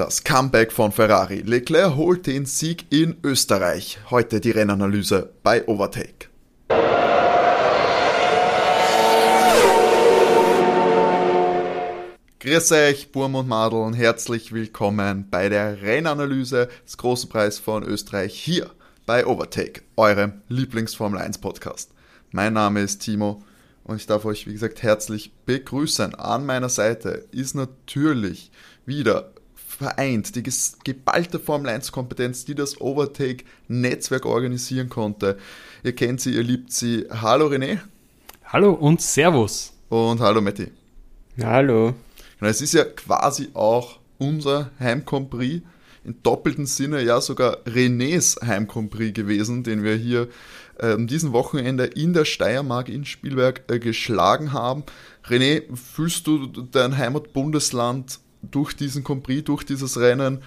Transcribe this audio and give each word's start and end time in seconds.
Das 0.00 0.24
Comeback 0.24 0.72
von 0.72 0.92
Ferrari. 0.92 1.42
Leclerc 1.42 1.94
holt 1.94 2.26
den 2.26 2.46
Sieg 2.46 2.86
in 2.88 3.18
Österreich. 3.22 3.98
Heute 4.08 4.40
die 4.40 4.50
Rennanalyse 4.50 5.28
bei 5.42 5.68
Overtake. 5.68 6.30
Grüß 12.38 12.72
euch, 12.72 13.12
Burm 13.12 13.34
und 13.34 13.46
Madel 13.46 13.80
und 13.80 13.92
herzlich 13.92 14.52
willkommen 14.52 15.28
bei 15.30 15.50
der 15.50 15.82
Rennanalyse 15.82 16.70
des 16.86 16.96
Großen 16.96 17.28
Preis 17.28 17.58
von 17.58 17.82
Österreich 17.82 18.34
hier 18.34 18.70
bei 19.04 19.26
Overtake, 19.26 19.82
eurem 19.96 20.40
Lieblingsformel 20.48 21.20
1 21.20 21.36
Podcast. 21.42 21.90
Mein 22.30 22.54
Name 22.54 22.80
ist 22.80 23.00
Timo 23.02 23.42
und 23.84 23.96
ich 23.96 24.06
darf 24.06 24.24
euch, 24.24 24.46
wie 24.46 24.54
gesagt, 24.54 24.82
herzlich 24.82 25.34
begrüßen. 25.44 26.14
An 26.14 26.46
meiner 26.46 26.70
Seite 26.70 27.26
ist 27.32 27.54
natürlich 27.54 28.50
wieder 28.86 29.32
vereint 29.80 30.36
die 30.36 30.42
geballte 30.84 31.38
Formel 31.38 31.70
1 31.70 31.90
Kompetenz, 31.90 32.44
die 32.44 32.54
das 32.54 32.82
Overtake 32.82 33.44
Netzwerk 33.66 34.26
organisieren 34.26 34.90
konnte. 34.90 35.38
Ihr 35.82 35.94
kennt 35.94 36.20
sie, 36.20 36.34
ihr 36.34 36.42
liebt 36.42 36.70
sie. 36.70 37.06
Hallo 37.10 37.46
René. 37.46 37.78
Hallo 38.44 38.72
und 38.74 39.00
Servus. 39.00 39.72
Und 39.88 40.20
hallo 40.20 40.42
Matti. 40.42 40.70
Hallo. 41.42 41.94
Genau, 42.38 42.50
es 42.50 42.60
ist 42.60 42.74
ja 42.74 42.84
quasi 42.84 43.48
auch 43.54 43.98
unser 44.18 44.70
Heim 44.78 45.02
Prix 45.02 45.62
in 46.04 46.22
doppelten 46.22 46.66
Sinne 46.66 47.02
ja 47.02 47.22
sogar 47.22 47.56
Renés 47.64 48.38
Heim 48.46 48.66
Prix 48.66 49.14
gewesen, 49.14 49.62
den 49.62 49.82
wir 49.82 49.94
hier 49.94 50.28
äh, 50.76 50.98
diesen 50.98 51.32
Wochenende 51.32 51.86
in 51.86 52.12
der 52.12 52.26
Steiermark 52.26 52.90
in 52.90 53.06
Spielberg 53.06 53.62
äh, 53.70 53.78
geschlagen 53.78 54.52
haben. 54.52 54.84
René, 55.26 55.62
fühlst 55.74 56.26
du 56.26 56.48
dein 56.48 56.98
Heimatbundesland 56.98 58.20
durch 58.42 58.74
diesen 58.74 59.04
Compris, 59.04 59.44
durch 59.44 59.64
dieses 59.64 59.98
Rennen 59.98 60.42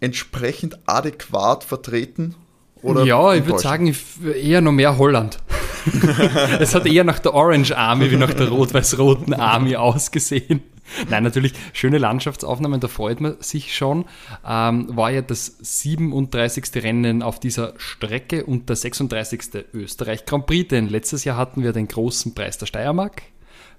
entsprechend 0.00 0.78
adäquat 0.86 1.64
vertreten? 1.64 2.34
Oder 2.82 3.04
ja, 3.04 3.34
ich 3.34 3.46
würde 3.46 3.60
sagen, 3.60 3.94
eher 4.42 4.60
noch 4.60 4.72
mehr 4.72 4.98
Holland. 4.98 5.38
es 6.60 6.74
hat 6.74 6.86
eher 6.86 7.04
nach 7.04 7.18
der 7.18 7.34
Orange 7.34 7.76
Army 7.76 8.10
wie 8.10 8.16
nach 8.16 8.32
der 8.32 8.48
rot-weiß-roten 8.48 9.34
Army 9.34 9.76
ausgesehen. 9.76 10.62
Nein, 11.08 11.22
natürlich 11.22 11.54
schöne 11.72 11.98
Landschaftsaufnahmen, 11.98 12.80
da 12.80 12.88
freut 12.88 13.20
man 13.20 13.36
sich 13.40 13.74
schon. 13.74 14.04
Ähm, 14.46 14.94
war 14.94 15.10
ja 15.10 15.22
das 15.22 15.56
37. 15.60 16.82
Rennen 16.82 17.22
auf 17.22 17.40
dieser 17.40 17.72
Strecke 17.78 18.44
und 18.44 18.68
der 18.68 18.76
36. 18.76 19.64
Österreich 19.72 20.26
Grand 20.26 20.46
Prix, 20.46 20.68
denn 20.68 20.88
letztes 20.88 21.24
Jahr 21.24 21.36
hatten 21.36 21.62
wir 21.62 21.72
den 21.72 21.88
großen 21.88 22.34
Preis 22.34 22.58
der 22.58 22.66
Steiermark 22.66 23.22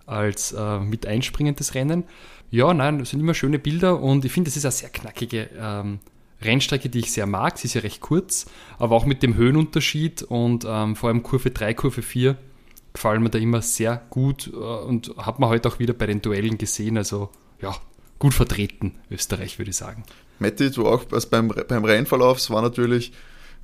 als 0.07 0.51
äh, 0.51 0.79
mit 0.79 1.05
einspringendes 1.05 1.75
Rennen. 1.75 2.05
Ja, 2.55 2.73
nein, 2.73 2.99
das 2.99 3.09
sind 3.09 3.19
immer 3.19 3.33
schöne 3.33 3.59
Bilder 3.59 4.01
und 4.01 4.23
ich 4.23 4.31
finde, 4.31 4.49
es 4.49 4.55
ist 4.55 4.63
eine 4.63 4.71
sehr 4.71 4.87
knackige 4.87 5.49
ähm, 5.59 5.99
Rennstrecke, 6.41 6.87
die 6.87 6.99
ich 6.99 7.11
sehr 7.11 7.25
mag. 7.25 7.57
Sie 7.57 7.67
ist 7.67 7.73
ja 7.73 7.81
recht 7.81 7.99
kurz, 7.99 8.45
aber 8.77 8.95
auch 8.95 9.05
mit 9.05 9.23
dem 9.23 9.35
Höhenunterschied 9.35 10.23
und 10.23 10.63
ähm, 10.65 10.95
vor 10.95 11.09
allem 11.09 11.21
Kurve 11.21 11.51
3, 11.51 11.73
Kurve 11.73 12.01
4 12.01 12.37
gefallen 12.93 13.23
mir 13.23 13.29
da 13.29 13.39
immer 13.39 13.61
sehr 13.61 14.01
gut 14.09 14.49
äh, 14.53 14.55
und 14.55 15.17
hat 15.17 15.39
man 15.39 15.49
heute 15.49 15.67
auch 15.67 15.79
wieder 15.79 15.93
bei 15.93 16.05
den 16.05 16.21
Duellen 16.21 16.57
gesehen. 16.57 16.97
Also 16.97 17.29
ja, 17.61 17.75
gut 18.19 18.33
vertreten, 18.33 18.99
Österreich, 19.11 19.59
würde 19.59 19.71
ich 19.71 19.75
sagen. 19.75 20.05
Matti, 20.39 20.71
du 20.71 20.87
auch 20.87 21.03
also 21.11 21.27
beim, 21.29 21.49
beim 21.49 21.83
Rennverlauf, 21.83 22.37
es 22.37 22.49
war 22.49 22.61
natürlich 22.61 23.11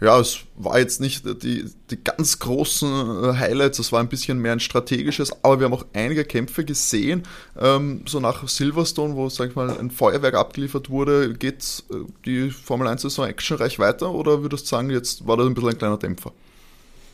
ja, 0.02 0.20
es 0.20 0.40
war 0.56 0.80
jetzt 0.80 1.00
nicht 1.00 1.26
die, 1.44 1.66
die 1.92 2.04
ganz 2.04 2.40
großen 2.40 2.90
äh, 2.90 3.34
Highlights, 3.38 3.78
es 3.78 3.92
war 3.92 4.00
ein 4.00 4.10
bisschen 4.10 4.40
mehr 4.40 4.54
ein 4.54 4.60
strategisches, 4.60 5.32
aber 5.44 5.60
wir 5.60 5.66
haben 5.66 5.74
auch 5.74 5.86
einige 5.94 6.26
Kämpfe 6.26 6.66
gesehen. 6.66 7.22
Ähm, 7.60 8.02
so 8.08 8.20
nach 8.20 8.48
Silverstone, 8.48 9.16
wo, 9.16 9.30
sag 9.30 9.52
ich 9.52 9.56
mal, 9.56 9.70
ein 9.78 9.92
Feuerwerk 9.92 10.34
abgeliefert 10.34 10.90
wurde, 10.90 11.36
geht 11.36 11.84
äh, 11.92 11.98
die 12.26 12.50
Formel 12.50 12.88
1-Saison 12.88 13.28
actionreich 13.28 13.78
weiter 13.78 14.12
oder 14.12 14.42
würdest 14.42 14.66
du 14.66 14.70
sagen, 14.70 14.90
jetzt 14.90 15.28
war 15.28 15.38
das 15.38 15.46
ein 15.46 15.54
bisschen 15.54 15.70
ein 15.70 15.78
kleiner 15.78 15.98
Dämpfer? 15.98 16.32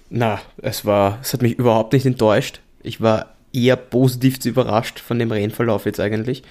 Na, 0.09 0.39
es 0.57 0.85
war, 0.85 1.19
es 1.21 1.33
hat 1.33 1.41
mich 1.41 1.59
überhaupt 1.59 1.91
nicht 1.91 2.05
enttäuscht. 2.05 2.61
Ich 2.83 3.01
war 3.01 3.35
eher 3.51 3.75
positiv 3.75 4.45
überrascht 4.45 4.99
von 4.99 5.19
dem 5.19 5.31
Rennverlauf 5.31 5.85
jetzt 5.85 5.99
eigentlich. 5.99 6.43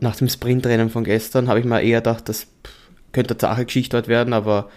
Nach 0.00 0.16
dem 0.16 0.28
Sprintrennen 0.28 0.90
von 0.90 1.04
gestern 1.04 1.48
habe 1.48 1.60
ich 1.60 1.64
mir 1.64 1.80
eher 1.80 2.00
gedacht, 2.00 2.28
das 2.28 2.46
könnte 3.12 3.32
eine 3.32 3.40
Sache 3.40 3.64
Geschichte 3.64 3.96
dort 3.96 4.08
werden, 4.08 4.34
aber 4.34 4.68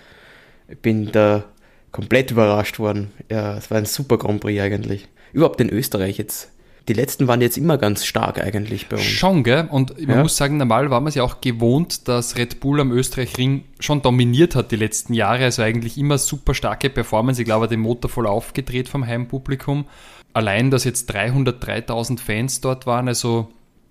ich 0.68 0.80
bin 0.80 1.12
da 1.12 1.44
komplett 1.92 2.31
überrascht 2.31 2.80
worden. 2.80 3.12
Ja, 3.31 3.58
es 3.58 3.72
war 3.72 3.78
ein 3.78 3.86
super 3.86 4.18
Grand 4.18 4.42
Prix 4.42 4.62
eigentlich. 4.62 5.08
Überhaupt 5.34 5.62
in 5.62 5.70
Österreich 5.70 6.18
jetzt. 6.18 6.52
Die 6.88 6.94
letzten 6.94 7.28
waren 7.28 7.42
jetzt 7.42 7.58
immer 7.58 7.80
ganz 7.80 8.06
stark 8.06 8.40
eigentlich 8.40 8.90
bei 8.90 8.98
uns. 8.98 9.06
Schon, 9.06 9.44
gell? 9.44 9.68
Und 9.72 10.00
man 10.06 10.18
ja. 10.18 10.22
muss 10.22 10.38
sagen, 10.38 10.58
normal 10.58 10.92
war 10.92 11.00
man 11.00 11.08
es 11.08 11.16
ja 11.16 11.24
auch 11.24 11.42
gewohnt, 11.42 12.08
dass 12.08 12.38
Red 12.38 12.59
Bull 12.59 12.80
am 12.80 12.92
Österreich-Ring 12.92 13.64
schon 13.80 14.03
dominiert 14.03 14.56
hat 14.56 14.72
die 14.72 14.76
letzten 14.76 15.14
Jahre. 15.14 15.46
Also 15.46 15.64
eigentlich 15.64 15.98
immer 15.98 16.20
super 16.20 16.53
starke 16.53 16.92
Performance. 16.92 17.42
Ich 17.42 17.46
glaube, 17.46 17.68
den 17.68 17.80
Motor 17.80 18.12
voll 18.12 18.28
aufgedreht 18.28 18.88
vom 18.88 19.06
Heimpublikum. 19.06 19.86
Allein, 20.34 20.70
dass 20.70 20.84
jetzt 20.84 21.09
303.000 21.12 22.20
Fans 22.20 22.62
dort 22.62 22.86
waren, 22.86 23.08
also 23.08 23.47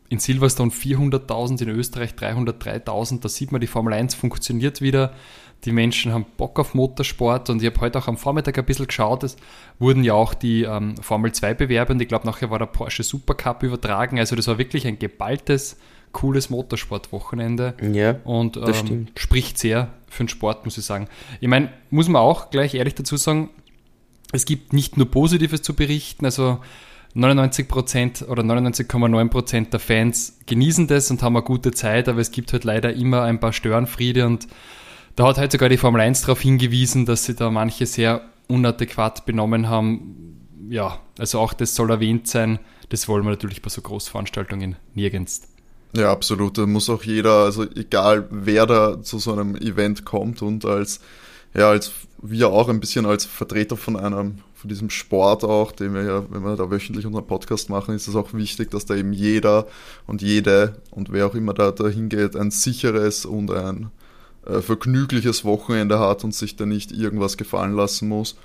in 0.09 0.19
Silverstone 0.19 0.71
400.000, 0.71 1.63
in 1.63 1.71
Österreich 1.71 2.11
303.000, 2.11 3.21
da 3.21 3.29
sieht 3.29 3.51
man, 3.51 3.61
die 3.61 3.67
Formel 3.67 3.95
1 3.95 4.15
funktioniert 4.15 4.81
wieder 4.81 5.15
die 5.65 5.73
Menschen 5.73 6.13
haben 6.13 6.27
Bock 6.37 6.59
auf 6.59 6.75
Motorsport 6.75 7.51
und 7.51 7.63
ich 7.63 7.71
habe 7.71 7.81
heute 7.81 7.99
auch 7.99 8.09
am 8.09 8.17
Vormittag 8.17 8.59
ein 8.59 8.65
bisschen 8.65 8.87
geschaut, 8.87 9.23
es 9.23 9.37
wurden 9.79 10.05
ja 10.05 10.15
auch 10.15 10.35
die 10.35 10.63
ähm, 10.63 10.97
Formel 10.99 11.33
2 11.33 11.55
Bewerbe 11.55 11.93
und 11.93 12.03
ich 12.03 12.09
glaube 12.09 12.27
nachher 12.27 12.51
war 12.51 12.59
der 12.59 12.67
Porsche 12.67 13.03
Supercup 13.03 13.63
übertragen, 13.63 14.19
also 14.19 14.37
das 14.37 14.47
war 14.47 14.59
wirklich 14.59 14.87
ein 14.87 14.99
geballtes, 14.99 15.77
cooles 16.13 16.51
Motorsportwochenende. 16.51 17.75
Ja, 17.93 18.17
und 18.25 18.57
ähm, 18.57 19.09
spricht 19.17 19.59
sehr 19.59 19.91
für 20.09 20.25
den 20.25 20.29
Sport, 20.29 20.65
muss 20.65 20.79
ich 20.79 20.85
sagen. 20.85 21.09
Ich 21.41 21.49
meine, 21.49 21.71
muss 21.91 22.09
man 22.09 22.23
auch 22.23 22.51
gleich 22.51 22.75
ehrlich 22.75 22.95
dazu 22.95 23.17
sagen, 23.17 23.51
es 24.33 24.45
gibt 24.45 24.73
nicht 24.73 24.97
nur 24.97 25.11
Positives 25.11 25.63
zu 25.63 25.75
berichten, 25.75 26.25
also 26.25 26.61
99% 27.15 28.27
oder 28.27 28.43
99,9% 28.43 29.71
der 29.71 29.81
Fans 29.81 30.39
genießen 30.47 30.89
das 30.89 31.11
und 31.11 31.23
haben 31.23 31.37
eine 31.37 31.45
gute 31.45 31.71
Zeit, 31.71 32.09
aber 32.09 32.21
es 32.21 32.33
gibt 32.33 32.53
halt 32.53 32.65
leider 32.65 32.93
immer 32.93 33.23
ein 33.23 33.39
paar 33.39 33.53
Störenfriede 33.53 34.27
und 34.27 34.49
da 35.17 35.29
hat 35.29 35.39
halt 35.39 35.53
sogar 35.53 35.69
die 35.69 35.77
Formel 35.77 36.01
1 36.01 36.23
darauf 36.23 36.41
hingewiesen, 36.41 37.07
dass 37.07 37.25
sie 37.25 37.35
da 37.35 37.51
manche 37.51 37.87
sehr 37.87 38.23
unadäquat 38.49 39.27
benommen 39.27 39.69
haben. 39.69 40.41
Ja, 40.69 41.01
also 41.19 41.39
auch 41.41 41.53
das 41.53 41.75
soll 41.75 41.91
erwähnt 41.91 42.27
sein. 42.27 42.59
Das 42.89 43.09
wollen 43.09 43.25
wir 43.25 43.31
natürlich 43.31 43.63
bei 43.63 43.69
so 43.69 43.81
Großveranstaltungen 43.81 44.77
nirgends. 44.95 45.43
Ja, 45.97 46.11
absolut. 46.11 46.59
Da 46.59 46.67
muss 46.67 46.91
auch 46.91 47.05
jeder, 47.05 47.45
also 47.45 47.65
egal 47.75 48.27
wer 48.31 48.67
da 48.67 49.03
zu 49.03 49.19
so 49.19 49.33
einem 49.33 49.55
Event 49.57 50.05
kommt 50.05 50.43
und 50.43 50.65
als, 50.65 51.01
ja, 51.55 51.71
als 51.71 51.93
wir 52.21 52.49
auch 52.49 52.69
ein 52.69 52.81
bisschen 52.81 53.07
als 53.07 53.25
Vertreter 53.25 53.77
von 53.77 53.97
einem, 53.97 54.39
von 54.55 54.69
diesem 54.69 54.91
Sport 54.91 55.45
auch, 55.45 55.71
den 55.71 55.95
wir 55.95 56.03
ja, 56.03 56.25
wenn 56.31 56.43
wir 56.43 56.57
da 56.57 56.71
wöchentlich 56.71 57.07
unseren 57.07 57.27
Podcast 57.27 57.71
machen, 57.71 57.95
ist 57.95 58.09
es 58.09 58.17
auch 58.17 58.33
wichtig, 58.33 58.71
dass 58.71 58.87
da 58.87 58.97
eben 58.97 59.13
jeder 59.13 59.69
und 60.07 60.21
jede 60.21 60.83
und 60.91 61.13
wer 61.13 61.27
auch 61.27 61.35
immer 61.35 61.55
da, 61.55 61.71
da 61.71 61.87
hingeht, 61.87 62.35
ein 62.35 62.51
sicheres 62.51 63.25
und 63.25 63.53
ein 63.53 63.91
äh, 64.47 64.61
vergnügliches 64.61 65.45
Wochenende 65.45 65.99
hat 65.99 66.25
und 66.25 66.35
sich 66.35 66.57
da 66.57 66.67
nicht 66.67 66.93
irgendwas 66.93 67.37
gefallen 67.37 67.75
lassen 67.75 68.09
muss. 68.09 68.37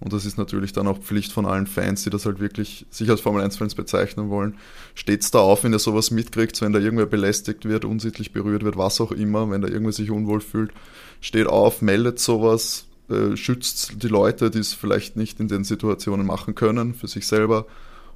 Und 0.00 0.12
das 0.12 0.24
ist 0.24 0.38
natürlich 0.38 0.72
dann 0.72 0.86
auch 0.86 0.98
Pflicht 0.98 1.32
von 1.32 1.44
allen 1.44 1.66
Fans, 1.66 2.04
die 2.04 2.10
das 2.10 2.24
halt 2.24 2.38
wirklich 2.38 2.86
sich 2.90 3.10
als 3.10 3.20
Formel 3.20 3.42
1-Fans 3.42 3.74
bezeichnen 3.74 4.30
wollen. 4.30 4.56
Steht's 4.94 5.32
da 5.32 5.40
auf, 5.40 5.64
wenn 5.64 5.72
ihr 5.72 5.80
sowas 5.80 6.12
mitkriegt, 6.12 6.60
wenn 6.62 6.72
da 6.72 6.78
irgendwer 6.78 7.06
belästigt 7.06 7.64
wird, 7.64 7.84
unsittlich 7.84 8.32
berührt 8.32 8.62
wird, 8.62 8.76
was 8.76 9.00
auch 9.00 9.10
immer, 9.10 9.50
wenn 9.50 9.60
da 9.60 9.68
irgendwer 9.68 9.92
sich 9.92 10.10
unwohl 10.12 10.40
fühlt, 10.40 10.70
steht 11.20 11.48
auf, 11.48 11.82
meldet 11.82 12.20
sowas, 12.20 12.86
äh, 13.10 13.36
schützt 13.36 14.02
die 14.02 14.08
Leute, 14.08 14.50
die 14.50 14.60
es 14.60 14.72
vielleicht 14.72 15.16
nicht 15.16 15.40
in 15.40 15.48
den 15.48 15.64
Situationen 15.64 16.26
machen 16.26 16.54
können, 16.54 16.94
für 16.94 17.08
sich 17.08 17.26
selber. 17.26 17.66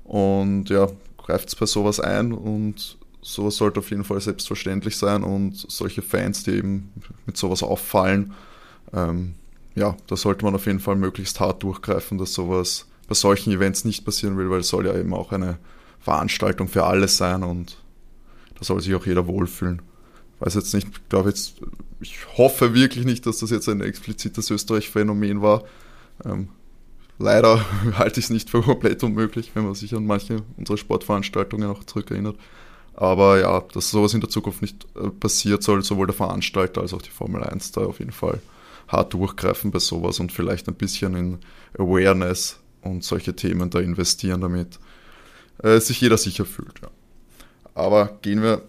Und 0.04 0.68
ja, 0.70 0.86
greift 1.18 1.58
bei 1.58 1.66
sowas 1.66 1.98
ein 1.98 2.32
und 2.32 2.96
sowas 3.22 3.56
sollte 3.56 3.80
auf 3.80 3.90
jeden 3.90 4.04
Fall 4.04 4.20
selbstverständlich 4.20 4.96
sein 4.96 5.22
und 5.22 5.54
solche 5.70 6.02
Fans, 6.02 6.42
die 6.42 6.50
eben 6.50 6.92
mit 7.24 7.36
sowas 7.36 7.62
auffallen, 7.62 8.34
ähm, 8.92 9.34
ja, 9.74 9.96
da 10.06 10.16
sollte 10.16 10.44
man 10.44 10.54
auf 10.54 10.66
jeden 10.66 10.80
Fall 10.80 10.96
möglichst 10.96 11.40
hart 11.40 11.62
durchgreifen, 11.62 12.18
dass 12.18 12.34
sowas 12.34 12.88
bei 13.08 13.14
solchen 13.14 13.52
Events 13.52 13.84
nicht 13.84 14.04
passieren 14.04 14.36
will, 14.36 14.50
weil 14.50 14.60
es 14.60 14.68
soll 14.68 14.86
ja 14.86 14.94
eben 14.94 15.14
auch 15.14 15.32
eine 15.32 15.58
Veranstaltung 16.00 16.68
für 16.68 16.84
alle 16.84 17.08
sein 17.08 17.42
und 17.42 17.78
da 18.58 18.64
soll 18.64 18.80
sich 18.80 18.94
auch 18.94 19.06
jeder 19.06 19.26
wohlfühlen. 19.26 19.80
Ich 20.34 20.46
weiß 20.46 20.54
jetzt 20.54 20.74
nicht, 20.74 20.88
ich 20.88 21.08
glaube 21.08 21.28
jetzt, 21.28 21.54
ich 22.00 22.18
hoffe 22.36 22.74
wirklich 22.74 23.04
nicht, 23.04 23.24
dass 23.26 23.38
das 23.38 23.50
jetzt 23.50 23.68
ein 23.68 23.80
explizites 23.80 24.50
Österreich-Phänomen 24.50 25.40
war. 25.40 25.62
Ähm, 26.24 26.48
leider 27.18 27.64
halte 27.98 28.18
ich 28.18 28.26
es 28.26 28.30
nicht 28.30 28.50
für 28.50 28.62
komplett 28.62 29.02
unmöglich, 29.04 29.52
wenn 29.54 29.64
man 29.64 29.74
sich 29.74 29.94
an 29.94 30.04
manche 30.04 30.42
unserer 30.56 30.76
Sportveranstaltungen 30.76 31.70
auch 31.70 31.84
zurückerinnert. 31.84 32.36
Aber 32.94 33.40
ja, 33.40 33.60
dass 33.72 33.90
sowas 33.90 34.14
in 34.14 34.20
der 34.20 34.30
Zukunft 34.30 34.62
nicht 34.62 34.86
äh, 34.96 35.08
passiert, 35.08 35.62
soll 35.62 35.82
sowohl 35.82 36.06
der 36.06 36.14
Veranstalter 36.14 36.82
als 36.82 36.92
auch 36.92 37.02
die 37.02 37.10
Formel 37.10 37.42
1 37.42 37.72
da 37.72 37.82
auf 37.82 37.98
jeden 37.98 38.12
Fall 38.12 38.40
hart 38.88 39.14
durchgreifen 39.14 39.70
bei 39.70 39.78
sowas 39.78 40.20
und 40.20 40.32
vielleicht 40.32 40.68
ein 40.68 40.74
bisschen 40.74 41.16
in 41.16 41.38
Awareness 41.78 42.58
und 42.82 43.04
solche 43.04 43.34
Themen 43.34 43.70
da 43.70 43.80
investieren, 43.80 44.42
damit 44.42 44.78
äh, 45.62 45.80
sich 45.80 46.00
jeder 46.00 46.18
sicher 46.18 46.44
fühlt. 46.44 46.80
Ja. 46.82 46.88
Aber 47.74 48.18
gehen 48.20 48.42
wir 48.42 48.62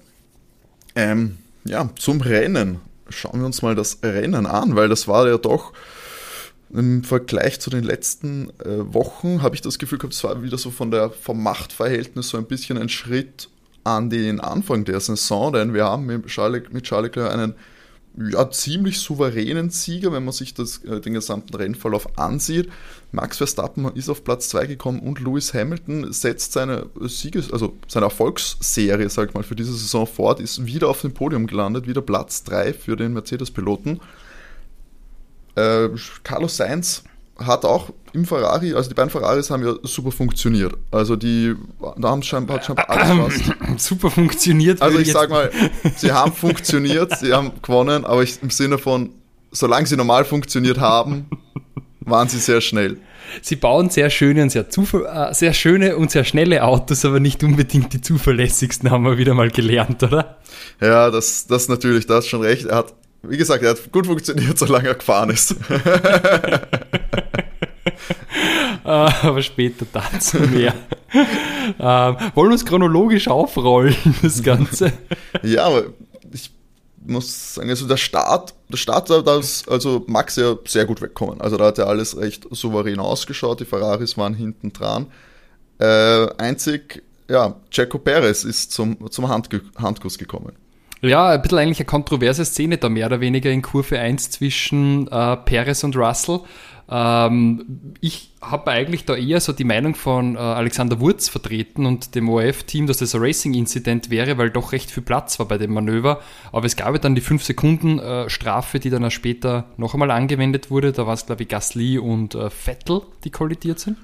ähm, 0.96 1.38
ja, 1.66 1.90
zum 1.98 2.22
Rennen. 2.22 2.80
Schauen 3.10 3.40
wir 3.40 3.46
uns 3.46 3.62
mal 3.62 3.76
das 3.76 4.00
Rennen 4.02 4.46
an, 4.46 4.76
weil 4.76 4.88
das 4.88 5.08
war 5.08 5.28
ja 5.28 5.38
doch 5.38 5.74
im 6.74 7.04
Vergleich 7.04 7.60
zu 7.60 7.70
den 7.70 7.84
letzten 7.84 8.50
äh, 8.62 8.94
Wochen, 8.94 9.44
habe 9.44 9.56
ich 9.56 9.62
das 9.62 9.78
Gefühl 9.78 10.00
gehabt, 10.00 10.14
es 10.14 10.24
war 10.24 10.42
wieder 10.42 10.58
so 10.58 10.72
von 10.72 10.90
der, 10.90 11.12
vom 11.12 11.44
Machtverhältnis 11.44 12.30
so 12.30 12.38
ein 12.38 12.46
bisschen 12.46 12.78
ein 12.78 12.90
Schritt 12.90 13.50
an 13.84 14.10
den 14.10 14.40
Anfang 14.40 14.86
der 14.86 15.00
Saison, 15.00 15.54
denn 15.54 15.74
wir 15.74 15.86
haben 15.86 16.06
mit 16.06 16.26
Charles, 16.28 17.18
einen 17.18 17.56
ja, 18.16 18.50
ziemlich 18.52 19.00
souveränen 19.00 19.70
Sieger, 19.72 20.12
wenn 20.12 20.24
man 20.24 20.34
sich 20.34 20.54
das, 20.54 20.84
äh, 20.84 21.02
den 21.02 21.14
gesamten 21.14 21.56
Rennverlauf 21.56 22.18
ansieht. 22.18 22.70
Max 23.12 23.38
Verstappen 23.38 23.86
ist 23.96 24.10
auf 24.10 24.24
Platz 24.24 24.50
2 24.50 24.68
gekommen 24.68 25.00
und 25.00 25.20
Lewis 25.20 25.54
Hamilton 25.54 26.14
setzt 26.14 26.54
seine 26.54 26.88
Sieges-, 27.02 27.52
also 27.52 27.76
seine 27.88 28.06
Erfolgsserie, 28.06 29.10
sag 29.10 29.30
ich 29.30 29.34
mal, 29.34 29.44
für 29.44 29.56
diese 29.56 29.74
Saison 29.74 30.06
fort, 30.06 30.40
ist 30.40 30.66
wieder 30.66 30.90
auf 30.90 31.02
dem 31.02 31.14
Podium 31.14 31.48
gelandet, 31.48 31.88
wieder 31.88 32.02
Platz 32.02 32.44
3 32.44 32.74
für 32.74 32.96
den 32.96 33.14
Mercedes-Piloten. 33.14 34.00
Äh, 35.56 35.90
Carlos 36.24 36.58
Sainz 36.58 37.04
hat 37.46 37.66
auch 37.66 37.90
im 38.14 38.26
Ferrari, 38.26 38.74
also 38.74 38.90
die 38.90 38.96
beiden 38.96 39.10
Ferraris 39.10 39.50
haben 39.50 39.66
ja 39.66 39.74
super 39.84 40.12
funktioniert. 40.12 40.74
Also 40.92 41.16
die, 41.16 41.56
da 41.98 42.10
haben 42.10 42.22
scheinbar, 42.22 42.58
hat 42.58 42.66
scheinbar 42.66 42.90
alles 42.90 43.42
fast. 43.42 43.54
super 43.80 44.12
funktioniert. 44.12 44.82
Also 44.82 45.00
ich 45.00 45.12
sag 45.12 45.30
mal, 45.30 45.52
sie 45.96 46.12
haben 46.12 46.32
funktioniert, 46.32 47.18
sie 47.18 47.34
haben 47.34 47.52
gewonnen, 47.62 48.06
aber 48.06 48.24
ich, 48.24 48.42
im 48.42 48.50
Sinne 48.50 48.78
von, 48.78 49.10
solange 49.52 49.88
sie 49.88 49.98
normal 49.98 50.26
funktioniert 50.26 50.80
haben, 50.80 51.28
waren 52.02 52.28
sie 52.28 52.40
sehr 52.40 52.62
schnell. 52.62 52.98
Sie 53.42 53.56
bauen 53.56 53.90
sehr 53.90 54.10
schöne 54.10 54.44
und 54.44 54.52
sehr, 54.52 54.66
äh, 54.68 55.34
sehr 55.34 55.54
schöne 55.54 55.98
und 55.98 56.12
sehr 56.12 56.24
schnelle 56.24 56.64
Autos, 56.64 57.06
aber 57.06 57.20
nicht 57.20 57.44
unbedingt 57.44 57.94
die 57.94 58.02
zuverlässigsten, 58.02 58.92
haben 58.92 59.06
wir 59.06 59.18
wieder 59.18 59.34
mal 59.34 59.50
gelernt, 59.50 60.04
oder? 60.04 60.38
Ja, 60.80 61.10
das, 61.10 61.48
das 61.48 61.68
natürlich, 61.68 62.06
da 62.06 62.16
hast 62.16 62.28
schon 62.28 62.42
recht. 62.42 62.66
Er 62.66 62.78
hat, 62.78 62.94
wie 63.24 63.38
gesagt, 63.38 63.64
er 63.64 63.72
hat 63.72 63.92
gut 63.92 64.06
funktioniert, 64.06 64.58
solange 64.60 64.90
er 64.90 64.96
gefahren 64.96 65.30
ist. 65.30 65.56
Ah, 68.86 69.14
aber 69.22 69.42
später 69.42 69.86
dazu 69.94 70.40
mehr. 70.40 70.74
ähm, 71.14 72.18
wollen 72.36 72.50
wir 72.50 72.56
es 72.56 72.66
chronologisch 72.66 73.30
aufrollen, 73.30 73.96
das 74.22 74.44
Ganze? 74.44 74.92
ja, 75.44 75.66
aber 75.66 75.86
ich 76.34 76.52
muss 77.06 77.56
sagen, 77.56 77.70
also 77.70 77.88
der 77.88 77.96
Start, 77.96 78.54
der 78.68 78.76
Start, 78.76 79.10
da 79.10 79.40
ist 79.40 79.70
also 79.70 80.04
Max 80.08 80.36
ja 80.36 80.58
sehr 80.66 80.86
gut 80.86 81.02
wegkommen. 81.02 81.40
Also 81.40 81.56
da 81.56 81.68
hat 81.68 81.78
ja 81.78 81.86
alles 81.86 82.18
recht 82.18 82.46
souverän 82.52 83.00
ausgeschaut, 83.00 83.62
die 83.62 83.66
Ferraris 83.66 84.18
waren 84.18 84.34
hinten 84.34 84.74
dran. 84.74 85.08
Äh, 85.80 86.28
einzig, 86.38 87.04
ja, 87.30 87.56
Checo 87.72 88.00
Perez 88.00 88.44
ist 88.44 88.74
zum, 88.74 89.10
zum 89.12 89.30
Handge 89.30 89.62
Handkuss 89.78 90.18
gekommen. 90.18 90.54
Ja, 91.04 91.28
ein 91.28 91.42
bisschen 91.42 91.58
eigentlich 91.58 91.80
eine 91.80 91.86
kontroverse 91.86 92.46
Szene 92.46 92.78
da 92.78 92.88
mehr 92.88 93.08
oder 93.08 93.20
weniger 93.20 93.52
in 93.52 93.62
Kurve 93.62 94.00
1 94.00 94.30
zwischen 94.30 95.10
äh, 95.10 95.36
Perez 95.36 95.84
und 95.84 95.98
Russell. 95.98 96.40
Ähm, 96.90 97.96
ich 98.00 98.32
habe 98.42 98.72
eigentlich 98.72 99.04
da 99.04 99.14
eher 99.14 99.42
so 99.42 99.52
die 99.52 99.66
Meinung 99.66 99.96
von 99.96 100.36
äh, 100.36 100.40
Alexander 100.40 101.02
Wurz 101.02 101.28
vertreten 101.28 101.86
und 101.86 102.16
dem 102.16 102.30
ORF-Team, 102.30 102.88
dass 102.88 102.98
das 102.98 103.14
ein 103.16 103.22
Racing-Incident 103.22 104.12
wäre, 104.12 104.38
weil 104.38 104.50
doch 104.50 104.72
recht 104.72 104.92
viel 104.92 105.04
Platz 105.04 105.40
war 105.40 105.46
bei 105.46 105.58
dem 105.58 105.74
Manöver. 105.74 106.22
Aber 106.54 106.66
es 106.66 106.78
gab 106.78 106.94
ja 106.94 107.00
dann 107.00 107.16
die 107.16 107.22
5-Sekunden-Strafe, 107.22 108.80
die 108.80 108.90
dann 108.90 109.12
später 109.12 109.66
noch 109.76 109.94
einmal 109.94 110.10
angewendet 110.10 110.72
wurde. 110.72 110.94
Da 110.94 111.06
war 111.06 111.16
es, 111.16 111.26
glaube 111.26 111.44
ich, 111.44 111.50
Gasly 111.50 111.98
und 111.98 112.34
äh, 112.34 112.50
Vettel, 112.50 113.02
die 113.26 113.30
kollidiert 113.30 113.80
sind. 113.80 113.98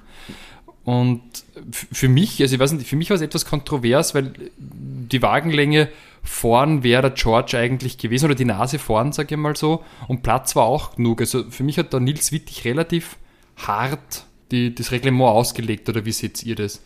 Und 0.84 1.22
für 1.70 2.08
mich, 2.08 2.42
also 2.42 2.54
ich 2.54 2.60
weiß 2.60 2.72
nicht, 2.72 2.88
für 2.88 2.96
mich 2.96 3.08
war 3.08 3.14
es 3.14 3.22
etwas 3.22 3.46
kontrovers, 3.46 4.14
weil 4.14 4.32
die 4.58 5.22
Wagenlänge 5.22 5.88
vorn 6.22 6.82
wäre 6.82 7.02
der 7.02 7.10
George 7.10 7.58
eigentlich 7.58 7.98
gewesen, 7.98 8.26
oder 8.26 8.34
die 8.34 8.44
Nase 8.44 8.78
vorn, 8.78 9.12
sage 9.12 9.34
ich 9.34 9.40
mal 9.40 9.56
so, 9.56 9.84
und 10.08 10.22
Platz 10.22 10.54
war 10.56 10.64
auch 10.64 10.96
genug. 10.96 11.20
Also 11.20 11.44
für 11.50 11.62
mich 11.62 11.78
hat 11.78 11.92
der 11.92 12.00
Nils 12.00 12.32
Wittig 12.32 12.64
relativ 12.64 13.16
hart 13.56 14.24
die, 14.50 14.74
das 14.74 14.92
Reglement 14.92 15.30
ausgelegt, 15.30 15.88
oder 15.88 16.04
wie 16.04 16.12
seht 16.12 16.42
ihr 16.42 16.56
das? 16.56 16.80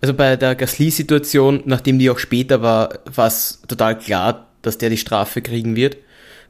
Also 0.00 0.14
bei 0.14 0.36
der 0.36 0.54
Gasly-Situation, 0.54 1.62
nachdem 1.66 1.98
die 1.98 2.08
auch 2.08 2.18
später 2.18 2.62
war, 2.62 2.90
war 3.04 3.26
es 3.26 3.60
total 3.68 3.98
klar, 3.98 4.46
dass 4.62 4.78
der 4.78 4.90
die 4.90 4.96
Strafe 4.96 5.42
kriegen 5.42 5.76
wird. 5.76 5.98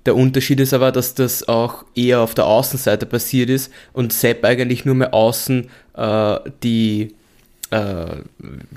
Der 0.06 0.16
Unterschied 0.16 0.60
ist 0.60 0.72
aber, 0.72 0.92
dass 0.92 1.14
das 1.14 1.46
auch 1.48 1.84
eher 1.94 2.20
auf 2.20 2.34
der 2.34 2.46
Außenseite 2.46 3.06
passiert 3.06 3.50
ist 3.50 3.72
und 3.92 4.12
Sepp 4.12 4.44
eigentlich 4.44 4.84
nur 4.84 4.94
mehr 4.94 5.12
außen 5.12 5.68
äh, 5.94 6.38
die, 6.62 7.14
äh, 7.70 8.06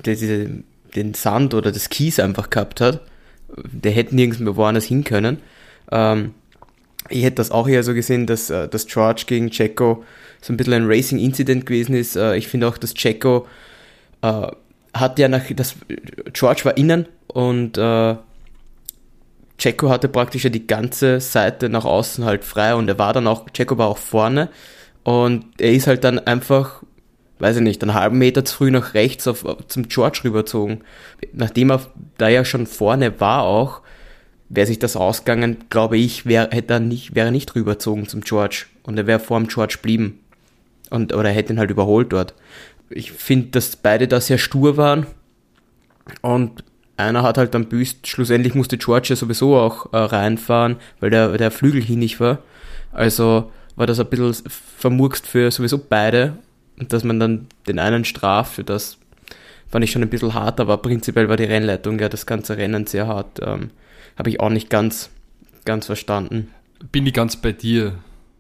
die, 0.06 0.16
die, 0.16 0.64
den 0.96 1.14
Sand 1.14 1.54
oder 1.54 1.72
das 1.72 1.90
Kies 1.90 2.20
einfach 2.20 2.50
gehabt 2.50 2.82
hat 2.82 3.02
der 3.58 3.92
hätte 3.92 4.16
nirgends 4.16 4.40
mehr 4.40 4.56
woanders 4.56 4.86
hin 4.86 5.04
können. 5.04 5.38
Ähm, 5.92 6.34
ich 7.10 7.24
hätte 7.24 7.36
das 7.36 7.52
auch 7.52 7.68
eher 7.68 7.84
so 7.84 7.94
gesehen, 7.94 8.26
dass, 8.26 8.50
äh, 8.50 8.68
dass 8.68 8.88
George 8.88 9.24
gegen 9.28 9.50
Checo 9.50 10.04
so 10.42 10.54
ein 10.54 10.58
bisschen 10.58 10.74
ein 10.74 10.88
Racing-Incident 10.88 11.66
gewesen 11.66 11.96
ist. 11.96 12.16
Äh, 12.16 12.38
ich 12.38 12.48
finde 12.48 12.68
auch, 12.68 12.78
dass 12.78 12.94
Checo 12.94 13.48
äh, 14.22 14.48
hat 14.94 15.20
ja 15.20 15.28
nach, 15.28 15.44
das, 15.56 15.76
George 16.34 16.62
war 16.66 16.78
innen 16.78 17.08
und 17.28 17.78
äh, 17.78 18.16
Checo 19.58 19.90
hatte 19.90 20.08
praktisch 20.08 20.44
ja 20.44 20.50
die 20.50 20.68
ganze 20.68 21.20
Seite 21.20 21.70
nach 21.70 21.86
außen 21.86 22.26
halt 22.26 22.44
frei 22.44 22.76
und 22.76 22.88
er 22.88 23.00
war 23.00 23.14
dann 23.14 23.28
auch, 23.28 23.50
Checo 23.52 23.78
war 23.78 23.88
auch 23.88 23.98
vorne 23.98 24.50
und 25.04 25.46
er 25.60 25.72
ist 25.72 25.88
halt 25.88 26.04
dann 26.04 26.20
einfach 26.20 26.84
weiß 27.44 27.58
ich 27.58 27.62
nicht, 27.62 27.84
einen 27.84 27.94
halben 27.94 28.18
Meter 28.18 28.46
zu 28.46 28.56
früh 28.56 28.72
nach 28.72 28.94
rechts 28.94 29.28
auf, 29.28 29.46
zum 29.68 29.90
George 29.90 30.22
rüberzogen. 30.24 30.82
Nachdem 31.34 31.72
er 31.72 31.82
da 32.18 32.30
ja 32.30 32.46
schon 32.46 32.66
vorne 32.66 33.20
war 33.20 33.44
auch, 33.44 33.82
wäre 34.48 34.66
sich 34.66 34.80
das 34.80 34.96
ausgegangen, 34.96 35.58
glaube 35.70 35.98
ich, 35.98 36.26
wär, 36.26 36.50
hätte 36.52 36.76
er 36.76 36.80
nicht, 36.80 37.16
wäre 37.16 37.34
nicht 37.34 37.54
rüberzogen 37.54 38.08
zum 38.08 38.22
George 38.22 38.66
und 38.84 38.98
er 38.98 39.08
wäre 39.08 39.20
vor 39.20 39.38
dem 39.40 39.48
George 39.50 39.78
blieben. 39.82 40.20
Und, 40.90 41.14
oder 41.14 41.30
er 41.30 41.36
hätte 41.36 41.52
ihn 41.52 41.60
halt 41.60 41.70
überholt 41.70 42.14
dort. 42.14 42.34
Ich 42.90 43.12
finde, 43.12 43.50
dass 43.50 43.76
beide 43.76 44.08
da 44.08 44.22
sehr 44.22 44.38
stur 44.38 44.78
waren 44.78 45.06
und 46.22 46.64
einer 46.96 47.24
hat 47.24 47.38
halt 47.38 47.54
dann 47.54 47.68
büßt, 47.68 48.08
schlussendlich 48.08 48.56
musste 48.56 48.78
George 48.78 49.08
ja 49.10 49.16
sowieso 49.18 49.58
auch 49.58 49.92
äh, 49.92 49.98
reinfahren, 49.98 50.78
weil 51.02 51.10
der, 51.10 51.38
der 51.38 51.52
Flügel 51.52 51.82
hinig 51.82 52.22
war. 52.22 52.40
Also 52.94 53.52
war 53.76 53.88
das 53.88 54.00
ein 54.00 54.08
bisschen 54.08 54.50
vermurkst 54.78 55.28
für 55.28 55.52
sowieso 55.52 55.78
beide 55.78 56.38
dass 56.78 57.04
man 57.04 57.20
dann 57.20 57.48
den 57.68 57.80
einen 57.80 58.06
straft, 58.06 58.56
für 58.56 58.64
das 58.64 58.98
fand 59.74 59.84
ich 59.84 59.92
schon 59.92 60.04
ein 60.04 60.10
bisschen 60.10 60.36
hart, 60.36 60.60
aber 60.60 60.78
prinzipiell 60.78 61.30
war 61.30 61.38
die 61.38 61.46
Rennleitung 61.46 62.00
ja 62.00 62.08
das 62.08 62.28
ganze 62.28 62.58
Rennen 62.58 62.86
sehr 62.86 63.08
hart. 63.08 63.40
Ähm, 63.44 63.72
Habe 64.18 64.30
ich 64.30 64.40
auch 64.40 64.50
nicht 64.50 64.70
ganz, 64.70 65.10
ganz 65.66 65.88
verstanden. 65.88 66.50
Bin 66.92 67.08
ich 67.08 67.14
ganz 67.14 67.38
bei 67.38 67.54
dir. 67.54 67.96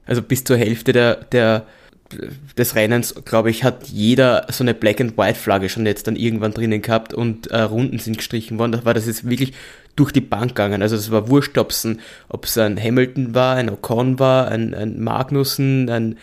Also 0.05 0.21
bis 0.21 0.43
zur 0.43 0.57
Hälfte 0.57 0.93
der, 0.93 1.15
der, 1.15 1.65
des 2.55 2.75
Rennens, 2.75 3.15
glaube 3.25 3.49
ich, 3.49 3.63
hat 3.63 3.87
jeder 3.87 4.45
so 4.51 4.63
eine 4.63 4.75
Black 4.75 5.01
and 5.01 5.17
White 5.17 5.39
Flagge 5.39 5.69
schon 5.69 5.87
jetzt 5.87 6.05
dann 6.05 6.15
irgendwann 6.15 6.53
drinnen 6.53 6.83
gehabt 6.83 7.15
und 7.15 7.47
äh, 7.47 7.61
Runden 7.61 7.97
sind 7.97 8.17
gestrichen 8.17 8.59
worden. 8.59 8.73
Das 8.73 8.85
war 8.85 8.93
das 8.93 9.07
jetzt 9.07 9.27
wirklich 9.27 9.53
durch 9.95 10.11
die 10.11 10.21
Bank 10.21 10.49
gegangen. 10.49 10.83
Also 10.83 10.95
es 10.95 11.09
war 11.09 11.29
wurscht, 11.29 11.57
ob 11.57 11.71
es 11.71 11.85
ein 12.57 12.79
Hamilton 12.79 13.33
war, 13.33 13.55
ein 13.55 13.71
Ocon 13.71 14.19
war, 14.19 14.49
ein, 14.49 14.73
ein 14.73 15.01
Magnussen, 15.01 15.89
ein, 15.89 16.17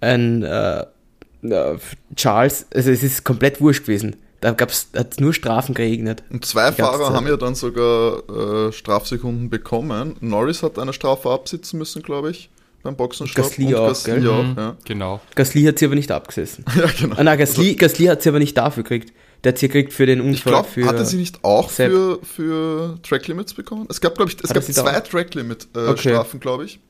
ein 0.00 0.42
äh, 0.42 0.84
Charles, 2.16 2.66
also 2.74 2.90
es 2.90 3.02
ist 3.02 3.24
komplett 3.24 3.60
wurscht 3.60 3.82
gewesen. 3.82 4.16
Da 4.40 4.52
gab's, 4.52 4.88
hat 4.94 5.20
nur 5.20 5.32
Strafen 5.32 5.74
geregnet. 5.74 6.22
Und 6.30 6.44
zwei 6.44 6.70
Fahrer 6.70 7.14
haben 7.14 7.26
ja 7.26 7.38
dann 7.38 7.54
sogar 7.54 8.68
äh, 8.68 8.72
Strafsekunden 8.72 9.48
bekommen. 9.48 10.16
Norris 10.20 10.62
hat 10.62 10.78
eine 10.78 10.92
Strafe 10.92 11.30
absitzen 11.30 11.78
müssen, 11.78 12.02
glaube 12.02 12.30
ich, 12.30 12.50
beim 12.82 12.94
Boxenstopp. 12.94 13.42
Gasly 13.46 13.74
auch, 13.74 13.88
Gasly 13.88 14.20
gell? 14.20 14.28
auch 14.28 14.42
mhm, 14.42 14.54
ja. 14.58 14.76
Genau. 14.84 15.20
Gasly 15.34 15.62
hat 15.64 15.78
sie 15.78 15.86
aber 15.86 15.94
nicht 15.94 16.12
abgesessen. 16.12 16.64
ja, 16.76 16.90
genau. 17.00 17.16
Ah, 17.16 17.24
nein, 17.24 17.38
Gasly, 17.38 17.68
also, 17.68 17.76
Gasly 17.78 18.04
hat 18.04 18.22
sie 18.22 18.28
aber 18.28 18.38
nicht 18.38 18.54
dafür 18.54 18.82
gekriegt. 18.82 19.14
Der 19.44 19.52
hat 19.52 19.58
sie 19.58 19.68
gekriegt 19.68 19.94
für 19.94 20.04
den 20.04 20.20
Unfall. 20.20 20.34
Ich 20.34 20.74
glaube, 20.74 20.88
hatte 20.88 21.06
sie 21.06 21.16
nicht 21.16 21.42
auch 21.42 21.70
für, 21.70 22.18
für 22.22 22.98
Track 23.02 23.26
Limits 23.28 23.54
bekommen? 23.54 23.86
Es 23.88 24.00
gab, 24.02 24.14
glaube 24.14 24.30
ich, 24.30 24.36
es 24.42 24.52
gab 24.52 24.62
zwei 24.62 25.00
Track 25.00 25.34
Limit 25.34 25.68
äh, 25.74 25.88
okay. 25.88 26.10
Strafen, 26.10 26.38
glaube 26.40 26.66
ich. 26.66 26.80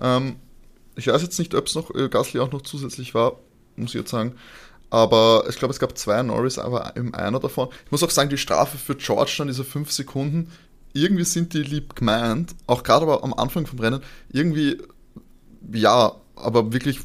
Ähm, 0.00 0.36
ich 0.94 1.08
weiß 1.08 1.20
jetzt 1.20 1.38
nicht, 1.38 1.54
ob 1.54 1.66
es 1.66 1.74
noch 1.74 1.94
äh, 1.94 2.08
Gasly 2.08 2.40
auch 2.40 2.52
noch 2.52 2.62
zusätzlich 2.62 3.14
war 3.14 3.38
muss 3.76 3.90
ich 3.90 4.00
jetzt 4.00 4.10
sagen. 4.10 4.34
Aber 4.90 5.44
ich 5.48 5.56
glaube, 5.56 5.72
es 5.72 5.80
gab 5.80 5.98
zwei 5.98 6.22
Norris, 6.22 6.58
aber 6.58 6.96
eben 6.96 7.12
einer 7.14 7.40
davon. 7.40 7.68
Ich 7.84 7.90
muss 7.90 8.02
auch 8.02 8.10
sagen, 8.10 8.30
die 8.30 8.38
Strafe 8.38 8.78
für 8.78 8.94
George 8.94 9.34
dann, 9.38 9.48
diese 9.48 9.64
fünf 9.64 9.90
Sekunden, 9.90 10.52
irgendwie 10.92 11.24
sind 11.24 11.52
die 11.52 11.62
lieb 11.62 11.96
gemeint, 11.96 12.54
auch 12.66 12.82
gerade 12.82 13.02
aber 13.02 13.22
am 13.22 13.34
Anfang 13.34 13.66
vom 13.66 13.78
Rennen, 13.78 14.00
irgendwie, 14.30 14.78
ja, 15.72 16.12
aber 16.36 16.72
wirklich 16.72 17.00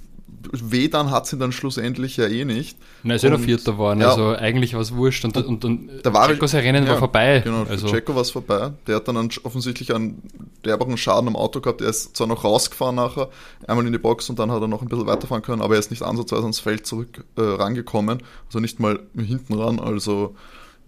weh 0.52 0.88
dann 0.88 1.12
hat 1.12 1.28
sie 1.28 1.38
dann 1.38 1.52
schlussendlich 1.52 2.18
ja 2.18 2.28
eh 2.28 2.46
nicht. 2.46 2.78
Na, 3.04 3.16
ist 3.16 3.24
ja 3.24 3.30
noch 3.30 3.40
Vierter 3.40 3.74
geworden, 3.74 4.02
ja, 4.02 4.10
also 4.10 4.36
eigentlich 4.36 4.74
war 4.74 4.82
es 4.82 4.96
wurscht 4.96 5.26
und, 5.26 5.36
und, 5.38 5.46
und, 5.46 5.66
und 5.66 6.06
der 6.06 6.14
war, 6.14 6.28
Checos 6.28 6.54
Rennen 6.54 6.86
ja, 6.86 6.92
war 6.92 6.98
vorbei. 6.98 7.42
Genau, 7.44 7.64
also. 7.64 7.88
für 7.88 7.96
Checo 7.96 8.16
war 8.16 8.22
es 8.22 8.32
vorbei. 8.32 8.72
Der 8.88 8.98
hat 8.98 9.08
dann 9.08 9.18
einen, 9.18 9.30
offensichtlich 9.44 9.94
einen 9.94 10.22
derberen 10.66 10.98
Schaden 10.98 11.28
am 11.28 11.36
Auto 11.36 11.62
gehabt. 11.62 11.82
Er 11.82 11.90
ist 11.90 12.16
zwar 12.16 12.28
noch 12.28 12.44
rausgefahren 12.44 12.96
nachher, 12.96 13.30
einmal 13.68 13.86
in 13.86 13.92
die 13.92 14.00
Box 14.00 14.30
und 14.30 14.40
dann 14.40 14.52
hat 14.52 14.62
er 14.62 14.68
noch 14.68 14.82
ein 14.82 14.88
bisschen 14.88 15.08
weiterfahren 15.08 15.44
können, 15.44 15.62
aber 15.62 15.76
er 15.76 15.80
ist 15.80 15.92
nicht 15.92 16.04
ansatzweise 16.04 16.44
ans 16.44 16.60
Feld 16.60 16.86
zurück 16.86 17.24
äh, 17.38 17.42
rangekommen, 17.42 18.24
also 18.48 18.60
nicht 18.60 18.80
mal 18.80 19.00
hinten 19.16 19.54
ran, 19.54 19.80
also... 19.80 20.36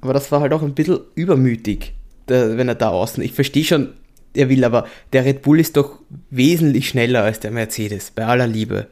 Aber 0.02 0.14
das 0.14 0.32
war 0.32 0.42
halt 0.42 0.52
auch 0.54 0.62
ein 0.62 0.74
bisschen 0.74 1.00
übermütig, 1.16 1.94
der, 2.28 2.58
wenn 2.58 2.68
er 2.68 2.76
da 2.76 2.90
außen... 2.90 3.24
Ich 3.24 3.34
verstehe 3.34 3.64
schon, 3.64 3.90
er 4.34 4.50
will, 4.50 4.64
aber 4.64 4.88
der 5.14 5.26
Red 5.26 5.42
Bull 5.42 5.60
ist 5.60 5.78
doch 5.78 6.00
wesentlich 6.30 6.90
schneller 6.90 7.24
als 7.24 7.40
der 7.40 7.52
Mercedes, 7.52 8.12
bei 8.12 8.26
aller 8.26 8.48
Liebe. 8.48 8.88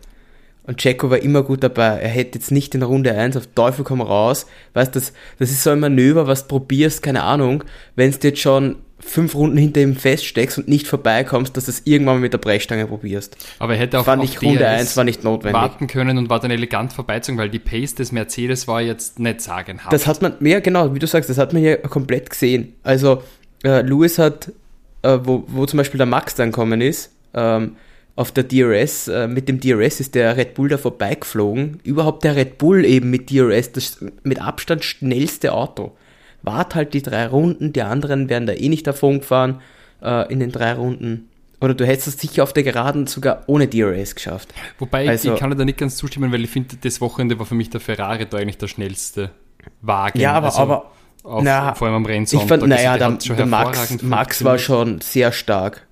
Und 0.72 0.78
Checo 0.78 1.10
war 1.10 1.18
immer 1.18 1.44
gut 1.44 1.64
dabei. 1.64 2.00
Er 2.00 2.08
hätte 2.08 2.40
jetzt 2.40 2.50
nicht 2.50 2.74
in 2.74 2.82
Runde 2.82 3.14
1 3.14 3.36
auf 3.36 3.46
Teufel 3.56 3.84
komm 3.84 4.00
raus. 4.00 4.46
Weißt 4.74 4.96
das, 4.96 5.12
das 5.38 5.52
ist 5.52 5.64
so 5.64 5.72
ein 5.72 5.82
Manöver, 5.82 6.28
was 6.28 6.48
du 6.48 6.60
probierst, 6.60 7.04
keine 7.04 7.24
Ahnung, 7.24 7.66
wenn 7.98 8.10
du 8.10 8.18
jetzt 8.26 8.40
schon 8.40 8.78
fünf 8.98 9.36
Runden 9.36 9.58
hinter 9.58 9.82
ihm 9.82 9.98
feststeckst 9.98 10.60
und 10.60 10.70
nicht 10.70 10.88
vorbeikommst, 10.88 11.58
dass 11.58 11.66
du 11.66 11.72
es 11.72 11.82
irgendwann 11.84 12.16
mal 12.16 12.22
mit 12.22 12.32
der 12.32 12.38
Brechstange 12.38 12.88
probierst. 12.88 13.36
Aber 13.60 13.74
er 13.74 13.80
hätte 13.82 14.00
auch 14.00 14.06
fand 14.06 14.24
ich 14.24 14.42
Runde 14.42 14.66
1 14.66 14.96
war 14.96 15.04
nicht 15.04 15.26
notwendig. 15.26 15.62
warten 15.62 15.88
können 15.88 16.18
und 16.18 16.30
war 16.30 16.40
dann 16.40 16.52
elegant 16.52 16.94
vorbeizogen, 16.94 17.38
weil 17.38 17.50
die 17.50 17.60
Pace 17.60 17.96
des 17.96 18.14
Mercedes 18.14 18.70
war 18.70 18.80
jetzt 18.80 19.20
nicht 19.20 19.42
sagenhaft. 19.42 19.92
Das 19.92 20.08
hat 20.08 20.22
man, 20.22 20.36
ja 20.40 20.62
genau, 20.62 20.96
wie 20.96 21.00
du 21.00 21.08
sagst, 21.08 21.30
das 21.30 21.38
hat 21.38 21.52
man 21.52 21.62
hier 21.62 21.80
komplett 21.80 22.30
gesehen. 22.30 22.76
Also 22.82 23.24
äh, 23.66 23.82
Lewis 23.82 24.18
hat, 24.20 24.54
äh, 25.02 25.20
wo, 25.22 25.44
wo 25.48 25.66
zum 25.66 25.80
Beispiel 25.80 25.98
der 25.98 26.08
Max 26.08 26.36
dann 26.36 26.54
kommen 26.54 26.80
ist, 26.80 27.12
ähm, 27.34 27.76
auf 28.16 28.32
der 28.32 28.44
DRS, 28.44 29.08
äh, 29.08 29.28
mit 29.28 29.48
dem 29.48 29.60
DRS 29.60 30.00
ist 30.00 30.16
der 30.16 30.36
Red 30.38 30.54
Bull 30.54 30.70
da 30.70 30.78
vorbeigeflogen. 30.78 31.80
Überhaupt 31.84 32.24
der 32.24 32.36
Red 32.36 32.58
Bull 32.58 32.86
eben 32.86 33.10
mit 33.10 33.32
DRS, 33.32 33.72
das 33.72 34.04
mit 34.24 34.42
Abstand 34.42 34.84
schnellste 34.84 35.54
Auto. 35.54 35.94
Wart 36.44 36.76
halt 36.76 36.94
die 36.94 37.02
drei 37.02 37.28
Runden, 37.28 37.72
die 37.72 37.82
anderen 37.82 38.30
werden 38.30 38.48
da 38.48 38.54
eh 38.54 38.70
nicht 38.70 38.88
davon 38.88 39.20
gefahren 39.20 39.62
äh, 40.02 40.32
in 40.32 40.40
den 40.40 40.52
drei 40.52 40.74
Runden. 40.74 41.30
Oder 41.62 41.76
du 41.76 41.86
hättest 41.86 42.08
es 42.08 42.18
sicher 42.18 42.42
auf 42.42 42.54
der 42.54 42.64
Geraden 42.64 43.06
sogar 43.06 43.44
ohne 43.46 43.68
DRS 43.68 44.16
geschafft. 44.16 44.52
Wobei 44.80 45.08
also, 45.08 45.34
ich, 45.34 45.40
kann 45.40 45.56
da 45.56 45.64
nicht 45.64 45.78
ganz 45.78 45.96
zustimmen, 45.96 46.32
weil 46.32 46.44
ich 46.44 46.50
finde, 46.50 46.76
das 46.82 47.00
Wochenende 47.02 47.38
war 47.38 47.46
für 47.46 47.54
mich 47.54 47.70
der 47.70 47.80
Ferrari 47.80 48.26
da 48.28 48.38
eigentlich 48.38 48.58
der 48.58 48.68
schnellste 48.68 49.30
Wagen. 49.82 50.20
Ja, 50.20 50.34
aber, 50.34 50.48
also, 50.48 50.60
aber 50.60 50.92
auf, 51.24 51.44
na, 51.44 51.76
vor 51.76 51.88
allem 51.88 51.98
am 51.98 52.06
Rennsonntag. 52.06 52.46
Ich 52.46 52.50
fand, 52.50 52.68
naja, 52.68 52.94
also 52.94 53.28
der, 53.28 53.36
der 53.36 53.46
Max, 53.46 54.02
Max 54.02 54.44
war 54.44 54.58
schon 54.58 55.02
sehr 55.02 55.32
stark. 55.32 55.86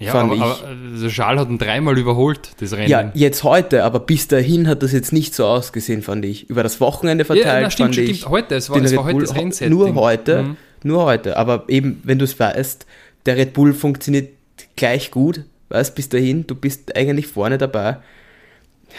Ja, 0.00 0.14
aber, 0.14 0.32
aber 0.32 0.58
also 0.92 1.08
Charles 1.08 1.40
hat 1.40 1.48
ihn 1.48 1.58
dreimal 1.58 1.98
überholt, 1.98 2.52
das 2.60 2.72
Rennen. 2.72 2.88
Ja, 2.88 3.10
jetzt 3.14 3.42
heute, 3.42 3.82
aber 3.82 3.98
bis 3.98 4.28
dahin 4.28 4.68
hat 4.68 4.84
das 4.84 4.92
jetzt 4.92 5.12
nicht 5.12 5.34
so 5.34 5.44
ausgesehen, 5.44 6.02
fand 6.02 6.24
ich. 6.24 6.48
Über 6.48 6.62
das 6.62 6.80
Wochenende 6.80 7.24
verteilt 7.24 7.46
ja, 7.46 7.60
na, 7.62 7.70
stimmt, 7.70 7.96
fand 7.96 8.08
ich. 8.08 8.18
Stimmt, 8.18 8.30
heute, 8.30 8.54
es 8.54 8.70
war, 8.70 8.80
es 8.80 8.94
war 8.94 9.04
heute 9.04 9.20
das 9.20 9.34
Rennsetting. 9.34 9.76
Nur 9.76 9.94
heute, 9.96 10.42
mhm. 10.44 10.56
nur 10.84 11.02
heute. 11.02 11.36
Aber 11.36 11.64
eben, 11.66 12.00
wenn 12.04 12.18
du 12.18 12.24
es 12.24 12.38
weißt, 12.38 12.86
der 13.26 13.36
Red 13.36 13.54
Bull 13.54 13.72
funktioniert 13.72 14.30
gleich 14.76 15.10
gut, 15.10 15.44
weißt, 15.70 15.96
bis 15.96 16.08
dahin, 16.08 16.46
du 16.46 16.54
bist 16.54 16.94
eigentlich 16.96 17.26
vorne 17.26 17.58
dabei. 17.58 17.98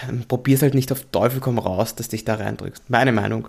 Ja, 0.01 0.13
probier's 0.27 0.61
halt 0.61 0.73
nicht 0.73 0.91
auf 0.91 1.05
Teufel 1.11 1.39
komm 1.39 1.59
raus, 1.59 1.95
dass 1.95 2.09
dich 2.09 2.25
da 2.25 2.35
reindrückst. 2.35 2.89
Meine 2.89 3.13
Meinung. 3.13 3.47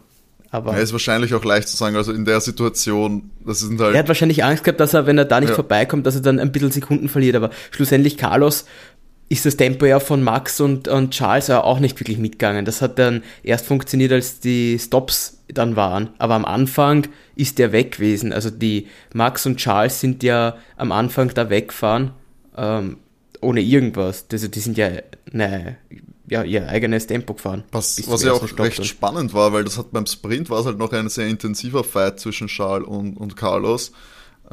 Aber 0.53 0.73
ja, 0.73 0.79
ist 0.79 0.93
wahrscheinlich 0.93 1.33
auch 1.35 1.45
leicht 1.45 1.69
zu 1.69 1.77
sagen, 1.77 1.95
also 1.97 2.13
in 2.13 2.25
der 2.25 2.41
Situation, 2.41 3.31
das 3.47 3.61
sind 3.61 3.81
halt. 3.81 3.95
Er 3.95 4.01
hat 4.01 4.09
wahrscheinlich 4.09 4.43
Angst 4.43 4.65
gehabt, 4.65 4.81
dass 4.81 4.95
er, 4.95 5.07
wenn 5.07 5.17
er 5.17 5.25
da 5.25 5.39
nicht 5.39 5.51
ja. 5.51 5.55
vorbeikommt, 5.55 6.07
dass 6.07 6.17
er 6.17 6.23
dann 6.23 6.41
ein 6.41 6.51
bisschen 6.51 6.73
Sekunden 6.73 7.09
verliert, 7.09 7.37
aber 7.37 7.51
schlussendlich 7.71 8.17
Carlos 8.17 8.65
ist 9.31 9.47
das 9.47 9.57
Tempo 9.57 9.87
ja 9.87 10.01
von 10.01 10.25
Max 10.25 10.61
und, 10.61 10.89
und 10.89 11.13
Charles 11.13 11.47
ja 11.47 11.63
auch 11.63 11.79
nicht 11.79 11.99
wirklich 12.01 12.19
mitgegangen. 12.19 12.65
Das 12.65 12.83
hat 12.83 12.99
dann 12.99 13.23
erst 13.45 13.65
funktioniert, 13.65 14.11
als 14.11 14.41
die 14.41 14.77
Stops 14.77 15.39
dann 15.47 15.77
waren. 15.77 16.11
Aber 16.19 16.35
am 16.35 16.45
Anfang 16.45 17.07
ist 17.37 17.61
der 17.61 17.71
weg 17.71 17.93
gewesen. 17.93 18.33
Also 18.33 18.51
die 18.51 18.89
Max 19.15 19.47
und 19.47 19.59
Charles 19.59 20.01
sind 20.01 20.25
ja 20.25 20.57
am 20.77 20.91
Anfang 20.91 21.33
da 21.33 21.49
weggefahren, 21.49 22.11
ähm, 22.57 22.97
ohne 23.41 23.61
irgendwas. 23.61 24.27
Also 24.33 24.49
die 24.49 24.59
sind 24.59 24.77
ja, 24.77 24.89
ne, 25.31 25.77
ja, 26.31 26.45
ihr 26.45 26.69
eigenes 26.69 27.07
Tempo 27.07 27.35
gefahren. 27.35 27.65
Was, 27.73 28.09
was 28.09 28.23
ja 28.23 28.33
auch 28.33 28.59
recht 28.59 28.85
spannend 28.87 29.35
war, 29.35 29.53
weil 29.53 29.65
das 29.65 29.77
hat 29.77 29.93
beim 29.93 30.07
Sprint 30.07 30.49
war 30.49 30.61
es 30.61 30.67
halt 30.67 30.79
noch 30.79 30.93
ein 30.93 31.09
sehr 31.09 31.27
intensiver 31.27 31.85
Fight 31.85 32.21
zwischen 32.21 32.47
Charles 32.47 32.87
und, 32.87 33.17
und 33.17 33.37
Carlos. 33.37 33.93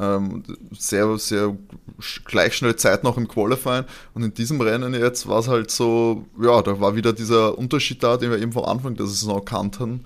Ähm, 0.00 0.44
sehr, 0.78 1.18
sehr 1.18 1.56
gleich 2.24 2.54
schnell 2.54 2.76
Zeit 2.76 3.02
noch 3.04 3.16
im 3.16 3.26
Qualifying. 3.26 3.84
Und 4.14 4.22
in 4.22 4.34
diesem 4.34 4.60
Rennen 4.60 4.94
jetzt 4.94 5.28
war 5.28 5.38
es 5.38 5.48
halt 5.48 5.70
so, 5.70 6.26
ja, 6.40 6.62
da 6.62 6.80
war 6.80 6.94
wieder 6.94 7.12
dieser 7.12 7.56
Unterschied 7.56 8.02
da, 8.02 8.16
den 8.16 8.30
wir 8.30 8.38
eben 8.38 8.52
vom 8.52 8.64
Anfang 8.64 8.94
der 8.94 9.06
Saison 9.06 9.44
kannten. 9.44 10.04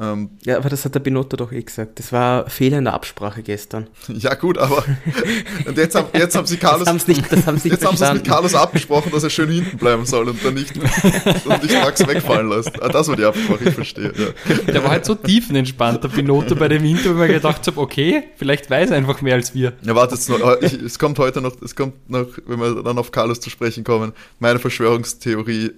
Ähm, 0.00 0.30
ja, 0.42 0.56
aber 0.56 0.70
das 0.70 0.86
hat 0.86 0.94
der 0.94 1.00
Binotto 1.00 1.36
doch 1.36 1.52
eh 1.52 1.62
gesagt. 1.62 1.98
Das 1.98 2.12
war 2.12 2.48
Fehler 2.48 2.78
in 2.78 2.84
der 2.84 2.94
Absprache 2.94 3.42
gestern. 3.42 3.88
Ja, 4.22 4.34
gut, 4.34 4.56
aber 4.58 4.84
und 5.66 5.76
jetzt, 5.76 5.94
haben, 5.94 6.08
jetzt 6.12 6.36
haben 6.36 6.46
sie 6.46 6.56
Carlos. 6.56 6.84
Das 6.84 7.08
nicht, 7.08 7.30
das 7.32 7.46
haben 7.46 7.58
sie 7.58 7.70
jetzt 7.70 7.84
haben 7.84 7.96
sie 7.96 8.04
es 8.04 8.12
mit 8.12 8.24
Carlos 8.24 8.54
abgesprochen, 8.54 9.10
dass 9.10 9.22
er 9.22 9.30
schön 9.30 9.50
hinten 9.50 9.78
bleiben 9.78 10.06
soll 10.06 10.28
und 10.28 10.44
dann 10.44 10.54
nicht, 10.54 10.76
und 10.76 11.62
nicht 11.62 11.74
Max 11.74 12.06
wegfallen 12.06 12.48
lässt. 12.48 12.80
Ah, 12.80 12.88
das 12.88 13.08
war 13.08 13.16
die 13.16 13.24
Absprache, 13.24 13.68
ich 13.68 13.74
verstehe. 13.74 14.12
Ja. 14.16 14.72
Der 14.72 14.84
war 14.84 14.90
halt 14.90 15.04
so 15.04 15.14
tiefenentspannt, 15.14 16.04
der 16.04 16.08
Binotto 16.08 16.54
bei 16.54 16.68
dem 16.68 16.84
Interview, 16.84 17.18
wo 17.18 17.22
ich 17.22 17.32
gedacht 17.32 17.66
habe, 17.66 17.80
okay, 17.80 18.24
vielleicht 18.36 18.70
weiß 18.70 18.90
er 18.90 18.96
einfach 18.96 19.22
mehr 19.22 19.34
als 19.34 19.54
wir. 19.54 19.72
Ja, 19.82 19.94
warte 19.94 20.14
jetzt 20.14 20.28
noch. 20.28 20.60
Ich, 20.60 20.74
es 20.74 20.98
kommt 20.98 21.18
heute 21.18 21.40
noch, 21.40 21.60
es 21.62 21.74
kommt 21.74 22.08
noch, 22.08 22.26
wenn 22.46 22.60
wir 22.60 22.82
dann 22.82 22.98
auf 22.98 23.10
Carlos 23.10 23.40
zu 23.40 23.50
sprechen 23.50 23.82
kommen, 23.82 24.12
meine 24.38 24.58
Verschwörungstheorie 24.58 25.72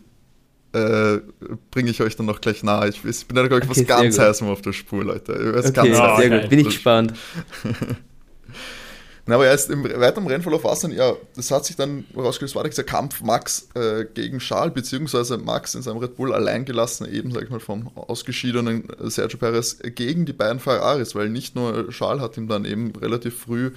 äh, 0.74 1.20
bringe 1.70 1.90
ich 1.90 2.00
euch 2.02 2.16
dann 2.16 2.26
noch 2.26 2.40
gleich 2.40 2.62
nahe. 2.62 2.88
Ich, 2.88 3.04
ich 3.04 3.26
bin 3.26 3.36
da, 3.36 3.46
glaube 3.46 3.64
ich, 3.64 3.70
okay, 3.70 3.80
was 3.80 3.86
ganz 3.86 4.18
heißem 4.18 4.48
auf 4.48 4.60
der 4.60 4.72
Spur, 4.72 5.04
Leute. 5.04 5.54
Was 5.54 5.66
okay, 5.66 5.90
ganz 5.90 6.18
sehr 6.18 6.40
gut. 6.40 6.50
Bin 6.50 6.58
ich 6.58 6.66
gespannt. 6.66 7.14
Na, 9.26 9.36
aber 9.36 9.46
erst 9.46 9.70
im 9.70 9.84
weiteren 9.84 10.26
Rennverlauf 10.26 10.64
war 10.64 10.74
es 10.74 10.80
dann, 10.80 10.92
ja, 10.92 11.14
das 11.34 11.50
hat 11.50 11.64
sich 11.64 11.76
dann 11.76 12.04
herausgestellt, 12.12 12.56
war 12.56 12.68
dieser 12.68 12.84
Kampf 12.84 13.22
Max 13.22 13.68
äh, 13.74 14.04
gegen 14.12 14.38
Charles, 14.38 14.74
beziehungsweise 14.74 15.38
Max 15.38 15.74
in 15.74 15.80
seinem 15.80 15.96
Red 15.96 16.16
Bull 16.16 16.34
allein 16.34 16.66
gelassen, 16.66 17.10
eben, 17.10 17.30
sag 17.32 17.44
ich 17.44 17.50
mal, 17.50 17.60
vom 17.60 17.90
ausgeschiedenen 17.96 18.86
Sergio 19.04 19.38
Perez 19.38 19.78
gegen 19.94 20.26
die 20.26 20.34
beiden 20.34 20.60
Ferraris, 20.60 21.14
weil 21.14 21.30
nicht 21.30 21.54
nur 21.54 21.88
Charles 21.88 22.22
hat 22.22 22.36
ihm 22.36 22.48
dann 22.48 22.66
eben 22.66 22.94
relativ 22.96 23.38
früh 23.38 23.70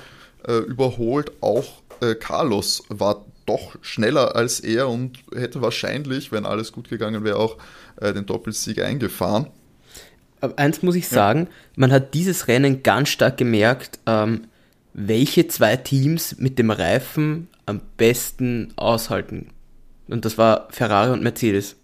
äh, 0.45 0.57
überholt, 0.57 1.31
auch 1.39 1.81
äh, 2.01 2.15
Carlos 2.15 2.83
war 2.89 3.25
doch 3.47 3.75
schneller 3.81 4.35
als 4.35 4.59
er 4.59 4.89
und 4.89 5.17
hätte 5.33 5.61
wahrscheinlich, 5.61 6.31
wenn 6.31 6.45
alles 6.45 6.71
gut 6.71 6.89
gegangen 6.89 7.23
wäre, 7.23 7.37
auch 7.37 7.57
äh, 7.99 8.13
den 8.13 8.25
Doppelsieg 8.25 8.81
eingefahren. 8.81 9.47
Aber 10.41 10.59
eins 10.59 10.83
muss 10.83 10.95
ich 10.95 11.07
sagen, 11.07 11.41
ja. 11.41 11.47
man 11.77 11.91
hat 11.91 12.13
dieses 12.13 12.47
Rennen 12.47 12.83
ganz 12.83 13.09
stark 13.09 13.37
gemerkt, 13.37 13.99
ähm, 14.05 14.47
welche 14.93 15.47
zwei 15.47 15.77
Teams 15.77 16.37
mit 16.37 16.59
dem 16.59 16.69
Reifen 16.69 17.47
am 17.65 17.81
besten 17.97 18.73
aushalten. 18.75 19.49
Und 20.07 20.25
das 20.25 20.37
war 20.37 20.67
Ferrari 20.69 21.11
und 21.11 21.23
Mercedes. 21.23 21.75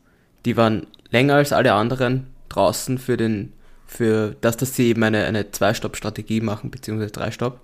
Die 0.46 0.58
waren 0.58 0.88
länger 1.10 1.36
als 1.36 1.54
alle 1.54 1.74
anderen 1.74 2.28
draußen 2.50 2.98
für 2.98 3.18
den, 3.18 3.54
für 3.86 4.36
das, 4.42 4.58
dass 4.58 4.76
sie 4.76 4.90
eben 4.90 5.04
eine, 5.04 5.26
eine 5.26 5.52
Zwei-Stopp-Strategie 5.52 6.42
machen, 6.42 6.72
beziehungsweise 6.72 7.12
Drei-Stopp, 7.12 7.60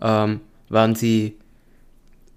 ähm, 0.00 0.40
waren 0.68 0.94
sie 0.94 1.38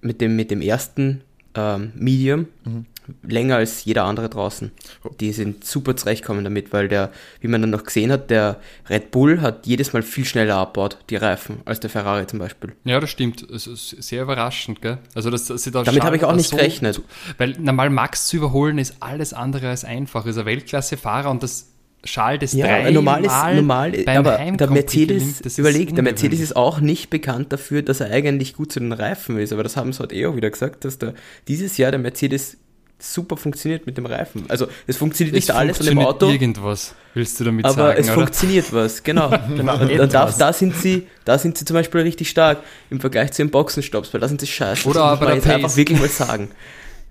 mit 0.02 0.22
dem, 0.22 0.36
mit 0.36 0.52
dem 0.52 0.62
ersten 0.62 1.22
ähm, 1.56 1.92
Medium 1.96 2.48
mhm. 2.64 2.86
länger 3.24 3.58
als 3.58 3.84
jeder 3.84 4.06
andere 4.06 4.30
draußen. 4.30 4.72
Die 5.20 5.34
sind 5.34 5.66
super 5.66 5.96
zurechtkommen 5.96 6.44
damit, 6.44 6.72
weil 6.72 6.88
der, 6.88 7.12
wie 7.42 7.48
man 7.48 7.62
dann 7.62 7.72
noch 7.72 7.84
gesehen 7.84 8.12
hat, 8.12 8.30
der 8.30 8.60
Red 8.90 9.12
Bull 9.12 9.42
hat 9.42 9.66
jedes 9.66 9.94
Mal 9.94 10.02
viel 10.02 10.26
schneller 10.26 10.56
abbaut, 10.56 10.98
die 11.10 11.18
Reifen, 11.18 11.62
als 11.66 11.80
der 11.80 11.90
Ferrari 11.90 12.28
zum 12.28 12.40
Beispiel. 12.40 12.74
Ja, 12.84 13.00
das 13.00 13.10
stimmt. 13.10 13.44
Es 13.50 13.68
ist 13.68 13.90
sehr 14.02 14.24
überraschend, 14.24 14.82
gell? 14.82 15.00
Also, 15.14 15.30
dass, 15.30 15.46
dass 15.46 15.64
da 15.64 15.84
Damit 15.84 16.04
habe 16.04 16.16
ich 16.16 16.24
auch 16.24 16.36
nicht 16.36 16.50
so 16.50 16.56
gerechnet. 16.56 17.02
Weil 17.38 17.56
normal 17.60 17.90
Max 17.90 18.28
zu 18.28 18.38
überholen 18.38 18.78
ist 18.78 18.96
alles 19.02 19.34
andere 19.34 19.70
als 19.70 19.84
einfach. 19.84 20.26
Ist 20.26 20.38
ein 20.38 20.46
Weltklasse-Fahrer 20.46 21.30
und 21.30 21.44
das 21.44 21.71
Schal 22.04 22.40
des 22.40 22.54
ja, 22.54 22.66
drei 22.66 22.92
normal 22.92 23.24
ist 23.24 23.56
normal, 23.56 23.94
aber 24.08 24.38
der 24.38 24.70
Mercedes, 24.72 25.58
überlegt, 25.58 25.96
der 25.96 26.04
Mercedes 26.04 26.40
ist 26.40 26.56
auch 26.56 26.80
nicht 26.80 27.10
bekannt 27.12 27.54
dafür, 27.54 27.84
dass 27.84 28.00
er 28.00 28.12
eigentlich 28.12 28.56
gut 28.56 28.72
zu 28.72 28.80
den 28.80 28.92
Reifen 28.92 29.38
ist, 29.38 29.54
aber 29.54 29.62
das 29.62 29.78
haben 29.78 29.94
sie 29.94 30.00
halt 30.00 30.12
eh 30.12 30.26
auch 30.26 30.36
wieder 30.36 30.50
gesagt, 30.50 30.84
dass 30.84 30.98
der, 30.98 31.14
dieses 31.48 31.78
Jahr 31.78 31.92
der 31.92 32.00
Mercedes 32.00 32.58
super 33.04 33.38
funktioniert 33.38 33.86
mit 33.86 33.98
dem 33.98 34.06
Reifen. 34.06 34.46
Also 34.48 34.68
es 34.88 34.98
funktioniert 34.98 35.36
es 35.36 35.48
nicht 35.48 35.56
alles 35.56 35.80
an 35.80 35.88
dem 35.88 36.00
Auto. 36.00 36.30
irgendwas, 36.30 36.96
willst 37.14 37.40
du 37.40 37.44
damit 37.44 37.66
aber 37.66 37.74
sagen, 37.74 37.90
Aber 37.90 38.00
es 38.00 38.06
oder? 38.08 38.14
funktioniert 38.16 38.74
was, 38.74 39.04
genau. 39.04 39.30
genau. 39.56 39.78
Und, 39.82 40.00
und 40.00 40.14
da, 40.14 40.32
da, 40.32 40.54
sind 40.54 40.76
sie, 40.76 41.08
da 41.26 41.38
sind 41.38 41.58
sie 41.58 41.66
zum 41.66 41.76
Beispiel 41.76 42.02
richtig 42.02 42.30
stark 42.30 42.60
im 42.90 43.00
Vergleich 43.00 43.32
zu 43.32 43.44
den 43.44 43.52
Boxenstopps, 43.52 44.14
weil 44.14 44.22
da 44.22 44.28
sind 44.28 44.42
sie 44.42 44.48
scheiße. 44.48 44.88
Oder 44.88 45.00
das 45.00 45.04
aber 45.04 45.20
muss 45.20 45.28
man 45.28 45.36
jetzt 45.36 45.48
einfach 45.48 45.78
wirklich 45.78 46.00
mal 46.00 46.10
sagen. 46.10 46.50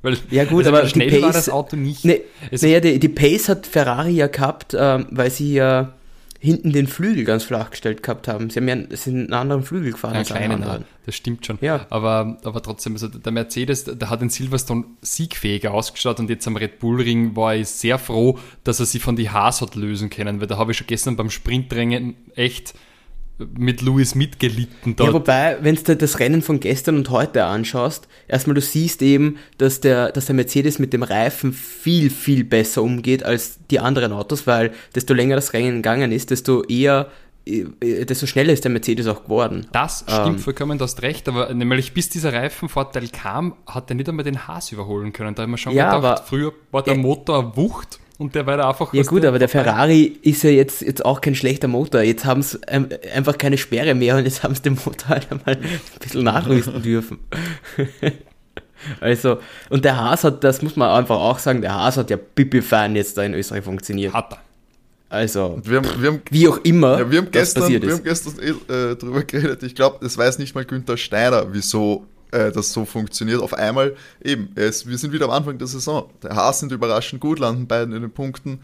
Weil, 0.02 0.16
ja 0.30 0.44
gut, 0.44 0.66
also 0.66 0.76
aber 0.76 0.88
schnell 0.88 1.10
Pace, 1.10 1.22
war 1.22 1.32
das 1.32 1.48
Auto 1.48 1.76
nicht. 1.76 2.04
Ne, 2.04 2.20
naja, 2.50 2.80
die, 2.80 2.98
die, 2.98 3.08
Pace 3.08 3.48
hat 3.48 3.66
Ferrari 3.66 4.12
ja 4.12 4.28
gehabt, 4.28 4.74
ähm, 4.78 5.06
weil 5.10 5.30
sie 5.30 5.54
ja 5.54 5.92
hinten 6.42 6.72
den 6.72 6.86
Flügel 6.86 7.24
ganz 7.24 7.44
flach 7.44 7.70
gestellt 7.70 8.02
gehabt 8.02 8.26
haben. 8.26 8.48
Sie 8.48 8.58
haben 8.58 8.66
ja 8.66 8.96
sind 8.96 9.16
einen 9.16 9.32
anderen 9.34 9.62
Flügel 9.62 9.92
gefahren. 9.92 10.14
Einen 10.14 10.24
kleinen, 10.24 10.62
anderen. 10.62 10.86
das 11.04 11.14
stimmt 11.14 11.44
schon. 11.44 11.58
Ja. 11.60 11.86
Aber, 11.90 12.38
aber 12.44 12.62
trotzdem, 12.62 12.94
also 12.94 13.08
der 13.08 13.30
Mercedes, 13.30 13.84
der 13.84 14.08
hat 14.08 14.22
in 14.22 14.30
Silverstone 14.30 14.84
siegfähiger 15.02 15.74
ausgeschaut 15.74 16.18
und 16.18 16.30
jetzt 16.30 16.48
am 16.48 16.56
Red 16.56 16.78
Bull 16.78 17.02
Ring 17.02 17.36
war 17.36 17.54
ich 17.54 17.68
sehr 17.68 17.98
froh, 17.98 18.38
dass 18.64 18.80
er 18.80 18.86
sich 18.86 19.02
von 19.02 19.16
die 19.16 19.28
Haas 19.28 19.60
hat 19.60 19.74
lösen 19.74 20.08
können, 20.08 20.40
weil 20.40 20.46
da 20.46 20.56
habe 20.56 20.72
ich 20.72 20.78
schon 20.78 20.86
gestern 20.86 21.14
beim 21.14 21.28
Sprintrennen 21.28 22.16
echt 22.34 22.72
mit 23.56 23.82
Lewis 23.82 24.14
mitgelitten 24.14 24.96
dort. 24.96 25.08
Ja, 25.08 25.14
wobei, 25.14 25.58
wenn 25.60 25.76
du 25.76 25.96
das 25.96 26.18
Rennen 26.18 26.42
von 26.42 26.60
gestern 26.60 26.96
und 26.96 27.10
heute 27.10 27.44
anschaust, 27.44 28.08
erstmal 28.28 28.54
du 28.54 28.60
siehst 28.60 29.02
eben, 29.02 29.38
dass 29.58 29.80
der, 29.80 30.12
dass 30.12 30.26
der 30.26 30.34
Mercedes 30.34 30.78
mit 30.78 30.92
dem 30.92 31.02
Reifen 31.02 31.52
viel, 31.52 32.10
viel 32.10 32.44
besser 32.44 32.82
umgeht 32.82 33.22
als 33.24 33.58
die 33.70 33.80
anderen 33.80 34.12
Autos, 34.12 34.46
weil 34.46 34.72
desto 34.94 35.14
länger 35.14 35.36
das 35.36 35.52
Rennen 35.52 35.76
gegangen 35.76 36.12
ist, 36.12 36.30
desto 36.30 36.62
eher 36.64 37.10
äh, 37.46 38.04
desto 38.04 38.26
schneller 38.26 38.52
ist 38.52 38.64
der 38.64 38.70
Mercedes 38.70 39.06
auch 39.06 39.24
geworden. 39.24 39.66
Das 39.72 40.04
stimmt 40.06 40.26
ähm, 40.26 40.38
vollkommen, 40.38 40.78
du 40.78 40.84
hast 40.84 41.02
recht, 41.02 41.28
aber 41.28 41.52
nämlich 41.54 41.94
bis 41.94 42.08
dieser 42.08 42.32
Reifenvorteil 42.32 43.08
kam, 43.08 43.54
hat 43.66 43.90
er 43.90 43.96
nicht 43.96 44.08
einmal 44.08 44.24
den 44.24 44.46
Haas 44.46 44.72
überholen 44.72 45.12
können. 45.12 45.34
Da 45.34 45.42
haben 45.42 45.50
wir 45.50 45.58
schon 45.58 45.72
ja, 45.72 45.96
gedacht, 45.96 46.24
früher 46.26 46.52
war 46.70 46.82
der 46.82 46.96
Motor 46.96 47.56
Wucht 47.56 47.98
und 48.20 48.34
der 48.34 48.44
war 48.44 48.58
da 48.58 48.68
einfach. 48.68 48.92
Ja 48.92 49.02
gut, 49.02 49.24
aber 49.24 49.38
der 49.38 49.48
Ferrari 49.48 50.18
ist 50.20 50.42
ja 50.42 50.50
jetzt, 50.50 50.82
jetzt 50.82 51.02
auch 51.02 51.22
kein 51.22 51.34
schlechter 51.34 51.68
Motor. 51.68 52.02
Jetzt 52.02 52.26
haben 52.26 52.42
sie 52.42 52.58
ähm, 52.68 52.86
einfach 53.14 53.38
keine 53.38 53.56
Sperre 53.56 53.94
mehr 53.94 54.14
und 54.14 54.24
jetzt 54.24 54.42
haben 54.42 54.54
sie 54.54 54.60
den 54.60 54.74
Motor 54.74 55.08
halt 55.08 55.28
einmal 55.30 55.56
ein 55.56 55.80
bisschen 55.98 56.24
nachrüsten 56.24 56.82
dürfen. 56.82 57.18
also, 59.00 59.38
und 59.70 59.86
der 59.86 59.96
Haas 59.96 60.22
hat, 60.24 60.44
das 60.44 60.60
muss 60.60 60.76
man 60.76 60.90
einfach 60.90 61.16
auch 61.16 61.38
sagen, 61.38 61.62
der 61.62 61.72
Haas 61.72 61.96
hat 61.96 62.10
ja 62.10 62.18
Pipi-Fan 62.18 62.94
jetzt 62.94 63.16
da 63.16 63.22
in 63.22 63.32
Österreich 63.32 63.64
funktioniert. 63.64 64.12
Hat 64.12 64.34
er. 64.34 64.38
Also, 65.08 65.58
wir 65.64 65.78
haben, 65.78 65.88
wir 66.02 66.12
haben, 66.12 66.22
wie 66.30 66.46
auch 66.46 66.58
immer, 66.58 66.98
ja, 66.98 67.10
wir 67.10 67.18
haben 67.20 67.30
gestern, 67.30 67.70
wir 67.70 67.90
haben 67.90 68.04
gestern 68.04 68.38
äh, 68.38 68.96
drüber 68.96 69.22
geredet. 69.22 69.62
Ich 69.62 69.74
glaube, 69.74 69.96
das 70.02 70.18
weiß 70.18 70.38
nicht 70.38 70.54
mal 70.54 70.66
Günther 70.66 70.98
Steiner, 70.98 71.46
wieso 71.52 72.06
äh, 72.32 72.52
das 72.52 72.72
so 72.72 72.84
funktioniert. 72.84 73.40
Auf 73.40 73.54
einmal 73.54 73.96
eben, 74.22 74.50
es, 74.54 74.86
wir 74.86 74.98
sind 74.98 75.12
wieder 75.12 75.26
am 75.26 75.30
Anfang 75.32 75.58
der 75.58 75.66
Saison. 75.66 76.10
Der 76.22 76.34
Haas 76.34 76.60
sind 76.60 76.72
überraschend 76.72 77.20
gut, 77.20 77.38
landen 77.38 77.66
beiden 77.66 77.94
in 77.94 78.02
den 78.02 78.12
Punkten 78.12 78.60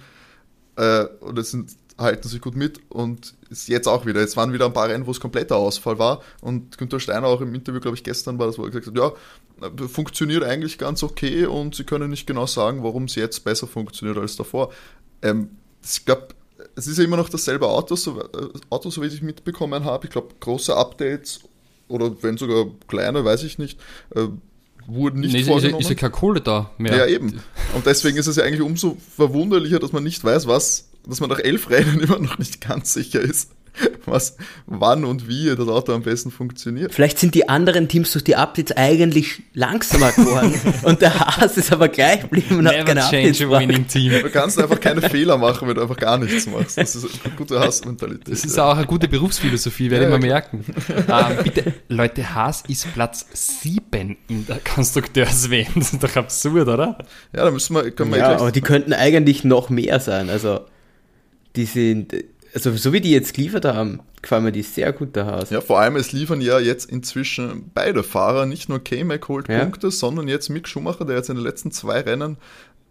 äh, 0.77 1.05
und 1.21 1.39
es 1.39 1.51
sind, 1.51 1.73
halten 1.99 2.29
sich 2.29 2.41
gut 2.41 2.57
mit 2.57 2.81
und 2.91 3.35
ist 3.51 3.69
jetzt 3.69 3.89
auch 3.89 4.07
wieder. 4.07 4.21
Jetzt 4.21 4.37
waren 4.37 4.53
wieder 4.53 4.67
ein 4.67 4.73
paar 4.73 4.89
Rennen, 4.89 5.07
wo 5.07 5.11
es 5.11 5.21
kompletter 5.21 5.57
Ausfall 5.57 5.99
war 5.99 6.23
und 6.41 6.77
Günther 6.79 7.01
Steiner 7.01 7.27
auch 7.27 7.41
im 7.41 7.55
Interview, 7.55 7.81
glaube 7.81 7.97
ich, 7.97 8.05
gestern 8.05 8.39
war 8.39 8.47
das, 8.47 8.59
wo 8.59 8.65
er 8.65 8.71
gesagt 8.71 8.87
hat, 8.87 8.97
ja, 8.97 9.13
funktioniert 9.89 10.45
eigentlich 10.45 10.79
ganz 10.79 11.03
okay 11.03 11.47
und 11.47 11.75
sie 11.75 11.85
können 11.85 12.11
nicht 12.11 12.27
genau 12.27 12.47
sagen, 12.47 12.83
warum 12.83 13.05
es 13.05 13.15
jetzt 13.15 13.45
besser 13.45 13.67
funktioniert 13.67 14.19
als 14.19 14.37
davor. 14.37 14.73
Ähm, 15.23 15.51
ich 15.83 16.05
glaube, 16.05 16.29
es 16.75 16.87
ist 16.87 16.99
ja 16.99 17.05
immer 17.05 17.17
noch 17.17 17.31
dasselbe 17.31 17.67
Auto, 17.67 17.97
so, 17.97 18.21
äh, 18.21 18.49
Auto, 18.69 18.91
so 18.91 19.01
wie 19.01 19.07
ich 19.07 19.23
mitbekommen 19.23 19.85
habe. 19.85 20.07
Ich 20.07 20.13
glaube, 20.13 20.35
große 20.41 20.77
Updates 20.77 21.41
oder 21.89 22.23
wenn 22.23 22.37
sogar 22.37 22.67
kleine, 22.89 23.25
weiß 23.25 23.45
ich 23.45 23.59
nicht, 23.59 23.79
äh, 24.15 24.29
wurden 24.87 25.21
nicht 25.21 25.33
nee, 25.33 25.45
vorgenommen. 25.45 25.81
Ist 25.81 25.89
ja 25.91 25.97
keine 25.97 26.13
Kohle 26.13 26.41
da 26.41 26.71
mehr. 26.79 26.97
Ja, 26.97 27.07
eben. 27.07 27.41
Und 27.75 27.87
deswegen 27.87 28.17
ist 28.19 28.27
es 28.27 28.37
ja 28.37 28.45
eigentlich 28.45 28.63
umso 28.63 28.97
verwunderlicher, 29.17 29.79
dass 29.79 29.93
man 29.93 30.05
nicht 30.05 30.23
weiß, 30.23 30.47
was, 30.47 30.91
dass 31.07 31.21
man 31.21 31.31
nach 31.31 31.41
elf 31.41 31.71
Rennen 31.71 32.01
immer 32.01 32.19
noch 32.19 32.39
nicht 32.39 32.61
ganz 32.61 32.93
sicher 32.93 33.21
ist, 33.21 33.51
was, 34.07 34.37
wann 34.67 35.05
und 35.05 35.29
wie 35.29 35.55
das 35.55 35.69
Auto 35.69 35.93
am 35.93 36.03
besten 36.03 36.31
funktioniert. 36.31 36.95
Vielleicht 36.95 37.19
sind 37.19 37.35
die 37.35 37.49
anderen 37.49 37.89
Teams 37.89 38.13
durch 38.13 38.25
die 38.25 38.37
Updates 38.37 38.77
eigentlich 38.77 39.43
langsamer 39.55 40.13
geworden 40.13 40.55
und 40.83 41.01
der 41.01 41.19
Haas 41.19 41.57
ist 41.57 41.73
aber 41.73 41.89
gleich 41.89 42.23
geblieben 42.23 42.59
und 42.59 42.69
hat 42.69 42.87
keine 42.87 43.01
change 43.01 43.47
a 43.47 43.61
winning 43.61 43.87
team. 43.87 44.13
Du 44.13 44.31
kannst 44.31 44.61
einfach 44.61 44.81
keine 44.81 45.03
Fehler 45.03 45.37
machen, 45.37 45.69
wenn 45.69 45.75
du 45.75 45.83
einfach 45.83 45.97
gar 45.97 46.19
nichts 46.19 46.47
machst. 46.47 46.79
Das 46.79 46.97
ist 46.97 47.07
eine 47.25 47.35
gute 47.35 47.59
Haas-Mentalität. 47.59 48.33
Das 48.33 48.45
ist 48.45 48.59
auch 48.59 48.77
eine 48.77 48.87
gute 48.87 49.09
Berufsphilosophie, 49.09 49.91
werde 49.91 50.09
ja, 50.09 50.15
ich 50.15 50.21
mal 50.21 50.27
merken. 50.27 50.65
ähm, 50.89 51.45
bitte, 51.45 51.75
Leute, 51.89 52.35
Haas 52.35 52.63
ist 52.69 52.93
Platz 52.95 53.27
7 53.33 54.17
in 54.29 54.47
der 54.47 54.59
Konstrukteurswelt. 54.59 55.69
Das 55.77 55.93
ist 55.93 56.03
doch 56.03 56.17
absurd, 56.17 56.69
oder? 56.69 56.99
Ja, 57.35 57.45
da 57.45 57.51
müssen 57.51 57.75
wir, 57.75 57.91
können 57.91 58.13
wir 58.13 58.19
ja, 58.19 58.37
aber 58.37 58.53
die 58.53 58.61
könnten 58.61 58.93
eigentlich 58.93 59.45
noch 59.45 59.71
mehr 59.71 60.01
sein. 60.01 60.31
Also, 60.31 60.61
die 61.57 61.65
sind 61.65 62.15
also 62.57 62.75
so 62.75 62.93
wie 62.95 63.03
die 63.03 63.11
jetzt 63.11 63.35
geliefert 63.35 63.67
haben, 63.67 64.01
gefallen 64.23 64.45
mir 64.45 64.53
die 64.53 64.63
sehr 64.63 64.91
gut 64.93 65.15
der 65.15 65.27
Haus. 65.27 65.51
Ja, 65.51 65.61
vor 65.61 65.79
allem 65.79 65.97
es 65.97 66.13
liefern 66.13 66.41
ja 66.41 66.59
jetzt 66.59 66.91
inzwischen 66.91 67.71
beide 67.75 68.03
Fahrer, 68.03 68.47
nicht 68.47 68.71
nur 68.71 68.83
K-Mac 68.83 69.29
holt 69.29 69.49
ja. 69.49 69.61
Punkte, 69.61 69.91
sondern 69.91 70.27
jetzt 70.27 70.49
Mick 70.49 70.67
Schumacher, 70.67 71.05
der 71.05 71.17
jetzt 71.17 71.29
in 71.29 71.37
den 71.37 71.45
letzten 71.45 71.71
zwei 71.71 72.01
Rennen 72.01 72.39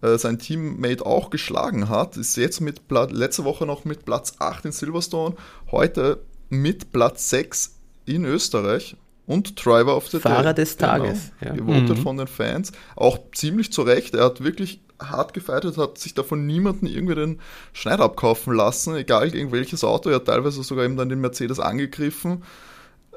äh, 0.03 0.19
sein 0.19 0.37
Teammate 0.37 1.03
auch 1.03 1.31
geschlagen 1.31 1.89
hat, 1.89 2.15
ist 2.15 2.37
jetzt 2.37 2.61
mit 2.61 2.87
Pla 2.87 3.05
letzte 3.05 3.43
Woche 3.43 3.65
noch 3.65 3.85
mit 3.85 4.05
Platz 4.05 4.35
8 4.37 4.65
in 4.65 4.71
Silverstone, 4.71 5.35
heute 5.71 6.19
mit 6.49 6.91
Platz 6.91 7.31
6 7.31 7.75
in 8.05 8.23
Österreich 8.23 8.95
und 9.25 9.65
Driver 9.65 9.97
of 9.97 10.07
the 10.09 10.19
Fahrer 10.19 10.53
Day. 10.53 10.63
des 10.63 10.77
Tages. 10.77 11.31
Genau, 11.39 11.53
ja. 11.53 11.57
Gewotet 11.57 11.97
mhm. 11.97 12.03
von 12.03 12.17
den 12.17 12.27
Fans. 12.27 12.71
Auch 12.95 13.17
ziemlich 13.33 13.71
zu 13.73 13.81
Recht. 13.81 14.13
Er 14.13 14.25
hat 14.25 14.43
wirklich 14.43 14.81
hart 14.99 15.33
gefeitet, 15.33 15.77
hat 15.77 15.97
sich 15.97 16.13
davon 16.13 16.45
niemanden 16.45 16.87
irgendwie 16.87 17.15
den 17.15 17.39
Schneid 17.73 17.99
abkaufen 17.99 18.53
lassen, 18.53 18.95
egal 18.95 19.31
gegen 19.31 19.51
welches 19.51 19.83
Auto. 19.83 20.09
Er 20.09 20.15
hat 20.15 20.25
teilweise 20.25 20.63
sogar 20.63 20.85
eben 20.85 20.97
dann 20.97 21.09
den 21.09 21.21
Mercedes 21.21 21.59
angegriffen. 21.59 22.43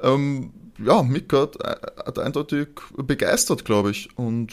Ähm, 0.03 0.53
ja, 0.79 1.03
Mick 1.03 1.33
hat, 1.33 1.57
hat 1.59 2.19
eindeutig 2.19 2.69
begeistert, 2.97 3.65
glaube 3.65 3.91
ich. 3.91 4.17
Und 4.17 4.53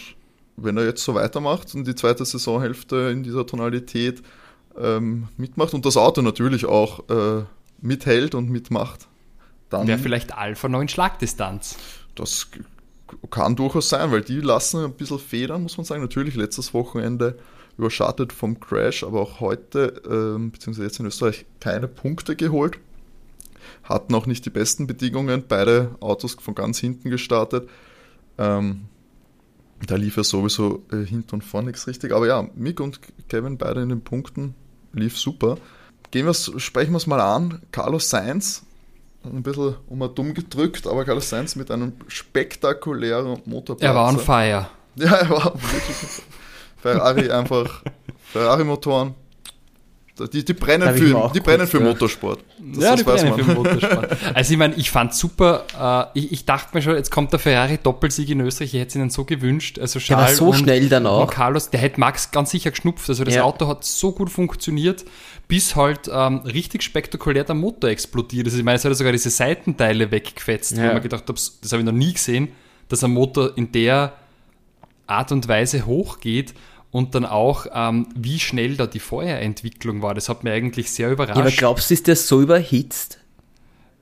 wenn 0.58 0.78
er 0.78 0.86
jetzt 0.86 1.04
so 1.04 1.16
weitermacht 1.16 1.74
und 1.76 1.86
die 1.86 1.96
zweite 1.96 2.26
Saisonhälfte 2.26 3.10
in 3.12 3.24
dieser 3.24 3.46
Tonalität 3.46 4.24
ähm, 4.78 5.28
mitmacht 5.38 5.74
und 5.74 5.86
das 5.86 5.98
Auto 5.98 6.22
natürlich 6.22 6.66
auch 6.66 7.08
äh, 7.10 7.44
mithält 7.82 8.36
und 8.36 8.50
mitmacht, 8.50 9.08
dann. 9.70 9.88
Wäre 9.88 10.00
vielleicht 10.00 10.36
Alpha 10.36 10.68
noch 10.68 10.82
in 10.82 10.88
Schlagdistanz. 10.88 11.78
Das 12.16 12.48
kann 13.30 13.56
durchaus 13.56 13.90
sein, 13.90 14.12
weil 14.12 14.22
die 14.22 14.40
lassen 14.42 14.84
ein 14.84 14.94
bisschen 14.94 15.20
federn, 15.20 15.64
muss 15.64 15.78
man 15.78 15.86
sagen. 15.86 16.02
Natürlich 16.02 16.36
letztes 16.36 16.74
Wochenende 16.74 17.38
überschattet 17.78 18.32
vom 18.32 18.60
Crash, 18.60 19.04
aber 19.04 19.22
auch 19.22 19.40
heute, 19.40 20.02
ähm, 20.10 20.52
beziehungsweise 20.52 20.86
jetzt 20.86 21.00
in 21.00 21.06
Österreich, 21.06 21.46
keine 21.60 21.88
Punkte 21.88 22.36
geholt. 22.36 22.78
Hatten 23.84 24.16
auch 24.16 24.26
nicht 24.26 24.46
die 24.46 24.50
besten 24.50 24.88
Bedingungen, 24.88 25.44
beide 25.48 25.96
Autos 26.00 26.36
von 26.40 26.56
ganz 26.56 26.80
hinten 26.80 27.10
gestartet. 27.10 27.70
Ähm, 28.38 28.86
da 29.86 29.96
lief 29.96 30.18
ja 30.18 30.24
sowieso 30.24 30.84
äh, 30.92 31.06
hinten 31.06 31.36
und 31.36 31.44
vorne 31.44 31.68
nichts 31.68 31.88
richtig. 31.88 32.12
Aber 32.14 32.28
ja, 32.28 32.48
Mick 32.56 32.80
und 32.80 33.00
Kevin 33.28 33.58
beide 33.58 33.82
in 33.82 33.90
den 33.90 34.02
Punkten 34.02 34.56
lief 34.94 35.18
super. 35.18 35.58
Gehen 36.12 36.26
wir's, 36.26 36.52
sprechen 36.58 36.94
wir 36.94 36.98
es 36.98 37.08
mal 37.08 37.20
an. 37.20 37.62
Carlos 37.72 38.10
Sainz 38.10 38.66
ein 39.26 39.44
bisschen 39.44 39.76
um 39.88 40.16
dumm 40.16 40.34
gedrückt, 40.34 40.88
aber 40.88 41.06
Carlos 41.06 41.30
Sainz 41.30 41.56
mit 41.56 41.72
einem 41.72 41.94
spektakulären 42.08 43.42
Motorplatz. 43.46 43.88
Er 43.88 43.96
war 43.96 44.10
on 44.10 44.20
fire. 44.20 44.68
Ja, 44.96 45.14
er 45.14 45.30
war 45.30 45.54
wirklich. 45.54 46.22
Ferrari 46.78 47.30
einfach, 47.32 47.84
Ferrari-Motoren, 48.32 49.16
die, 50.32 50.46
die 50.46 50.54
brennen, 50.54 50.96
für, 50.96 51.32
die 51.34 51.42
brennen 51.42 51.68
für 51.68 51.82
Motorsport. 51.82 52.40
Das, 52.58 52.84
ja, 52.84 52.92
das 52.92 53.00
die 53.00 53.04
brennen 53.04 53.30
man. 53.32 53.44
für 53.44 53.54
Motorsport. 53.54 54.18
Also 54.34 54.54
ich 54.54 54.58
meine, 54.58 54.76
ich 54.76 54.90
fand 54.90 55.14
super, 55.14 55.66
äh, 56.14 56.20
ich, 56.20 56.32
ich, 56.32 56.46
dachte 56.46 56.70
mir 56.74 56.82
schon, 56.82 56.96
jetzt 56.96 57.12
kommt 57.12 57.34
der 57.34 57.40
Ferrari 57.40 57.80
Doppelsieg 57.82 58.30
in 58.30 58.40
Österreich, 58.40 58.74
ich 58.74 58.80
hätte 58.80 58.90
es 58.90 58.96
ihnen 58.96 59.10
so 59.10 59.26
gewünscht. 59.26 59.78
Also 59.78 60.00
Charles 60.00 60.38
so 60.38 60.48
und, 60.48 60.56
schnell 60.56 60.88
dann 60.88 61.06
auch. 61.06 61.24
Und 61.24 61.32
Carlos, 61.32 61.70
der 61.70 61.82
hätte 61.82 62.00
Max 62.00 62.32
ganz 62.32 62.52
sicher 62.52 62.72
geschnupft. 62.72 63.10
Also 63.10 63.26
das 63.26 63.36
ja. 63.36 63.44
Auto 63.44 63.68
hat 63.68 63.84
so 63.84 64.14
gut 64.14 64.30
funktioniert, 64.30 65.04
bis 65.48 65.76
halt 65.76 66.10
ähm, 66.12 66.40
richtig 66.40 66.84
spektakulär 66.84 67.44
der 67.44 67.56
Motor 67.56 67.90
explodiert. 67.90 68.48
Also 68.48 68.58
ich 68.58 68.64
meine, 68.64 68.78
es 68.78 68.86
hat 68.86 68.92
ja 68.92 68.96
sogar 68.96 69.12
diese 69.12 69.30
Seitenteile 69.30 70.10
weggefetzt, 70.12 70.78
ja. 70.78 70.90
wo 70.90 70.94
man 70.94 71.02
gedacht 71.02 71.24
habe, 71.28 71.34
das 71.34 71.72
habe 71.72 71.82
ich 71.82 71.86
noch 71.86 71.92
nie 71.92 72.14
gesehen, 72.14 72.50
dass 72.90 73.04
ein 73.04 73.12
Motor 73.12 73.58
in 73.58 73.72
der 73.72 74.14
Art 75.08 75.32
und 75.32 75.48
Weise 75.48 75.86
hochgeht 75.86 76.54
und 76.92 77.14
dann 77.14 77.26
auch, 77.26 77.68
ähm, 77.74 78.08
wie 78.16 78.40
schnell 78.40 78.78
da 78.78 78.88
die 78.88 79.00
Feuerentwicklung 79.00 80.02
war. 80.02 80.14
Das 80.14 80.30
hat 80.30 80.44
mir 80.44 80.54
eigentlich 80.54 80.92
sehr 80.92 81.12
überrascht. 81.12 81.38
Ja, 81.38 81.42
aber 81.44 81.52
glaubst 81.52 81.90
du, 81.90 81.94
ist 81.94 82.08
der 82.08 82.16
so 82.16 82.42
überhitzt? 82.42 83.20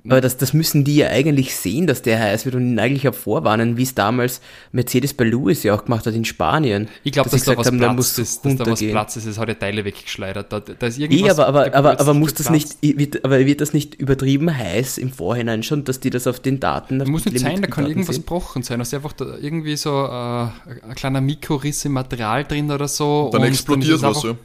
Aber 0.06 0.20
das, 0.20 0.36
das 0.36 0.54
müssen 0.54 0.84
die 0.84 0.98
ja 0.98 1.08
eigentlich 1.08 1.56
sehen, 1.56 1.88
dass 1.88 2.02
der 2.02 2.20
heiß 2.20 2.44
wird 2.44 2.56
und 2.56 2.72
ihn 2.72 2.80
eigentlich 2.80 3.08
auch 3.08 3.14
vorwarnen, 3.14 3.78
wie 3.78 3.84
es 3.84 3.96
damals 3.96 4.42
Mercedes 4.74 5.14
bei 5.14 5.24
Lewis 5.24 5.64
ja 5.64 5.74
auch 5.74 5.86
gemacht 5.86 6.06
hat 6.06 6.14
in 6.14 6.26
Spanien. 6.26 6.90
Ich 7.04 7.14
glaube, 7.14 7.30
dass, 7.30 7.44
dass 7.44 7.56
da 7.56 7.58
was 7.58 7.68
haben, 7.68 7.78
Platz 7.78 8.18
ist, 8.18 8.46
dass 8.46 8.56
da 8.58 8.66
was 8.66 8.80
Platz 8.80 9.16
ist, 9.16 9.26
es 9.26 9.38
hat 9.38 9.48
ja 9.48 9.54
Teile 9.54 9.86
weggeschleudert. 9.86 10.52
Da, 10.52 10.60
da 10.60 10.88
ist 10.88 11.00
irgendwas. 11.00 11.38
Eh, 11.38 11.42
aber, 11.42 11.48
aber, 11.48 11.74
aber, 11.74 12.00
aber 12.02 12.14
muss 12.14 12.34
das 12.34 12.50
nicht, 12.50 12.78
wird, 12.82 13.24
aber 13.24 13.46
wird 13.46 13.62
das 13.62 13.72
nicht 13.72 13.96
übertrieben 13.96 14.56
heiß 14.56 14.98
im 14.98 15.12
Vorhinein 15.12 15.64
schon, 15.64 15.86
dass 15.86 16.02
die 16.02 16.10
das 16.10 16.28
auf 16.28 16.42
den 16.42 16.60
Daten. 16.60 17.00
Das 17.00 17.08
muss 17.08 17.24
nicht 17.24 17.40
sein, 17.40 17.62
da 17.62 17.68
kann 17.68 17.88
irgendwas 17.88 18.16
sehen? 18.16 18.26
gebrochen 18.26 18.62
sein. 18.64 18.80
Also 18.80 18.98
einfach 18.98 19.14
da 19.14 19.38
irgendwie 19.40 19.78
so 19.78 20.06
äh, 20.06 20.48
ein 20.86 20.96
kleiner 20.96 21.22
Mikroriss 21.22 21.86
im 21.86 21.94
Material 21.94 22.44
drin 22.44 22.70
oder 22.72 22.90
so. 22.90 23.30
Dann 23.32 23.44
explodiert 23.44 24.02
was, 24.02 24.24
ja 24.24 24.36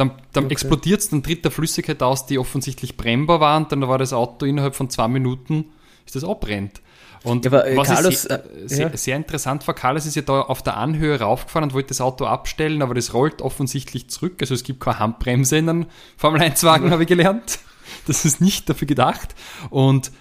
dann, 0.00 0.12
dann 0.32 0.44
okay. 0.46 0.52
explodiert 0.52 1.00
es, 1.00 1.10
dann 1.10 1.22
tritt 1.22 1.44
der 1.44 1.52
Flüssigkeit 1.52 2.02
aus, 2.02 2.26
die 2.26 2.38
offensichtlich 2.38 2.96
brennbar 2.96 3.40
war 3.40 3.56
und 3.58 3.70
dann 3.70 3.86
war 3.86 3.98
das 3.98 4.12
Auto 4.12 4.46
innerhalb 4.46 4.74
von 4.74 4.88
zwei 4.88 5.08
Minuten, 5.08 5.66
ist 6.06 6.16
das 6.16 6.24
abbrennt. 6.24 6.80
Und 7.22 7.44
ja, 7.44 7.50
aber, 7.52 7.66
äh, 7.66 7.76
was 7.76 7.88
Carlos, 7.88 8.22
sehr, 8.22 8.44
äh, 8.44 8.68
sehr, 8.68 8.90
ja. 8.90 8.96
sehr, 8.96 9.16
interessant 9.16 9.66
war, 9.66 9.74
Carlos 9.74 10.06
ist 10.06 10.16
ja 10.16 10.22
da 10.22 10.40
auf 10.40 10.62
der 10.62 10.78
Anhöhe 10.78 11.20
raufgefahren 11.20 11.68
und 11.68 11.74
wollte 11.74 11.88
das 11.88 12.00
Auto 12.00 12.24
abstellen, 12.24 12.80
aber 12.80 12.94
das 12.94 13.12
rollt 13.12 13.42
offensichtlich 13.42 14.08
zurück. 14.08 14.36
Also 14.40 14.54
es 14.54 14.64
gibt 14.64 14.80
keine 14.80 15.00
Handbremse 15.00 15.58
in 15.58 15.68
einem 15.68 15.86
Formel-1-Wagen, 16.16 16.86
ja. 16.86 16.90
habe 16.92 17.02
ich 17.02 17.08
gelernt. 17.08 17.58
Das 18.06 18.24
ist 18.24 18.40
nicht 18.40 18.70
dafür 18.70 18.86
gedacht. 18.86 19.34
Und 19.68 20.12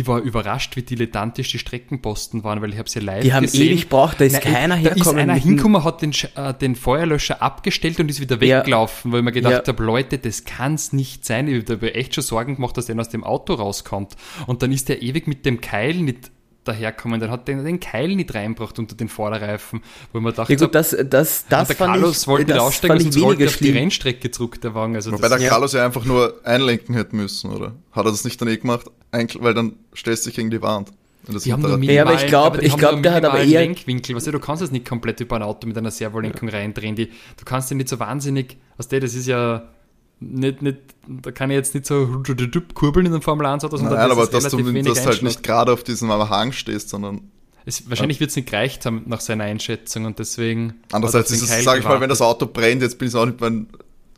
ich 0.00 0.06
war 0.06 0.20
überrascht, 0.20 0.76
wie 0.76 0.82
dilettantisch 0.82 1.50
die 1.50 1.58
Streckenposten 1.58 2.44
waren, 2.44 2.60
weil 2.62 2.72
ich 2.72 2.78
habe 2.78 2.88
sie 2.88 3.00
live 3.00 3.22
Die 3.22 3.32
haben 3.32 3.44
gesehen. 3.44 3.68
ewig 3.68 3.82
gebraucht, 3.82 4.20
da 4.20 4.24
ist 4.24 4.32
Nein, 4.32 4.42
keiner 4.42 4.74
hergekommen. 4.76 5.04
Da 5.04 5.10
ist 5.10 5.30
einer 5.30 5.34
hingekommen, 5.34 5.84
hat 5.84 6.02
den, 6.02 6.12
äh, 6.34 6.54
den 6.54 6.76
Feuerlöscher 6.76 7.42
abgestellt 7.42 7.98
und 8.00 8.10
ist 8.10 8.20
wieder 8.20 8.40
weggelaufen, 8.40 9.10
ja. 9.10 9.12
weil 9.12 9.20
ich 9.20 9.24
mir 9.24 9.32
gedacht 9.32 9.66
ja. 9.66 9.72
habe, 9.72 9.84
Leute, 9.84 10.18
das 10.18 10.44
kann's 10.44 10.92
nicht 10.92 11.24
sein. 11.24 11.48
Ich 11.48 11.68
habe 11.68 11.94
echt 11.94 12.14
schon 12.14 12.24
Sorgen 12.24 12.56
gemacht, 12.56 12.76
dass 12.76 12.86
der 12.86 12.98
aus 12.98 13.08
dem 13.08 13.24
Auto 13.24 13.54
rauskommt. 13.54 14.16
Und 14.46 14.62
dann 14.62 14.72
ist 14.72 14.88
der 14.88 15.02
ewig 15.02 15.26
mit 15.26 15.46
dem 15.46 15.60
Keil 15.60 15.94
nicht 15.94 16.30
daherkommen. 16.66 17.20
Dann 17.20 17.30
hat 17.30 17.48
den, 17.48 17.64
den 17.64 17.80
Keil 17.80 18.14
nicht 18.16 18.34
reinbracht 18.34 18.78
unter 18.78 18.94
den 18.96 19.08
Vorderreifen, 19.08 19.82
wo 20.12 20.20
man 20.20 20.34
dachte, 20.34 20.52
ja, 20.52 20.58
gut, 20.58 20.74
das, 20.74 20.96
das, 21.08 21.46
das 21.48 21.68
der 21.68 21.76
Carlos 21.76 22.22
ich, 22.22 22.26
wollte 22.28 22.46
das 22.46 22.58
aussteigen, 22.60 23.00
sonst 23.00 23.14
weniger 23.14 23.26
rollte 23.28 23.46
auf 23.46 23.56
die. 23.56 23.70
Rennstrecke 23.70 24.30
zurück, 24.30 24.60
der 24.60 24.74
Wagen. 24.74 24.94
Also 24.94 25.12
Wobei 25.12 25.28
das, 25.28 25.40
der 25.40 25.48
Carlos 25.48 25.72
ja 25.72 25.84
einfach 25.84 26.04
nur 26.04 26.40
einlenken 26.44 26.94
hätte 26.94 27.14
müssen, 27.16 27.52
oder? 27.52 27.72
Hat 27.92 28.04
er 28.06 28.10
das 28.10 28.24
nicht 28.24 28.40
dann 28.40 28.48
eh 28.48 28.56
gemacht? 28.56 28.86
Weil 29.12 29.54
dann 29.54 29.74
stellst 29.96 30.26
du 30.26 30.30
dich 30.30 30.36
gegen 30.36 30.50
die 30.50 30.60
Wand. 30.62 30.92
Das 31.28 31.42
die 31.42 31.52
haben 31.52 31.60
nur 31.62 31.70
Hinterrad- 31.76 31.92
Ja, 31.92 32.02
aber 32.02 32.12
ich 32.14 32.20
minimalen- 32.20 32.28
glaub- 32.28 32.60
die 32.60 32.66
ich 32.66 32.72
haben 32.72 32.78
glaub, 32.78 32.92
nur 32.92 33.02
der 33.02 33.14
hat 33.14 33.24
aber 33.24 33.38
minimalen 33.38 33.52
eher- 33.52 33.60
Lenkwinkel. 33.62 34.14
Weißt 34.14 34.26
du, 34.28 34.30
du 34.32 34.38
kannst 34.38 34.62
es 34.62 34.70
nicht 34.70 34.86
komplett 34.88 35.18
über 35.20 35.34
ein 35.36 35.42
Auto 35.42 35.66
mit 35.66 35.76
einer 35.76 35.90
Servolenkung 35.90 36.48
reindrehen. 36.48 36.94
Die, 36.94 37.06
du 37.06 37.44
kannst 37.44 37.70
den 37.70 37.78
nicht 37.78 37.88
so 37.88 37.98
wahnsinnig, 37.98 38.56
was 38.76 38.86
der, 38.88 39.00
das 39.00 39.14
ist 39.14 39.26
ja 39.26 39.62
nicht, 40.18 40.62
nicht, 40.62 40.78
da 41.06 41.30
kann 41.30 41.50
ich 41.50 41.56
jetzt 41.56 41.74
nicht 41.74 41.86
so 41.86 42.22
kurbeln 42.74 43.06
in 43.06 43.12
den 43.12 43.22
Formel 43.22 43.46
1 43.46 43.64
Auto, 43.64 43.76
sondern 43.76 43.98
Nein, 43.98 44.08
das 44.08 44.18
aber 44.18 44.26
dass 44.26 44.50
du 44.50 44.82
dass 44.82 45.02
du 45.02 45.06
halt 45.06 45.22
nicht 45.22 45.42
gerade 45.42 45.72
auf 45.72 45.84
diesem 45.84 46.10
Hang 46.10 46.52
stehst, 46.52 46.88
sondern 46.88 47.20
Es, 47.66 47.88
wahrscheinlich 47.90 48.18
wird 48.20 48.30
es 48.30 48.36
nicht 48.36 48.48
gereicht 48.48 48.86
haben 48.86 49.02
nach 49.06 49.20
seiner 49.20 49.44
Einschätzung 49.44 50.06
und 50.06 50.18
deswegen. 50.18 50.74
andererseits 50.92 51.30
er 51.30 51.36
ist 51.36 51.42
es, 51.42 51.48
den 51.48 51.54
Keil 51.56 51.64
sag 51.64 51.78
ich 51.80 51.84
mal, 51.84 52.00
wenn 52.00 52.08
das. 52.08 52.22
Auto 52.22 52.46
brennt, 52.46 52.82
jetzt 52.82 52.98
bin 52.98 53.08
ich 53.08 53.14
auch 53.14 53.26
nicht, 53.26 53.40
mein, 53.40 53.68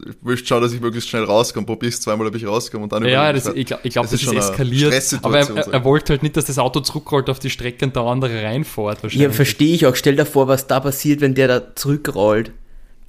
ich 0.06 0.14
möchte 0.22 0.46
schauen, 0.46 0.62
dass 0.62 0.72
ich 0.72 0.80
möglichst 0.80 1.08
schnell 1.08 1.24
rauskomme. 1.24 1.66
Probier's 1.66 2.00
zweimal, 2.00 2.28
ob 2.28 2.34
ich 2.36 2.46
rauskomme 2.46 2.84
und 2.84 2.92
dann 2.92 3.04
Ja, 3.04 3.32
das, 3.32 3.46
ich 3.48 3.66
glaube, 3.66 3.82
ich 3.84 3.92
glaub, 3.92 4.04
Das 4.04 4.12
das, 4.12 4.22
ist 4.22 4.32
ist, 4.32 4.50
eskaliert. 4.50 5.18
Aber 5.22 5.38
er, 5.38 5.56
er, 5.56 5.72
er 5.72 5.84
wollte 5.84 6.12
halt 6.12 6.22
nicht, 6.22 6.36
dass 6.36 6.44
das 6.44 6.58
Auto 6.58 6.78
zurückrollt 6.80 7.28
auf 7.28 7.40
die 7.40 7.50
Strecke 7.50 7.84
und 7.84 7.96
der 7.96 8.04
andere 8.04 8.42
reinfährt. 8.42 9.02
Ja, 9.12 9.30
verstehe 9.30 9.74
ich 9.74 9.86
auch. 9.86 9.96
Stell 9.96 10.14
dir 10.14 10.26
vor, 10.26 10.46
was 10.46 10.68
da 10.68 10.78
passiert, 10.78 11.20
wenn 11.20 11.34
der 11.34 11.48
da 11.48 11.74
zurückrollt. 11.74 12.52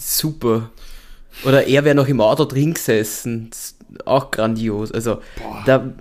Super. 0.01 0.71
Oder 1.43 1.67
er 1.67 1.85
wäre 1.85 1.95
noch 1.95 2.07
im 2.07 2.21
Auto 2.21 2.45
drin 2.45 2.73
gesessen. 2.73 3.51
Auch 4.05 4.31
grandios. 4.31 4.91
Also, 4.91 5.19
da, 5.65 5.93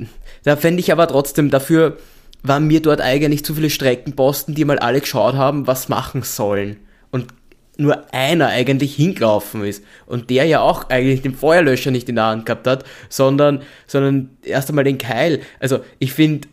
da 0.45 0.57
fände 0.57 0.81
ich 0.81 0.93
aber 0.93 1.07
trotzdem, 1.07 1.51
dafür 1.51 1.97
waren 2.43 2.67
mir 2.67 2.81
dort 2.81 3.01
eigentlich 3.01 3.45
zu 3.45 3.55
viele 3.55 3.71
Streckenposten, 3.71 4.55
die 4.55 4.65
mal 4.65 4.79
alle 4.79 5.01
geschaut 5.01 5.35
haben, 5.35 5.67
was 5.67 5.89
machen 5.89 6.23
sollen. 6.23 6.77
Und 7.11 7.27
nur 7.79 8.13
einer 8.13 8.49
eigentlich 8.49 8.97
hingelaufen 8.97 9.65
ist. 9.65 9.85
Und 10.07 10.31
der 10.31 10.45
ja 10.45 10.61
auch 10.61 10.91
eigentlich 10.91 11.23
den 11.23 11.35
Feuerlöscher 11.35 11.93
nicht 11.93 12.09
in 12.09 12.17
der 12.17 12.25
Hand 12.25 12.47
gehabt 12.47 12.67
hat, 12.67 12.85
sondern, 13.09 13.63
sondern 13.87 14.31
erst 14.43 14.69
einmal 14.69 14.85
den 14.85 14.99
Keil. 14.99 15.41
Also, 15.61 15.81
ich 15.99 16.13
finde, 16.13 16.49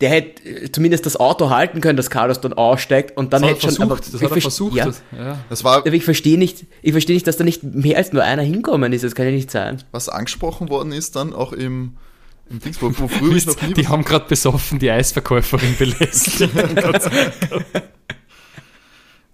der 0.00 0.10
hätte 0.10 0.48
äh, 0.48 0.72
zumindest 0.72 1.04
das 1.06 1.16
Auto 1.18 1.50
halten 1.50 1.80
können, 1.80 1.96
dass 1.96 2.10
Carlos 2.10 2.40
dann 2.40 2.52
aussteigt 2.52 3.16
und 3.16 3.32
dann 3.32 3.42
das 3.42 3.50
hat 3.50 3.56
hätte 3.58 3.66
er 3.68 3.72
schon. 3.72 3.88
versucht. 3.88 3.90
aber 3.90 3.96
das 4.00 4.14
ich 4.14 4.22
hat 4.22 4.36
er 4.36 4.40
versucht. 4.40 4.76
Ja, 4.76 4.84
Das, 4.86 5.02
ja. 5.16 5.38
Es 5.50 5.64
war, 5.64 5.78
aber 5.78 5.92
ich 5.92 6.04
verstehe 6.04 6.38
nicht, 6.38 6.64
ich 6.82 6.92
verstehe 6.92 7.14
nicht, 7.14 7.26
dass 7.26 7.36
da 7.36 7.44
nicht 7.44 7.62
mehr 7.62 7.96
als 7.98 8.12
nur 8.12 8.22
einer 8.22 8.42
hinkommen 8.42 8.92
ist. 8.92 9.04
Das 9.04 9.14
kann 9.14 9.26
ja 9.26 9.32
nicht 9.32 9.50
sein. 9.50 9.82
was 9.90 10.08
angesprochen 10.08 10.68
worden 10.70 10.92
ist, 10.92 11.16
dann 11.16 11.32
auch 11.34 11.52
im, 11.52 11.96
im 12.48 12.60
Dingsburg, 12.60 12.98
wo 12.98 13.08
früher 13.08 13.36
ich 13.36 13.46
noch 13.46 13.60
nie 13.62 13.74
die 13.74 13.88
haben 13.88 14.04
gerade 14.04 14.26
besoffen 14.26 14.78
die 14.78 14.90
Eisverkäuferin 14.90 15.76
belästigt. 15.76 16.50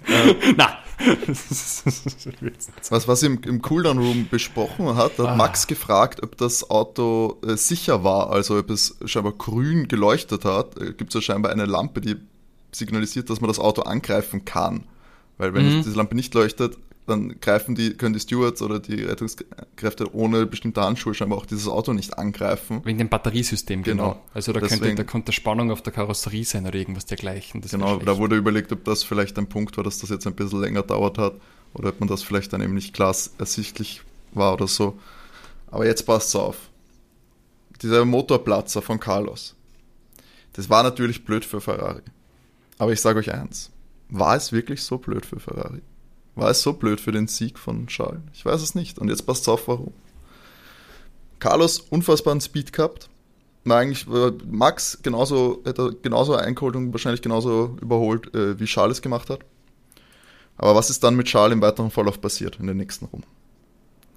Na. 0.56 0.78
Was, 2.90 3.06
was 3.08 3.22
im, 3.22 3.40
im 3.42 3.60
Cooldown 3.62 3.98
Room 3.98 4.28
besprochen 4.30 4.96
hat, 4.96 5.18
hat 5.18 5.26
Ah. 5.26 5.34
Max 5.36 5.66
gefragt, 5.66 6.22
ob 6.22 6.36
das 6.36 6.70
Auto 6.70 7.38
äh, 7.46 7.56
sicher 7.56 8.02
war, 8.04 8.30
also 8.30 8.58
ob 8.58 8.70
es 8.70 8.96
scheinbar 9.04 9.32
grün 9.32 9.88
geleuchtet 9.88 10.44
hat. 10.44 10.80
Äh, 10.80 10.92
Gibt 10.94 11.10
es 11.10 11.14
ja 11.14 11.20
scheinbar 11.20 11.52
eine 11.52 11.66
Lampe, 11.66 12.00
die 12.00 12.16
signalisiert, 12.72 13.28
dass 13.30 13.40
man 13.40 13.48
das 13.48 13.58
Auto 13.58 13.82
angreifen 13.82 14.44
kann. 14.44 14.84
Weil 15.38 15.52
wenn 15.54 15.66
Mhm. 15.66 15.82
diese 15.82 15.96
Lampe 15.96 16.14
nicht 16.14 16.32
leuchtet, 16.34 16.78
dann 17.06 17.40
greifen 17.40 17.74
die, 17.74 17.94
können 17.94 18.14
die 18.14 18.20
Stewards 18.20 18.62
oder 18.62 18.80
die 18.80 19.02
Rettungskräfte 19.02 20.12
ohne 20.14 20.44
bestimmte 20.46 20.80
Handschuhe 20.82 21.14
scheinbar 21.14 21.38
auch 21.38 21.46
dieses 21.46 21.68
Auto 21.68 21.92
nicht 21.92 22.18
angreifen. 22.18 22.80
Wegen 22.84 22.98
dem 22.98 23.08
Batteriesystem, 23.08 23.82
genau. 23.82 24.02
Genau. 24.14 24.22
Also 24.34 24.52
da 24.52 24.60
könnte, 24.60 24.74
Deswegen- 24.76 24.96
da 24.96 25.04
könnte 25.04 25.32
Spannung 25.32 25.70
auf 25.70 25.82
der 25.82 25.92
Karosserie 25.92 26.44
sein 26.44 26.66
oder 26.66 26.74
irgendwas 26.76 27.06
dergleichen. 27.06 27.60
Das 27.60 27.70
Genau, 27.70 27.96
da 27.98 28.18
wurde 28.18 28.36
überlegt, 28.36 28.72
ob 28.72 28.84
das 28.84 29.04
vielleicht 29.04 29.38
ein 29.38 29.48
Punkt 29.48 29.76
war, 29.76 29.84
dass 29.84 29.98
das 29.98 30.10
jetzt 30.10 30.26
ein 30.26 30.34
bisschen 30.34 30.60
länger 30.60 30.82
dauert 30.82 31.18
hat 31.18 31.34
oder 31.74 31.90
ob 31.90 32.00
man 32.00 32.08
das 32.08 32.22
vielleicht 32.22 32.52
dann 32.52 32.60
eben 32.60 32.74
nicht 32.74 32.92
klar 32.92 33.14
ersichtlich 33.38 34.02
war 34.32 34.54
oder 34.54 34.66
so. 34.66 34.98
Aber 35.70 35.86
jetzt 35.86 36.04
passt's 36.06 36.34
auf. 36.34 36.56
Dieser 37.82 38.04
Motorplatzer 38.04 38.82
von 38.82 38.98
Carlos, 38.98 39.54
das 40.54 40.68
war 40.70 40.82
natürlich 40.82 41.24
blöd 41.24 41.44
für 41.44 41.60
Ferrari. 41.60 42.02
Aber 42.78 42.92
ich 42.92 43.00
sage 43.00 43.18
euch 43.18 43.32
eins, 43.32 43.70
war 44.08 44.34
es 44.36 44.50
wirklich 44.52 44.82
so 44.82 44.98
blöd 44.98 45.24
für 45.26 45.38
Ferrari? 45.38 45.80
War 46.36 46.50
es 46.50 46.62
so 46.62 46.74
blöd 46.74 47.00
für 47.00 47.12
den 47.12 47.26
Sieg 47.26 47.58
von 47.58 47.86
Charles? 47.86 48.20
Ich 48.34 48.44
weiß 48.44 48.62
es 48.62 48.74
nicht. 48.74 48.98
Und 48.98 49.08
jetzt 49.08 49.26
passt's 49.26 49.48
auf, 49.48 49.66
warum. 49.68 49.92
Carlos 51.38 51.80
unfassbaren 51.80 52.40
Speed 52.40 52.72
gehabt, 52.72 53.08
war 53.64 53.78
eigentlich 53.78 54.06
äh, 54.08 54.32
Max 54.48 54.98
genauso, 55.02 55.62
hätte 55.64 55.96
genauso 56.02 56.34
eingeholt 56.34 56.76
und 56.76 56.92
wahrscheinlich 56.92 57.22
genauso 57.22 57.76
überholt, 57.80 58.32
äh, 58.34 58.60
wie 58.60 58.66
Charles 58.66 58.98
es 58.98 59.02
gemacht 59.02 59.28
hat. 59.28 59.40
Aber 60.56 60.74
was 60.74 60.88
ist 60.88 61.02
dann 61.04 61.16
mit 61.16 61.26
Charles 61.26 61.54
im 61.54 61.62
weiteren 61.62 61.90
Verlauf 61.90 62.20
passiert 62.20 62.58
in 62.60 62.66
den 62.66 62.76
nächsten 62.76 63.06
Runden? 63.06 63.26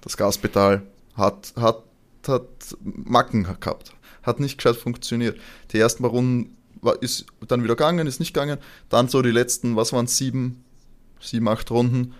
Das 0.02 0.16
Gaspedal 0.16 0.82
hat, 1.14 1.52
hat, 1.56 1.82
hat 2.26 2.76
Macken 2.82 3.44
gehabt, 3.44 3.92
hat 4.22 4.40
nicht 4.40 4.58
gescheit 4.58 4.76
funktioniert. 4.76 5.38
Die 5.72 5.78
ersten 5.78 6.02
paar 6.02 6.12
Runden 6.12 6.56
war, 6.80 7.02
ist 7.02 7.26
dann 7.46 7.62
wieder 7.62 7.76
gegangen, 7.76 8.06
ist 8.06 8.20
nicht 8.20 8.32
gegangen. 8.32 8.58
Dann 8.88 9.08
so 9.08 9.20
die 9.20 9.30
letzten, 9.30 9.76
was 9.76 9.92
waren 9.92 10.06
sieben, 10.06 10.64
sieben, 11.20 11.48
acht 11.48 11.70
Runden, 11.70 12.14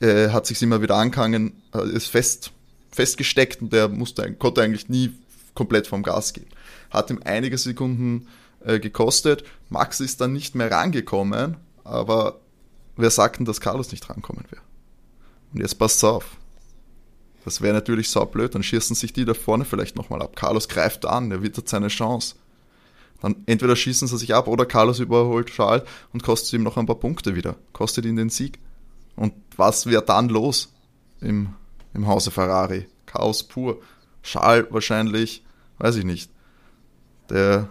äh, 0.00 0.28
hat 0.30 0.46
sich 0.46 0.60
immer 0.62 0.82
wieder 0.82 0.96
angehangen, 0.96 1.62
äh, 1.74 1.88
ist 1.88 2.08
fest, 2.08 2.52
festgesteckt 2.90 3.62
und 3.62 3.72
der 3.72 3.88
musste, 3.88 4.32
konnte 4.34 4.62
eigentlich 4.62 4.88
nie 4.88 5.12
komplett 5.54 5.86
vom 5.86 6.02
Gas 6.02 6.32
gehen. 6.32 6.48
Hat 6.90 7.10
ihm 7.10 7.20
einige 7.24 7.58
Sekunden 7.58 8.28
äh, 8.64 8.78
gekostet. 8.78 9.44
Max 9.68 10.00
ist 10.00 10.20
dann 10.20 10.32
nicht 10.32 10.54
mehr 10.54 10.70
rangekommen, 10.70 11.56
aber 11.84 12.40
wer 12.96 13.10
sagt 13.10 13.38
denn, 13.38 13.46
dass 13.46 13.60
Carlos 13.60 13.90
nicht 13.92 14.08
rankommen 14.08 14.44
wäre? 14.50 14.62
Und 15.52 15.60
jetzt 15.60 15.78
passt's 15.78 16.04
auf. 16.04 16.36
Das 17.44 17.60
wäre 17.60 17.74
natürlich 17.74 18.10
saublöd, 18.10 18.54
dann 18.54 18.64
schießen 18.64 18.96
sich 18.96 19.12
die 19.12 19.24
da 19.24 19.32
vorne 19.32 19.64
vielleicht 19.64 19.94
nochmal 19.94 20.20
ab. 20.20 20.34
Carlos 20.34 20.68
greift 20.68 21.06
an, 21.06 21.30
er 21.30 21.42
wittert 21.42 21.68
seine 21.68 21.88
Chance. 21.88 22.34
Dann 23.20 23.36
entweder 23.46 23.76
schießen 23.76 24.08
sie 24.08 24.18
sich 24.18 24.34
ab 24.34 24.46
oder 24.46 24.66
Carlos 24.66 24.98
überholt 24.98 25.48
Charles 25.48 25.88
und 26.12 26.22
kostet 26.22 26.52
ihm 26.52 26.62
noch 26.62 26.76
ein 26.76 26.86
paar 26.86 27.00
Punkte 27.00 27.34
wieder. 27.34 27.56
Kostet 27.72 28.04
ihn 28.04 28.16
den 28.16 28.30
Sieg. 28.30 28.58
Und 29.14 29.32
was 29.56 29.86
wäre 29.86 30.04
dann 30.04 30.28
los 30.28 30.72
im, 31.20 31.54
im 31.94 32.06
Hause 32.06 32.30
Ferrari? 32.30 32.86
Chaos 33.06 33.42
pur. 33.42 33.80
Charles 34.22 34.66
wahrscheinlich, 34.70 35.44
weiß 35.78 35.96
ich 35.96 36.04
nicht. 36.04 36.30
Der, 37.30 37.68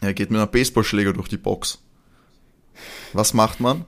er 0.00 0.14
geht 0.14 0.30
mit 0.30 0.40
einem 0.40 0.50
Baseballschläger 0.50 1.12
durch 1.12 1.28
die 1.28 1.36
Box. 1.36 1.82
Was 3.12 3.34
macht 3.34 3.60
man? 3.60 3.84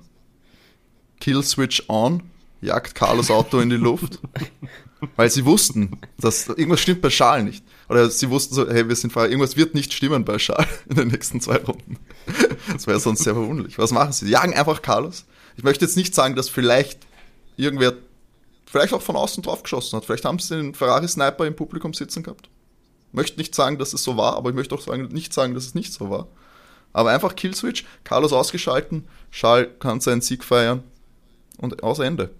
Kill 1.20 1.42
Switch 1.42 1.84
on, 1.88 2.24
jagt 2.60 2.94
Carlos 2.94 3.30
Auto 3.30 3.60
in 3.60 3.70
die 3.70 3.76
Luft. 3.76 4.20
Weil 5.16 5.30
sie 5.30 5.44
wussten, 5.44 5.98
dass 6.18 6.48
irgendwas 6.48 6.80
stimmt 6.80 7.00
bei 7.00 7.08
Charles 7.08 7.44
nicht. 7.44 7.64
Oder 7.92 8.08
sie 8.08 8.30
wussten 8.30 8.54
so, 8.54 8.66
hey, 8.66 8.88
wir 8.88 8.96
sind 8.96 9.12
Fahrer, 9.12 9.28
irgendwas 9.28 9.54
wird 9.54 9.74
nicht 9.74 9.92
stimmen 9.92 10.24
bei 10.24 10.38
Charles 10.38 10.66
in 10.88 10.96
den 10.96 11.08
nächsten 11.08 11.42
zwei 11.42 11.56
Runden. 11.58 11.98
Das 12.72 12.86
wäre 12.86 12.98
sonst 12.98 13.22
sehr 13.22 13.34
verwunderlich. 13.34 13.78
Was 13.78 13.90
machen 13.90 14.12
sie? 14.12 14.30
Jagen 14.30 14.54
einfach 14.54 14.80
Carlos. 14.80 15.26
Ich 15.58 15.62
möchte 15.62 15.84
jetzt 15.84 15.98
nicht 15.98 16.14
sagen, 16.14 16.34
dass 16.34 16.48
vielleicht 16.48 17.00
irgendwer, 17.58 17.92
vielleicht 18.64 18.94
auch 18.94 19.02
von 19.02 19.14
außen 19.14 19.42
drauf 19.42 19.62
geschossen 19.62 19.94
hat. 19.98 20.06
Vielleicht 20.06 20.24
haben 20.24 20.38
sie 20.38 20.56
den 20.56 20.74
Ferrari-Sniper 20.74 21.44
im 21.44 21.54
Publikum 21.54 21.92
sitzen 21.92 22.22
gehabt. 22.22 22.48
Möchte 23.12 23.36
nicht 23.36 23.54
sagen, 23.54 23.76
dass 23.76 23.92
es 23.92 24.02
so 24.02 24.16
war, 24.16 24.36
aber 24.38 24.48
ich 24.48 24.56
möchte 24.56 24.74
auch 24.74 24.80
sagen, 24.80 25.08
nicht 25.08 25.34
sagen, 25.34 25.52
dass 25.52 25.66
es 25.66 25.74
nicht 25.74 25.92
so 25.92 26.08
war. 26.08 26.28
Aber 26.94 27.10
einfach 27.10 27.36
Killswitch, 27.36 27.84
Carlos 28.04 28.32
ausgeschalten, 28.32 29.06
Charles 29.32 29.68
kann 29.80 30.00
seinen 30.00 30.22
Sieg 30.22 30.44
feiern 30.44 30.82
und 31.58 31.82
aus 31.82 31.98
Ende. 31.98 32.30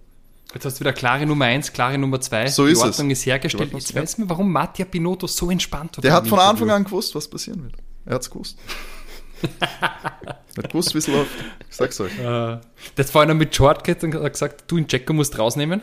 Jetzt 0.55 0.65
hast 0.67 0.77
du 0.77 0.81
wieder 0.81 0.93
klare 0.93 1.25
Nummer 1.27 1.47
1, 1.47 1.73
klare 1.73 1.97
Nummer 1.99 2.21
2. 2.21 2.49
So 2.49 2.67
Die 2.67 2.73
ist 2.73 2.79
es. 2.79 2.85
Ordnung 2.85 3.11
ist 3.11 3.25
hergestellt. 3.25 3.73
Die 3.73 3.77
Jetzt 3.77 3.95
weiß 3.95 4.19
man, 4.19 4.29
warum 4.29 4.53
Mattia 4.53 4.85
Binotto 4.85 5.27
so 5.27 5.51
entspannt 5.51 5.97
war. 5.97 6.03
Der 6.03 6.13
hat 6.13 6.29
von 6.29 6.39
Anfang 6.39 6.71
an 6.71 6.85
gewusst, 6.85 7.15
was 7.15 7.29
passieren 7.29 7.63
wird. 7.65 7.75
Er 8.05 8.15
hat's 8.17 8.29
gewusst. 8.31 8.59
er 9.71 10.63
hat 10.63 10.69
gewusst, 10.71 10.95
wie 10.95 10.99
es 10.99 11.07
läuft. 11.09 11.31
Ich 11.71 11.77
sag's 11.77 12.01
euch. 12.01 12.15
Der 12.17 12.61
hat 12.99 13.07
vorhin 13.11 13.29
noch 13.31 13.37
mit 13.37 13.55
Shortcut 13.55 14.05
und 14.05 14.15
hat 14.15 14.33
gesagt, 14.33 14.65
du, 14.67 14.77
den 14.77 14.87
Checker 14.87 15.13
musst 15.15 15.39
rausnehmen. 15.39 15.81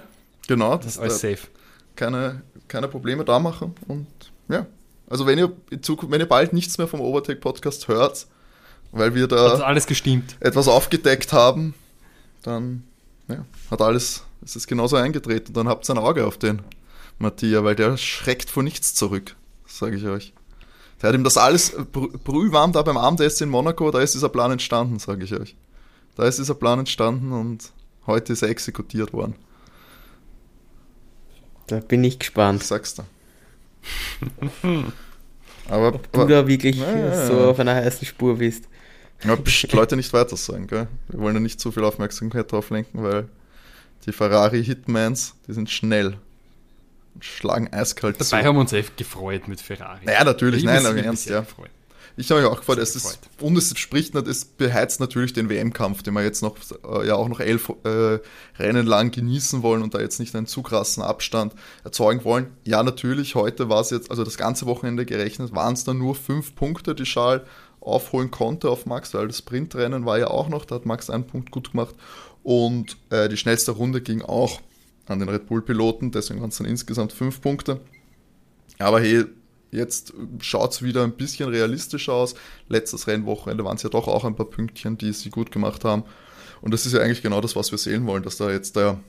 Genau, 0.48 0.76
Das 0.78 0.86
das 0.86 0.94
ist 0.96 1.00
alles 1.00 1.24
äh, 1.24 1.36
safe. 1.36 1.48
keine, 1.96 2.42
keine 2.68 2.88
Probleme 2.88 3.26
da 3.26 3.40
machen. 3.40 3.74
Und 3.88 4.08
ja, 4.50 4.66
also 5.10 5.26
wenn 5.26 5.38
ihr 5.40 5.52
in 5.72 5.82
Zukunft, 5.84 6.12
wenn 6.12 6.22
ihr 6.22 6.28
bald 6.28 6.54
nichts 6.54 6.78
mehr 6.78 6.88
vom 6.88 7.02
Overtake 7.02 7.40
Podcast 7.40 7.88
hört, 7.88 8.28
weil 8.92 9.14
wir 9.16 9.24
Hat 9.24 9.32
da 9.32 9.54
alles 9.60 9.86
gestimmt. 9.88 10.36
etwas 10.40 10.68
aufgedeckt 10.68 11.34
haben, 11.34 11.74
dann 12.44 12.84
ja, 13.28 13.46
hat 13.70 13.82
alles, 13.82 14.24
es 14.44 14.56
ist 14.56 14.68
genauso 14.68 14.96
eingetreten. 14.96 15.54
Dann 15.54 15.68
habt 15.68 15.88
ihr 15.90 15.94
ein 15.94 15.98
Auge 16.00 16.26
auf 16.26 16.38
den 16.38 16.62
Mattia, 17.18 17.64
weil 17.64 17.76
der 17.76 17.98
schreckt 17.98 18.50
vor 18.50 18.64
nichts 18.64 18.94
zurück, 18.96 19.36
sage 19.68 19.98
ich 19.98 20.06
euch. 20.06 20.34
Der 21.02 21.10
hat 21.10 21.16
ihm 21.16 21.24
das 21.24 21.38
alles 21.38 21.78
brü- 21.78 22.18
brühwarm 22.18 22.72
da 22.74 22.82
beim 22.82 22.98
Abendessen 22.98 23.44
in 23.46 23.50
Monaco, 23.50 23.90
da 23.92 24.02
ist 24.02 24.14
dieser 24.16 24.30
Plan 24.30 24.52
entstanden, 24.52 25.00
sage 25.00 25.24
ich 25.24 25.34
euch. 25.34 25.56
Da 26.16 26.26
ist 26.26 26.40
dieser 26.40 26.56
Plan 26.56 26.80
entstanden 26.80 27.32
und 27.32 27.72
heute 28.06 28.34
ist 28.34 28.42
er 28.42 28.50
exekutiert 28.50 29.14
worden. 29.14 29.36
Da 31.68 31.80
bin 31.80 32.04
ich 32.04 32.20
gespannt. 32.20 32.64
sag's 32.64 32.96
dir. 32.96 33.06
Aber, 35.70 35.90
Ob 35.94 36.12
du 36.12 36.22
aber, 36.22 36.30
da 36.30 36.48
wirklich 36.48 36.78
ja, 36.78 37.28
so 37.28 37.50
auf 37.52 37.60
einer 37.60 37.76
heißen 37.76 38.08
Spur 38.08 38.38
bist. 38.38 38.68
Ja, 39.24 39.36
pst, 39.36 39.72
Leute 39.74 39.96
nicht 39.96 40.12
weiter 40.14 40.36
sagen, 40.36 40.66
gell? 40.66 40.88
Wir 41.10 41.20
wollen 41.20 41.36
ja 41.36 41.40
nicht 41.40 41.60
zu 41.60 41.72
viel 41.72 41.84
Aufmerksamkeit 41.84 42.52
drauf 42.52 42.72
lenken, 42.72 43.04
weil 43.04 43.30
die 44.06 44.12
Ferrari 44.12 44.64
Hitmans, 44.64 45.36
die 45.48 45.54
sind 45.54 45.70
schnell. 45.70 46.18
Und 47.16 47.26
schlagen 47.26 47.74
eiskalt 47.74 48.16
Dabei 48.16 48.42
zu. 48.42 48.48
haben 48.48 48.56
wir 48.56 48.62
uns 48.62 48.74
echt 48.74 48.98
gefreut 48.98 49.48
mit 49.48 49.62
Ferrari. 49.62 50.06
Ja, 50.06 50.24
natürlich, 50.24 50.64
nein, 50.64 50.86
aber 50.86 50.98
ernst, 50.98 51.30
ja. 51.30 51.42
Gefreut. 51.42 51.70
Ich 52.20 52.30
habe 52.30 52.42
mich 52.42 52.50
auch 52.50 52.58
gefreut, 52.58 52.80
es 52.80 52.98
ist, 52.98 53.20
und 53.40 53.58
es 53.58 53.78
spricht, 53.80 54.14
es 54.14 54.44
beheizt 54.44 55.00
natürlich 55.00 55.32
den 55.32 55.50
WM-Kampf, 55.50 56.04
den 56.04 56.14
wir 56.16 56.24
jetzt 56.24 56.42
noch, 56.42 56.58
äh, 56.84 57.08
ja 57.08 57.16
auch 57.16 57.30
noch 57.30 57.40
elf 57.40 57.72
äh, 57.86 58.20
Rennen 58.62 58.86
lang 58.86 59.12
genießen 59.12 59.64
wollen 59.64 59.84
und 59.84 59.94
da 59.94 60.02
jetzt 60.02 60.20
nicht 60.20 60.36
einen 60.36 60.46
zu 60.46 60.62
krassen 60.62 61.02
Abstand 61.02 61.54
erzeugen 61.86 62.26
wollen. 62.26 62.48
Ja, 62.66 62.84
natürlich, 62.84 63.36
heute 63.36 63.70
war 63.70 63.80
es 63.80 63.90
jetzt, 63.90 64.12
also 64.12 64.26
das 64.26 64.38
ganze 64.38 64.66
Wochenende 64.66 65.06
gerechnet, 65.06 65.56
waren 65.56 65.76
es 65.76 65.86
dann 65.86 65.98
nur 65.98 66.14
fünf 66.14 66.56
Punkte, 66.56 66.94
die 66.94 67.06
Schal 67.06 67.46
aufholen 67.80 68.32
konnte 68.32 68.70
auf 68.70 68.86
Max, 68.86 69.14
weil 69.14 69.28
das 69.28 69.38
Sprintrennen 69.38 70.06
war 70.06 70.20
ja 70.20 70.28
auch 70.28 70.50
noch, 70.50 70.66
da 70.66 70.76
hat 70.76 70.86
Max 70.86 71.10
einen 71.10 71.26
Punkt 71.26 71.52
gut 71.52 71.72
gemacht 71.72 71.96
und 72.50 72.98
äh, 73.12 73.30
die 73.30 73.38
schnellste 73.38 73.74
Runde 73.74 74.02
ging 74.02 74.24
auch 74.24 74.60
an 75.06 75.20
den 75.20 75.30
Red 75.30 75.46
Bull-Piloten, 75.46 76.12
deswegen 76.12 76.42
waren 76.42 76.50
es 76.50 76.58
dann 76.58 76.66
insgesamt 76.66 77.14
fünf 77.14 77.42
Punkte. 77.42 77.80
Aber 78.80 79.00
hey, 79.00 79.26
Jetzt 79.72 80.14
schaut 80.40 80.72
es 80.72 80.82
wieder 80.82 81.04
ein 81.04 81.12
bisschen 81.12 81.48
realistischer 81.48 82.14
aus. 82.14 82.34
Letztes 82.70 83.06
Rennwochenende 83.06 83.64
waren 83.64 83.76
es 83.76 83.84
ja 83.84 83.90
doch 83.90 84.08
auch 84.08 84.26
ein 84.26 84.36
paar 84.36 84.48
Pünktchen, 84.48 84.98
die 84.98 85.14
sie 85.14 85.30
gut 85.30 85.52
gemacht 85.52 85.86
haben. 85.86 86.06
Und 86.62 86.74
das 86.74 86.88
ist 86.88 86.94
ja 86.94 87.02
eigentlich 87.02 87.22
genau 87.22 87.40
das, 87.40 87.56
was 87.56 87.70
wir 87.70 87.78
sehen 87.78 88.08
wollen, 88.08 88.24
dass 88.24 88.38
da 88.38 88.50
jetzt 88.50 88.76
der, 88.76 89.00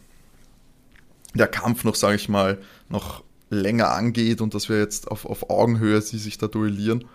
der 1.33 1.49
Kampf 1.49 1.85
noch, 1.85 1.95
sage 1.95 2.17
ich 2.17 2.29
mal, 2.29 2.59
noch 2.91 3.25
länger 3.49 3.93
angeht 3.93 4.43
und 4.43 4.53
dass 4.53 4.69
wir 4.69 4.79
jetzt 4.79 5.11
auf, 5.11 5.25
auf 5.25 5.49
Augenhöhe 5.49 6.03
sie 6.03 6.19
sich 6.19 6.37
da 6.37 6.47
duellieren. 6.47 7.07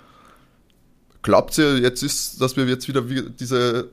Glaubt 1.22 1.56
ihr, 1.60 1.78
jetzt 1.78 2.02
ist, 2.02 2.42
dass 2.42 2.58
wir 2.58 2.66
jetzt 2.66 2.88
wieder 2.88 3.04
diese, 3.04 3.92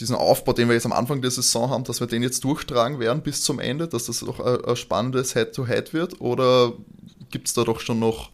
diesen 0.00 0.16
Aufbau, 0.16 0.52
den 0.52 0.68
wir 0.68 0.74
jetzt 0.74 0.86
am 0.86 0.92
Anfang 0.92 1.20
der 1.20 1.30
Saison 1.30 1.70
haben, 1.70 1.84
dass 1.84 2.00
wir 2.00 2.06
den 2.06 2.22
jetzt 2.22 2.44
durchtragen 2.44 2.98
werden 3.00 3.22
bis 3.22 3.42
zum 3.42 3.58
Ende, 3.58 3.88
dass 3.88 4.06
das 4.06 4.22
auch 4.22 4.40
ein, 4.40 4.76
spannendes 4.76 5.34
Head-to-Head 5.34 5.88
-Head 5.88 5.92
wird? 5.92 6.20
Oder 6.20 6.72
gibt 7.30 7.48
es 7.48 7.54
da 7.54 7.64
doch 7.64 7.80
schon 7.80 7.98
noch 7.98 8.30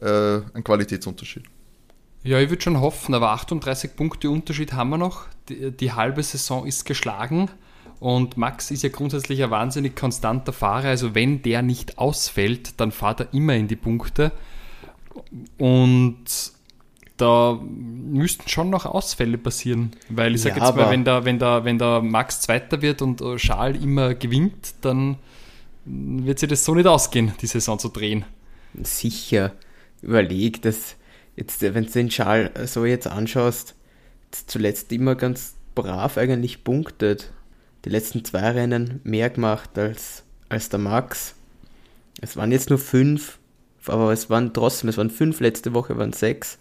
äh, 0.00 0.40
einen 0.54 0.64
Qualitätsunterschied. 0.64 1.44
Ja, 2.22 2.38
ich 2.40 2.50
würde 2.50 2.62
schon 2.62 2.80
hoffen, 2.80 3.14
aber 3.14 3.30
38 3.30 3.96
Punkte 3.96 4.30
Unterschied 4.30 4.72
haben 4.72 4.90
wir 4.90 4.98
noch. 4.98 5.26
Die, 5.48 5.70
die, 5.70 5.92
halbe 5.92 6.22
Saison 6.22 6.66
ist 6.66 6.84
geschlagen 6.84 7.50
und 8.00 8.36
Max 8.36 8.70
ist 8.70 8.82
ja 8.82 8.88
grundsätzlich 8.88 9.42
ein 9.42 9.50
wahnsinnig 9.50 9.96
konstanter 9.96 10.52
Fahrer. 10.52 10.88
Also 10.88 11.14
wenn 11.14 11.42
der 11.42 11.62
nicht 11.62 11.98
ausfällt, 11.98 12.80
dann 12.80 12.92
fährt 12.92 13.20
er 13.20 13.34
immer 13.34 13.54
in 13.54 13.68
die 13.68 13.76
Punkte. 13.76 14.32
Und 15.58 16.24
da 17.18 17.60
müssten 17.62 18.48
schon 18.48 18.70
noch 18.70 18.86
Ausfälle 18.86 19.36
passieren. 19.36 19.92
Weil 20.08 20.34
ich 20.34 20.42
sage 20.42 20.58
ja, 20.58 20.66
jetzt 20.66 20.76
mal, 20.76 20.90
wenn 20.90 21.04
der, 21.04 21.24
wenn, 21.24 21.38
der, 21.38 21.64
wenn 21.64 21.78
der 21.78 22.00
Max 22.00 22.40
Zweiter 22.40 22.80
wird 22.80 23.02
und 23.02 23.22
Schal 23.38 23.76
immer 23.76 24.14
gewinnt, 24.14 24.74
dann 24.80 25.16
wird 25.84 26.38
sich 26.38 26.48
das 26.48 26.64
so 26.64 26.74
nicht 26.74 26.86
ausgehen, 26.86 27.32
die 27.40 27.46
Saison 27.46 27.78
zu 27.78 27.88
drehen 27.88 28.24
sicher 28.82 29.52
überlegt, 30.02 30.64
dass 30.64 30.96
jetzt, 31.36 31.62
wenn 31.62 31.84
du 31.84 31.90
den 31.90 32.10
Schal 32.10 32.50
so 32.66 32.84
jetzt 32.84 33.06
anschaust, 33.06 33.74
zuletzt 34.30 34.92
immer 34.92 35.14
ganz 35.14 35.54
brav 35.74 36.18
eigentlich 36.18 36.64
punktet. 36.64 37.32
Die 37.84 37.90
letzten 37.90 38.24
zwei 38.24 38.50
Rennen 38.50 39.00
mehr 39.04 39.30
gemacht 39.30 39.78
als, 39.78 40.24
als 40.48 40.68
der 40.68 40.80
Max. 40.80 41.34
Es 42.20 42.36
waren 42.36 42.52
jetzt 42.52 42.70
nur 42.70 42.78
fünf, 42.78 43.38
aber 43.86 44.12
es 44.12 44.28
waren 44.28 44.52
trotzdem, 44.52 44.88
es 44.88 44.96
waren 44.96 45.10
fünf, 45.10 45.40
letzte 45.40 45.72
Woche 45.74 45.96
waren 45.96 46.12
sechs. 46.12 46.58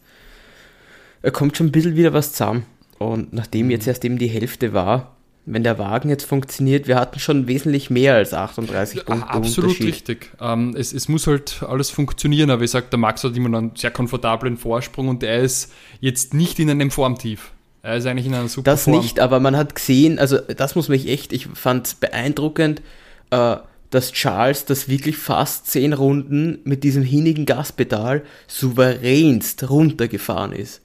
Er 1.21 1.31
kommt 1.31 1.57
schon 1.57 1.67
ein 1.67 1.71
bisschen 1.71 1.95
wieder 1.95 2.13
was 2.13 2.33
zusammen. 2.33 2.65
Und 2.99 3.33
nachdem 3.33 3.67
mhm. 3.67 3.71
jetzt 3.71 3.87
erst 3.87 4.03
eben 4.05 4.17
die 4.17 4.27
Hälfte 4.27 4.73
war, 4.73 5.17
wenn 5.47 5.63
der 5.63 5.79
Wagen 5.79 6.09
jetzt 6.09 6.25
funktioniert, 6.25 6.87
wir 6.87 6.97
hatten 6.97 7.19
schon 7.19 7.47
wesentlich 7.47 7.89
mehr 7.89 8.15
als 8.15 8.33
38 8.33 9.05
Punkte. 9.05 9.29
Absolut 9.29 9.79
richtig. 9.79 10.31
Ähm, 10.41 10.75
es, 10.77 10.91
es, 10.91 11.07
muss 11.07 11.25
halt 11.25 11.63
alles 11.65 11.89
funktionieren, 11.89 12.49
aber 12.49 12.63
ich 12.63 12.71
sage, 12.71 12.87
der 12.91 12.99
Max 12.99 13.23
hat 13.23 13.35
immer 13.37 13.57
einen 13.57 13.71
sehr 13.75 13.91
komfortablen 13.91 14.57
Vorsprung 14.57 15.07
und 15.07 15.23
er 15.23 15.39
ist 15.39 15.71
jetzt 16.01 16.33
nicht 16.33 16.59
in 16.59 16.69
einem 16.69 16.91
Formtief. 16.91 17.51
Er 17.81 17.95
ist 17.95 18.05
eigentlich 18.05 18.25
in 18.25 18.33
einer 18.33 18.49
super 18.49 18.69
Das 18.69 18.83
Form. 18.83 18.97
nicht, 18.97 19.21
aber 19.21 19.39
man 19.39 19.55
hat 19.55 19.73
gesehen, 19.73 20.19
also 20.19 20.37
das 20.37 20.75
muss 20.75 20.89
mich 20.89 21.07
echt, 21.07 21.31
ich 21.31 21.47
fand 21.53 21.87
es 21.87 21.95
beeindruckend, 21.95 22.81
äh, 23.29 23.55
dass 23.89 24.11
Charles 24.11 24.65
das 24.65 24.89
wirklich 24.89 25.15
fast 25.15 25.67
zehn 25.67 25.93
Runden 25.93 26.59
mit 26.65 26.83
diesem 26.83 27.03
hinigen 27.03 27.45
Gaspedal 27.45 28.23
souveränst 28.47 29.69
runtergefahren 29.69 30.51
ist. 30.51 30.81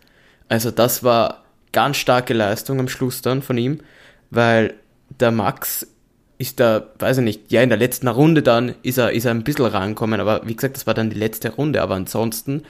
Also 0.53 0.71
das 0.71 1.03
war 1.03 1.45
ganz 1.73 1.97
starke 1.97 2.35
Leistung 2.35 2.79
am 2.79 2.89
Schluss 2.89 3.23
dann 3.23 3.41
von 3.41 3.57
ihm 3.57 3.81
weil 4.33 4.75
der 5.21 5.31
Max 5.31 5.87
ist 6.39 6.59
da, 6.59 6.89
weiß 6.99 7.19
ich 7.19 7.25
nicht, 7.25 7.53
ja, 7.53 7.63
in 7.63 7.69
der 7.69 7.79
letzten 7.79 8.09
Runde 8.09 8.43
dann 8.43 8.75
ist 8.83 8.99
er, 8.99 9.13
ist 9.13 9.27
er 9.27 9.31
ein 9.31 9.45
bisschen 9.45 9.67
rangekommen, 9.67 10.21
aber 10.21 10.41
wie 10.45 10.57
gesagt, 10.57 10.75
das 10.75 10.87
war 10.87 10.95
dann 10.95 11.11
die 11.11 11.19
letzte 11.19 11.51
Runde, 11.51 11.83
aber 11.83 11.95
ansonsten 11.95 12.63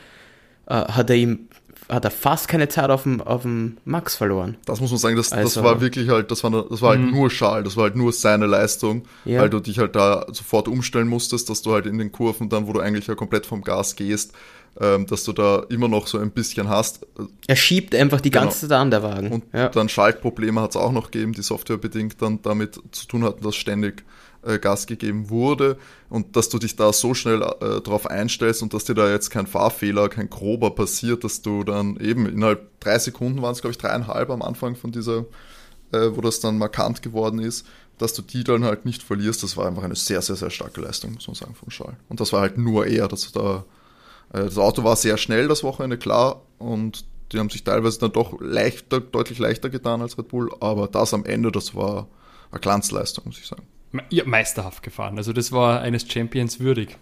äh, 0.67 0.75
hat 0.75 1.09
er 1.09 1.17
ihm 1.17 1.49
hat 1.89 2.05
er 2.05 2.11
fast 2.11 2.49
keine 2.49 2.69
Zeit 2.69 2.91
auf 2.91 3.03
dem, 3.03 3.21
auf 3.21 3.43
dem 3.43 3.77
Max 3.85 4.15
verloren. 4.17 4.57
Das 4.65 4.81
muss 4.81 4.91
man 4.91 4.99
sagen, 4.99 5.17
das, 5.17 5.33
also, 5.33 5.61
das 5.61 5.65
war 5.65 5.81
wirklich 5.81 6.09
halt, 6.09 6.31
das 6.31 6.43
war, 6.43 6.51
das 6.51 6.81
war 6.81 6.91
halt 6.91 7.01
mhm. 7.01 7.11
nur 7.11 7.31
Schal, 7.31 7.65
das 7.65 7.77
war 7.77 7.85
halt 7.85 7.97
nur 7.97 8.13
seine 8.13 8.47
Leistung, 8.47 9.05
ja. 9.25 9.41
weil 9.41 9.51
du 9.51 9.61
dich 9.61 9.79
halt 9.79 9.95
da 9.95 10.25
sofort 10.31 10.69
umstellen 10.69 11.09
musstest, 11.09 11.51
dass 11.51 11.61
du 11.61 11.73
halt 11.73 11.87
in 11.87 11.99
den 11.99 12.11
Kurven 12.11 12.49
dann, 12.49 12.67
wo 12.67 12.73
du 12.73 12.81
eigentlich 12.81 13.09
ja 13.09 13.15
komplett 13.15 13.47
vom 13.47 13.63
Gas 13.63 13.95
gehst, 13.97 14.33
dass 14.75 15.25
du 15.25 15.33
da 15.33 15.65
immer 15.69 15.87
noch 15.87 16.07
so 16.07 16.19
ein 16.19 16.31
bisschen 16.31 16.69
hast. 16.69 17.07
Er 17.47 17.57
schiebt 17.57 17.95
einfach 17.95 18.23
die 18.23 18.31
genau. 18.31 18.45
ganze 18.45 18.69
Zeit 18.69 18.73
an, 18.73 18.91
der 18.91 19.03
Wagen. 19.03 19.31
Und 19.31 19.45
ja. 19.53 19.69
dann 19.69 19.91
Schaltprobleme 19.91 20.63
hat 20.63 20.71
es 20.71 20.77
auch 20.77 20.93
noch 20.93 21.11
gegeben, 21.11 21.35
die 21.35 21.43
softwarebedingt 21.43 22.23
dann 22.23 22.41
damit 22.41 22.81
zu 22.91 23.07
tun 23.07 23.23
hatten, 23.23 23.45
dass 23.45 23.55
ständig 23.55 24.03
äh, 24.43 24.59
Gas 24.59 24.87
gegeben 24.87 25.31
wurde 25.31 25.77
und 26.09 26.37
dass 26.37 26.49
du 26.49 26.59
dich 26.59 26.77
da 26.77 26.93
so 26.93 27.15
schnell 27.15 27.43
äh, 27.43 27.81
drauf 27.81 28.07
einstellst 28.07 28.63
und 28.63 28.75
dass 28.75 28.85
dir 28.85 28.95
da 28.95 29.11
jetzt 29.11 29.31
kein 29.31 29.47
Fahrfehler, 29.47 30.09
kein 30.09 30.29
grober 30.31 30.75
passiert, 30.75 31.25
dass 31.25 31.43
du 31.43 31.65
dann 31.65 31.97
eben 31.99 32.27
innerhalb 32.27 32.81
drei 32.81 32.99
Sekunden 32.99 33.43
waren 33.43 33.53
es, 33.53 33.61
glaube 33.61 33.73
ich, 33.73 33.79
dreieinhalb 33.79 34.31
am 34.31 34.43
Anfang 34.43 34.75
von 34.75 34.93
dieser, 34.93 35.27
äh, 35.93 36.11
wo 36.13 36.21
das 36.21 36.41
dann 36.41 36.59
markant 36.59 37.03
geworden 37.03 37.39
ist, 37.39 37.67
dass 37.99 38.15
du 38.15 38.23
die 38.23 38.43
dann 38.43 38.65
halt 38.65 38.85
nicht 38.85 39.03
verlierst, 39.03 39.43
das 39.43 39.57
war 39.57 39.67
einfach 39.67 39.85
eine 39.85 39.97
sehr, 39.97 40.23
sehr, 40.23 40.37
sehr 40.37 40.51
starke 40.51 40.81
Leistung, 40.81 41.13
muss 41.13 41.29
man 41.29 41.37
sagen, 41.37 41.55
von 41.55 41.71
Schall. 41.71 41.97
Und 42.09 42.21
das 42.21 42.33
war 42.33 42.41
halt 42.41 42.59
nur 42.59 42.87
er, 42.87 43.07
dass 43.09 43.31
du 43.31 43.39
da 43.39 43.65
das 44.33 44.59
Auto 44.59 44.83
war 44.85 44.97
sehr 44.97 45.19
schnell 45.19 45.49
das 45.49 45.63
Wochenende, 45.63 45.99
klar, 45.99 46.43
und 46.59 47.05
die 47.33 47.39
haben 47.39 47.51
sich 47.51 47.65
teilweise 47.65 47.99
dann 48.01 48.13
doch 48.13 48.41
leichter, 48.41 49.01
deutlich 49.01 49.39
leichter 49.39 49.71
getan 49.71 50.03
als 50.03 50.19
Red 50.19 50.29
Bull, 50.29 50.51
aber 50.61 50.89
das 50.89 51.15
am 51.15 51.25
Ende, 51.25 51.51
das 51.51 51.75
war 51.75 52.09
eine 52.51 52.61
Glanzleistung, 52.61 53.25
muss 53.27 53.39
ich 53.39 53.47
sagen. 53.47 53.63
Ja, 54.11 54.25
meisterhaft 54.25 54.83
gefahren. 54.83 55.19
Also 55.19 55.33
das 55.33 55.53
war 55.53 55.81
eines 55.81 56.11
Champions 56.11 56.61
würdig. 56.61 56.97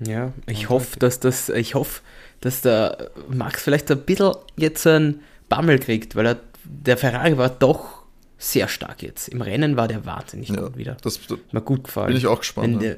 Ja, 0.00 0.32
ich 0.46 0.68
hoffe, 0.68 0.98
dass 0.98 1.20
das, 1.20 1.48
ich 1.48 1.74
hoffe, 1.74 2.00
dass 2.40 2.62
der 2.62 3.10
Max 3.28 3.62
vielleicht 3.62 3.90
ein 3.90 4.00
bisschen 4.00 4.34
jetzt 4.56 4.86
einen 4.86 5.20
Bammel 5.48 5.78
kriegt, 5.78 6.16
weil 6.16 6.26
er, 6.26 6.40
der 6.64 6.96
Ferrari 6.96 7.36
war 7.36 7.50
doch 7.50 8.00
sehr 8.38 8.66
stark 8.68 9.02
jetzt. 9.02 9.28
Im 9.28 9.42
Rennen 9.42 9.76
war 9.76 9.86
der 9.86 10.06
wahnsinnig 10.06 10.48
ja, 10.48 10.56
gut 10.62 10.76
wieder. 10.76 10.96
Das, 11.02 11.20
das 11.28 11.38
Mir 11.52 11.60
gut 11.60 11.84
gefallen. 11.84 12.08
Bin 12.08 12.16
ich 12.16 12.26
auch 12.26 12.40
gespannt. 12.40 12.80
Wenn, 12.80 12.88
ja. 12.88 12.94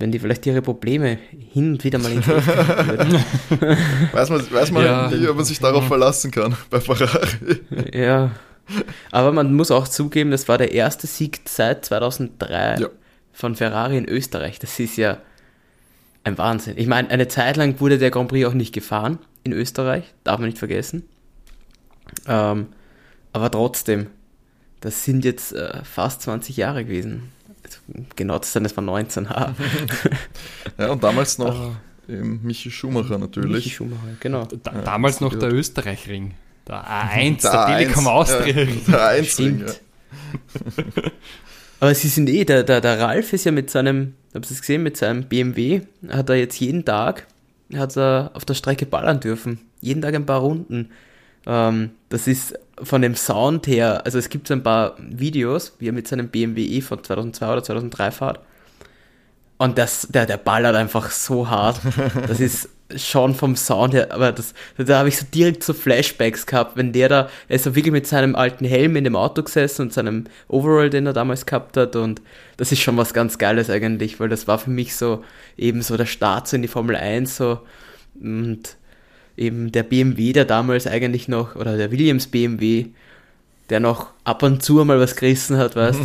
Wenn 0.00 0.10
die 0.10 0.18
vielleicht 0.18 0.46
ihre 0.46 0.62
Probleme 0.62 1.18
hin 1.52 1.72
und 1.72 1.84
wieder 1.84 1.98
mal 1.98 2.10
in 2.10 2.26
würden. 2.26 3.24
weiß 4.12 4.30
man, 4.30 4.50
weiß 4.50 4.72
man 4.72 4.84
ja. 4.84 5.10
nie, 5.10 5.28
ob 5.28 5.36
man 5.36 5.44
sich 5.44 5.60
darauf 5.60 5.86
verlassen 5.86 6.30
kann 6.30 6.56
bei 6.70 6.80
Ferrari. 6.80 7.60
Ja. 7.92 8.32
Aber 9.10 9.32
man 9.32 9.54
muss 9.54 9.70
auch 9.70 9.86
zugeben, 9.86 10.30
das 10.30 10.48
war 10.48 10.56
der 10.56 10.72
erste 10.72 11.06
Sieg 11.06 11.40
seit 11.44 11.84
2003 11.84 12.76
ja. 12.80 12.88
von 13.32 13.54
Ferrari 13.56 13.98
in 13.98 14.08
Österreich. 14.08 14.58
Das 14.58 14.80
ist 14.80 14.96
ja 14.96 15.18
ein 16.24 16.38
Wahnsinn. 16.38 16.78
Ich 16.78 16.86
meine, 16.86 17.10
eine 17.10 17.28
Zeit 17.28 17.56
lang 17.56 17.78
wurde 17.80 17.98
der 17.98 18.10
Grand 18.10 18.28
Prix 18.28 18.46
auch 18.46 18.54
nicht 18.54 18.72
gefahren 18.72 19.18
in 19.44 19.52
Österreich, 19.52 20.04
darf 20.24 20.38
man 20.38 20.48
nicht 20.48 20.58
vergessen. 20.58 21.02
Ähm, 22.26 22.68
aber 23.32 23.50
trotzdem, 23.50 24.06
das 24.80 25.04
sind 25.04 25.26
jetzt 25.26 25.52
äh, 25.52 25.84
fast 25.84 26.22
20 26.22 26.56
Jahre 26.56 26.84
gewesen 26.84 27.32
genau 28.16 28.38
zu 28.38 28.50
sein, 28.50 28.62
das 28.62 28.76
war 28.76 28.84
19 28.84 29.30
H. 29.30 29.54
ja, 30.78 30.90
und 30.90 31.02
damals 31.02 31.38
noch 31.38 31.72
uh, 32.08 32.12
Michi 32.12 32.70
Schumacher 32.70 33.18
natürlich. 33.18 33.64
Michi 33.64 33.70
Schumacher, 33.70 34.16
genau. 34.20 34.44
Da, 34.44 34.72
ja, 34.72 34.82
damals 34.82 35.20
noch 35.20 35.34
der 35.34 35.52
Österreich-Ring. 35.52 36.34
Der 36.66 36.84
A1, 36.84 37.42
der, 37.42 37.52
der 37.52 37.66
Telekom 37.66 38.06
Austria-Ring. 38.06 38.80
Ja, 38.86 39.12
der 39.12 39.24
A1-Ring, 39.24 39.66
ja. 39.66 39.74
Aber 41.80 41.94
sie 41.94 42.08
sind 42.08 42.28
eh, 42.28 42.44
der, 42.44 42.62
der, 42.62 42.80
der 42.80 43.00
Ralf 43.00 43.32
ist 43.32 43.44
ja 43.44 43.52
mit 43.52 43.70
seinem, 43.70 44.14
habt 44.34 44.46
ihr 44.46 44.52
es 44.52 44.60
gesehen, 44.60 44.82
mit 44.82 44.96
seinem 44.96 45.24
BMW, 45.24 45.80
hat 46.08 46.28
er 46.28 46.36
jetzt 46.36 46.60
jeden 46.60 46.84
Tag, 46.84 47.26
hat 47.74 47.96
er 47.96 48.30
auf 48.34 48.44
der 48.44 48.54
Strecke 48.54 48.84
ballern 48.84 49.20
dürfen. 49.20 49.60
Jeden 49.80 50.02
Tag 50.02 50.14
ein 50.14 50.26
paar 50.26 50.40
Runden. 50.40 50.90
Ähm, 51.46 51.90
das 52.08 52.26
ist 52.26 52.58
von 52.82 53.02
dem 53.02 53.14
Sound 53.14 53.66
her, 53.66 54.02
also 54.04 54.18
es 54.18 54.28
gibt 54.28 54.48
so 54.48 54.54
ein 54.54 54.62
paar 54.62 54.96
Videos, 54.98 55.74
wie 55.78 55.88
er 55.88 55.92
mit 55.92 56.08
seinem 56.08 56.28
BMW 56.28 56.64
E 56.64 56.80
von 56.80 57.02
2002 57.02 57.52
oder 57.52 57.62
2003 57.62 58.10
fährt. 58.10 58.40
Und 59.58 59.76
das, 59.76 60.08
der, 60.10 60.24
der 60.24 60.38
ballert 60.38 60.74
einfach 60.74 61.10
so 61.10 61.50
hart. 61.50 61.80
Das 62.26 62.40
ist 62.40 62.70
schon 62.96 63.34
vom 63.34 63.56
Sound 63.56 63.94
her, 63.94 64.12
aber 64.12 64.32
das, 64.32 64.54
da 64.78 64.98
habe 64.98 65.08
ich 65.08 65.18
so 65.18 65.26
direkt 65.32 65.62
so 65.62 65.72
Flashbacks 65.72 66.46
gehabt, 66.46 66.76
wenn 66.76 66.92
der 66.92 67.08
da, 67.08 67.28
er 67.48 67.56
ist 67.56 67.64
so 67.64 67.76
wirklich 67.76 67.92
mit 67.92 68.06
seinem 68.06 68.34
alten 68.34 68.64
Helm 68.64 68.96
in 68.96 69.04
dem 69.04 69.16
Auto 69.16 69.42
gesessen 69.42 69.82
und 69.82 69.92
seinem 69.92 70.24
Overall, 70.48 70.90
den 70.90 71.06
er 71.06 71.12
damals 71.12 71.46
gehabt 71.46 71.76
hat 71.76 71.94
und 71.94 72.20
das 72.56 72.72
ist 72.72 72.80
schon 72.80 72.96
was 72.96 73.14
ganz 73.14 73.38
Geiles 73.38 73.70
eigentlich, 73.70 74.18
weil 74.18 74.28
das 74.28 74.48
war 74.48 74.58
für 74.58 74.70
mich 74.70 74.96
so 74.96 75.22
eben 75.56 75.82
so 75.82 75.96
der 75.96 76.06
Start 76.06 76.48
so 76.48 76.56
in 76.56 76.62
die 76.62 76.68
Formel 76.68 76.96
1 76.96 77.36
so 77.36 77.60
und 78.20 78.76
eben 79.40 79.72
der 79.72 79.82
BMW, 79.82 80.32
der 80.32 80.44
damals 80.44 80.86
eigentlich 80.86 81.26
noch, 81.26 81.56
oder 81.56 81.76
der 81.76 81.90
Williams 81.90 82.26
BMW, 82.26 82.86
der 83.70 83.80
noch 83.80 84.10
ab 84.24 84.42
und 84.42 84.62
zu 84.62 84.84
mal 84.84 85.00
was 85.00 85.16
gerissen 85.16 85.56
hat, 85.56 85.74
weißt 85.74 86.00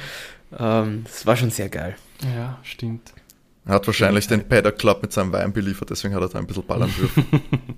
ähm, 0.58 1.04
Das 1.04 1.26
war 1.26 1.36
schon 1.36 1.50
sehr 1.50 1.68
geil. 1.68 1.96
Ja, 2.36 2.58
stimmt. 2.62 3.12
Er 3.66 3.74
hat 3.74 3.86
wahrscheinlich 3.86 4.26
den 4.26 4.48
Paddock 4.48 4.78
Club 4.78 5.02
mit 5.02 5.12
seinem 5.12 5.32
Wein 5.32 5.52
beliefert, 5.52 5.90
deswegen 5.90 6.14
hat 6.14 6.22
er 6.22 6.28
da 6.30 6.38
ein 6.38 6.46
bisschen 6.46 6.64
ballern 6.66 6.90
dürfen. 6.98 7.26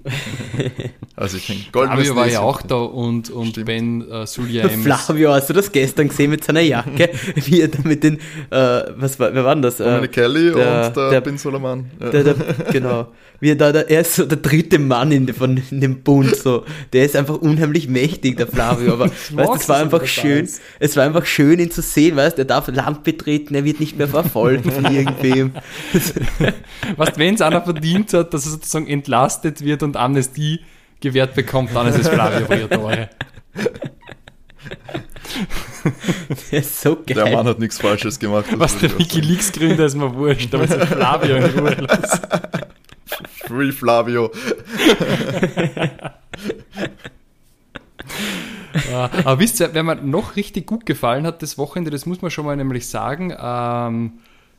also 1.16 1.36
ich 1.36 1.46
denke, 1.48 1.64
Flavio 1.72 2.14
war 2.14 2.28
ja 2.28 2.40
auch 2.40 2.62
da 2.62 2.76
und, 2.76 3.30
und 3.30 3.64
Ben 3.64 4.08
äh, 4.08 4.24
Suljaim. 4.24 4.82
Flavio, 4.84 5.32
hast 5.32 5.50
du 5.50 5.54
das 5.54 5.72
gestern 5.72 6.08
gesehen 6.08 6.30
mit 6.30 6.44
seiner 6.44 6.60
Jacke? 6.60 7.10
Wie 7.34 7.60
er 7.62 7.68
da 7.68 7.80
mit 7.82 8.04
den, 8.04 8.18
äh, 8.50 8.84
was 8.94 9.18
war, 9.18 9.34
wer 9.34 9.44
war 9.44 9.56
denn 9.56 9.62
das? 9.62 9.80
Äh, 9.80 10.06
Kelly 10.06 10.52
der, 10.52 10.86
und 10.86 10.96
der, 10.96 11.10
der 11.10 11.20
Ben 11.20 11.36
Solomon. 11.36 11.90
Der, 12.00 12.24
der, 12.24 12.34
genau. 12.70 13.08
Wie 13.40 13.50
er 13.50 13.56
da, 13.56 13.72
der, 13.72 13.90
er 13.90 14.02
ist 14.02 14.14
so 14.14 14.24
der 14.24 14.38
dritte 14.38 14.78
Mann 14.78 15.10
in, 15.10 15.26
von, 15.34 15.60
in 15.72 15.80
dem 15.80 16.02
Bund, 16.04 16.36
so. 16.36 16.64
Der 16.92 17.04
ist 17.04 17.16
einfach 17.16 17.38
unheimlich 17.38 17.88
mächtig, 17.88 18.36
der 18.36 18.46
Flavio, 18.46 18.92
aber, 18.92 19.10
weißt, 19.10 19.62
es 19.62 19.68
war 19.68 19.78
einfach 19.78 20.06
schön, 20.06 20.48
es 20.78 20.96
war 20.96 21.04
einfach 21.04 21.26
schön, 21.26 21.58
ihn 21.58 21.72
zu 21.72 21.82
sehen, 21.82 22.14
weißt, 22.14 22.38
er 22.38 22.44
darf 22.44 22.68
Land 22.68 23.02
betreten, 23.02 23.56
er 23.56 23.64
wird 23.64 23.80
nicht 23.80 23.98
mehr 23.98 24.06
verfolgt 24.06 24.72
von 24.72 24.84
irgendwem. 24.84 25.54
Was, 26.96 27.18
wenn 27.18 27.34
es 27.34 27.40
einer 27.40 27.62
verdient 27.62 28.12
hat, 28.12 28.34
dass 28.34 28.44
er 28.44 28.52
sozusagen 28.52 28.86
entlastet 28.86 29.64
wird 29.64 29.82
und 29.82 29.96
Amnestie 29.96 30.60
gewährt 31.00 31.34
bekommt, 31.34 31.74
dann 31.74 31.86
ist 31.86 31.98
es 31.98 32.08
Flavio 32.08 32.46
Briatore. 32.46 33.10
Der 36.50 36.60
ist 36.60 36.80
so 36.80 36.96
geil. 36.96 37.14
Der 37.14 37.32
Mann 37.32 37.46
hat 37.46 37.58
nichts 37.58 37.78
Falsches 37.78 38.18
gemacht. 38.18 38.46
Was 38.56 38.78
der 38.78 38.96
Wikileaks-Gründer 38.98 39.86
ist 39.86 39.96
mir 39.96 40.14
wurscht, 40.14 40.54
aber 40.54 40.64
es 40.64 40.70
ist 40.70 40.84
Flavio 40.86 41.36
in 41.36 41.44
Ruhe 41.44 41.74
lassen. 41.74 42.20
Free 43.46 43.72
Flavio. 43.72 44.30
aber 49.24 49.38
wisst 49.38 49.60
ihr, 49.60 49.70
wer 49.72 49.82
mir 49.82 49.96
noch 49.96 50.36
richtig 50.36 50.66
gut 50.66 50.86
gefallen 50.86 51.26
hat 51.26 51.42
das 51.42 51.58
Wochenende, 51.58 51.90
das 51.90 52.06
muss 52.06 52.22
man 52.22 52.30
schon 52.30 52.46
mal 52.46 52.56
nämlich 52.56 52.88
sagen, 52.88 53.34
ähm, 53.38 54.12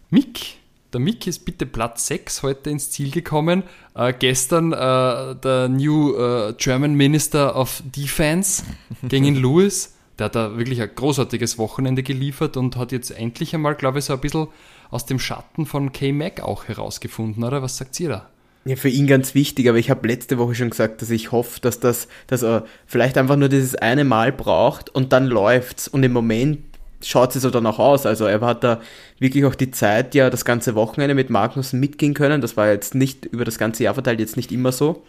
Mick 0.09 0.57
der 0.93 1.01
Mick 1.01 1.25
ist 1.27 1.45
bitte 1.45 1.65
Platz 1.65 2.07
6 2.07 2.43
heute 2.43 2.69
ins 2.69 2.91
Ziel 2.91 3.11
gekommen. 3.11 3.63
Äh, 3.95 4.13
gestern 4.17 4.71
äh, 4.73 5.35
der 5.35 5.67
New 5.69 6.15
äh, 6.15 6.53
German 6.57 6.93
Minister 6.93 7.55
of 7.55 7.81
Defense 7.83 8.63
gegen 9.03 9.35
Lewis. 9.35 9.95
Der 10.19 10.25
hat 10.25 10.35
da 10.35 10.57
wirklich 10.57 10.81
ein 10.81 10.91
großartiges 10.95 11.57
Wochenende 11.57 12.03
geliefert 12.03 12.55
und 12.57 12.75
hat 12.77 12.91
jetzt 12.91 13.09
endlich 13.09 13.55
einmal, 13.55 13.75
glaube 13.75 13.99
ich, 13.99 14.05
so 14.05 14.13
ein 14.13 14.19
bisschen 14.19 14.47
aus 14.91 15.07
dem 15.07 15.17
Schatten 15.17 15.65
von 15.65 15.91
K-Mac 15.91 16.41
auch 16.41 16.65
herausgefunden, 16.65 17.43
oder? 17.43 17.63
Was 17.63 17.77
sagt 17.77 17.99
ihr 17.99 18.09
da? 18.09 18.29
Ja, 18.65 18.75
für 18.75 18.89
ihn 18.89 19.07
ganz 19.07 19.33
wichtig, 19.35 19.67
aber 19.67 19.79
ich 19.79 19.89
habe 19.89 20.07
letzte 20.07 20.37
Woche 20.37 20.55
schon 20.55 20.69
gesagt, 20.69 21.01
dass 21.01 21.09
ich 21.09 21.31
hoffe, 21.31 21.59
dass 21.59 21.79
das, 21.79 22.07
dass 22.27 22.43
er 22.43 22.65
vielleicht 22.85 23.17
einfach 23.17 23.35
nur 23.35 23.49
dieses 23.49 23.75
eine 23.75 24.05
Mal 24.05 24.31
braucht 24.31 24.89
und 24.89 25.11
dann 25.11 25.25
läuft's. 25.25 25.87
Und 25.87 26.03
im 26.03 26.13
Moment 26.13 26.59
schaut 27.07 27.35
es 27.35 27.41
so 27.41 27.49
dann 27.49 27.65
auch 27.65 27.79
aus. 27.79 28.05
Also 28.05 28.25
er 28.25 28.41
hat 28.41 28.63
da 28.63 28.81
wirklich 29.19 29.45
auch 29.45 29.55
die 29.55 29.71
Zeit, 29.71 30.15
ja, 30.15 30.29
das 30.29 30.45
ganze 30.45 30.75
Wochenende 30.75 31.15
mit 31.15 31.29
Magnussen 31.29 31.79
mitgehen 31.79 32.13
können. 32.13 32.41
Das 32.41 32.57
war 32.57 32.69
jetzt 32.69 32.95
nicht 32.95 33.25
über 33.25 33.45
das 33.45 33.57
ganze 33.57 33.83
Jahr 33.83 33.93
verteilt, 33.93 34.19
jetzt 34.19 34.37
nicht 34.37 34.51
immer 34.51 34.71
so. 34.71 35.03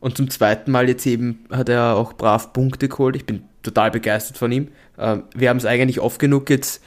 Und 0.00 0.16
zum 0.16 0.30
zweiten 0.30 0.70
Mal 0.70 0.88
jetzt 0.88 1.06
eben 1.06 1.44
hat 1.50 1.68
er 1.68 1.96
auch 1.96 2.12
brav 2.12 2.52
Punkte 2.52 2.88
geholt. 2.88 3.16
Ich 3.16 3.24
bin 3.24 3.44
total 3.62 3.90
begeistert 3.90 4.36
von 4.38 4.52
ihm. 4.52 4.68
Ähm, 4.98 5.24
wir 5.34 5.48
haben 5.48 5.56
es 5.56 5.64
eigentlich 5.64 6.00
oft 6.00 6.18
genug 6.18 6.50
jetzt 6.50 6.82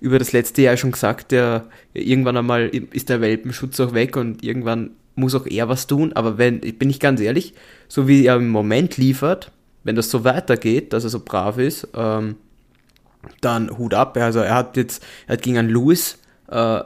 über 0.00 0.18
das 0.18 0.32
letzte 0.32 0.62
Jahr 0.62 0.76
schon 0.76 0.92
gesagt, 0.92 1.32
der, 1.32 1.66
irgendwann 1.92 2.36
einmal 2.36 2.68
ist 2.68 3.08
der 3.08 3.20
Welpenschutz 3.20 3.80
auch 3.80 3.94
weg 3.94 4.16
und 4.16 4.44
irgendwann 4.44 4.90
muss 5.14 5.34
auch 5.34 5.46
er 5.46 5.68
was 5.68 5.86
tun. 5.86 6.12
Aber 6.12 6.38
wenn, 6.38 6.60
bin 6.60 6.90
ich 6.90 7.00
ganz 7.00 7.20
ehrlich, 7.20 7.54
so 7.88 8.06
wie 8.06 8.24
er 8.24 8.36
im 8.36 8.48
Moment 8.48 8.96
liefert, 8.96 9.50
wenn 9.84 9.96
das 9.96 10.10
so 10.10 10.24
weitergeht, 10.24 10.92
dass 10.92 11.04
er 11.04 11.10
so 11.10 11.20
brav 11.20 11.58
ist, 11.58 11.88
ähm, 11.94 12.36
dann 13.40 13.76
Hut 13.76 13.94
ab. 13.94 14.16
Also 14.16 14.40
er 14.40 14.54
hat 14.54 14.76
jetzt, 14.76 15.02
er 15.26 15.34
hat 15.34 15.42
gegen 15.42 15.58
einen 15.58 15.70
Lewis 15.70 16.18
äh, 16.50 16.80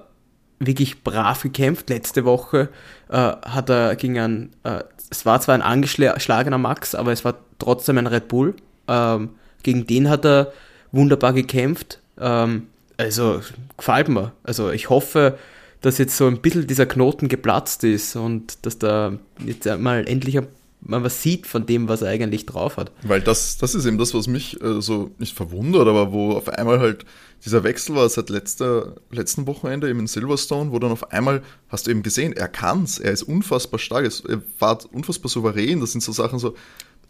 wirklich 0.59 1.03
brav 1.03 1.43
gekämpft. 1.43 1.91
Letzte 1.91 2.25
Woche 2.25 2.69
äh, 3.09 3.17
hat 3.17 3.71
er 3.71 3.97
gegen 3.97 4.19
einen, 4.19 4.53
äh, 4.65 4.83
es 5.11 5.27
war 5.27 5.41
zwar 5.41 5.55
ein 5.55 5.63
angeschlagener 5.63 6.59
Max, 6.59 6.95
aber 6.95 7.13
es 7.13 7.25
war 7.25 7.37
trotzdem 7.59 7.99
ein 7.99 8.07
Red 8.07 8.29
Bull. 8.29 8.55
Ähm, 8.89 9.31
gegen 9.63 9.87
den 9.87 10.09
hat 10.09 10.25
er 10.25 10.53
wunderbar 10.91 11.33
gekämpft. 11.33 12.01
Ähm, 12.19 12.69
also 12.97 13.41
gefällt 13.77 14.09
mir. 14.09 14.33
Also 14.43 14.71
ich 14.71 14.91
hoffe, 14.91 15.39
dass 15.81 15.99
jetzt 15.99 16.17
so 16.17 16.27
ein 16.27 16.41
bisschen 16.41 16.67
dieser 16.67 16.87
Knoten 16.87 17.29
geplatzt 17.29 17.85
ist 17.85 18.17
und 18.17 18.65
dass 18.65 18.79
da 18.79 19.15
jetzt 19.45 19.67
mal 19.79 20.07
endlich 20.07 20.39
ein 20.39 20.47
man 20.85 21.05
was 21.05 21.23
sieht 21.23 21.47
von 21.47 21.64
dem, 21.64 21.88
was 21.88 22.03
er 22.03 22.09
eigentlich 22.09 22.47
drauf 22.47 22.77
hat. 22.77 22.90
Weil 23.03 23.21
das, 23.21 23.57
das 23.57 23.75
ist 23.75 23.87
eben 23.87 23.99
das, 23.99 24.14
was 24.14 24.27
mich 24.27 24.61
äh, 24.61 24.81
so 24.81 25.12
nicht 25.18 25.37
verwundert, 25.37 25.87
aber 25.87 26.12
wo 26.12 26.33
auf 26.33 26.49
einmal 26.49 26.81
halt 26.81 27.05
dieser 27.45 27.64
Wechsel 27.64 27.95
war 27.97 28.09
seit 28.09 28.31
letzter, 28.31 28.97
letzten 29.11 29.47
Wochenende 29.47 29.88
eben 29.88 30.01
in 30.01 30.07
Silverstone, 30.07 30.73
wo 30.73 30.79
dann 30.79 30.92
auf 30.92 31.12
einmal 31.12 31.42
hast 31.68 31.87
du 31.87 31.90
eben 31.90 32.03
gesehen, 32.03 32.33
er 32.33 32.49
kann's, 32.49 32.99
er 32.99 33.12
ist 33.12 33.23
unfassbar 33.23 33.79
stark, 33.79 34.11
er 34.29 34.42
war 34.59 34.79
unfassbar 34.92 35.31
souverän, 35.31 35.81
das 35.81 35.92
sind 35.92 36.03
so 36.03 36.12
Sachen 36.12 36.38
so, 36.38 36.55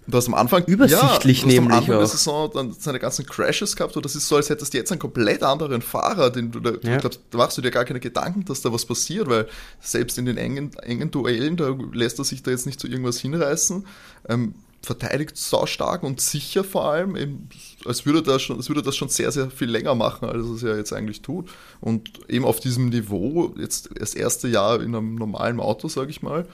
Du 0.07 0.17
hast 0.17 0.27
am 0.27 0.35
Anfang 0.35 0.65
übersichtlich 0.65 1.43
ja, 1.43 1.47
nämlich 1.47 1.73
am 1.73 1.79
Anfang 1.79 1.95
auch. 1.95 1.99
der 2.01 2.09
Saison 2.09 2.51
dann 2.53 2.73
seine 2.73 2.99
ganzen 2.99 3.25
Crashes 3.25 3.77
gehabt 3.77 3.97
und 3.97 4.05
das 4.05 4.17
ist 4.17 4.27
so, 4.27 4.37
als 4.37 4.51
hättest 4.51 4.75
du 4.75 4.79
jetzt 4.79 4.91
einen 4.91 4.99
komplett 4.99 5.45
anderen 5.45 5.81
Fahrer, 5.81 6.31
den 6.31 6.51
du 6.51 6.59
da, 6.59 6.73
ja. 6.83 6.97
glaubst, 6.99 7.21
da 7.31 7.39
machst 7.39 7.57
du 7.57 7.63
dir 7.63 7.71
gar 7.71 7.85
keine 7.85 8.01
Gedanken, 8.01 8.45
dass 8.45 8.63
da 8.63 8.73
was 8.73 8.85
passiert, 8.85 9.29
weil 9.29 9.47
selbst 9.81 10.19
in 10.19 10.27
den 10.27 10.39
engen, 10.39 10.75
engen 10.79 11.11
Duellen, 11.13 11.57
da 11.57 11.77
lässt 11.93 12.19
er 12.19 12.25
sich 12.25 12.43
da 12.43 12.51
jetzt 12.51 12.67
nicht 12.67 12.81
zu 12.81 12.89
irgendwas 12.89 13.21
hinreißen. 13.21 13.87
Ähm, 14.29 14.55
verteidigt 14.85 15.37
sau 15.37 15.67
stark 15.67 16.03
und 16.03 16.21
sicher 16.21 16.65
vor 16.65 16.91
allem, 16.91 17.15
eben, 17.17 17.49
als 17.85 18.05
würde, 18.05 18.29
er 18.31 18.39
schon, 18.39 18.57
als 18.57 18.69
würde 18.69 18.83
das 18.83 18.97
schon 18.97 19.09
sehr, 19.09 19.31
sehr 19.31 19.51
viel 19.51 19.71
länger 19.71 19.95
machen, 19.95 20.29
als 20.29 20.45
es 20.47 20.63
ja 20.63 20.77
jetzt 20.77 20.93
eigentlich 20.93 21.23
tut. 21.23 21.51
Und 21.81 22.29
eben 22.29 22.45
auf 22.45 22.59
diesem 22.59 22.89
Niveau, 22.89 23.55
jetzt 23.57 23.91
das 23.95 24.15
erste 24.15 24.49
Jahr 24.49 24.83
in 24.83 24.95
einem 24.95 25.15
normalen 25.15 25.61
Auto, 25.61 25.87
sage 25.89 26.11
ich 26.11 26.23
mal, 26.23 26.47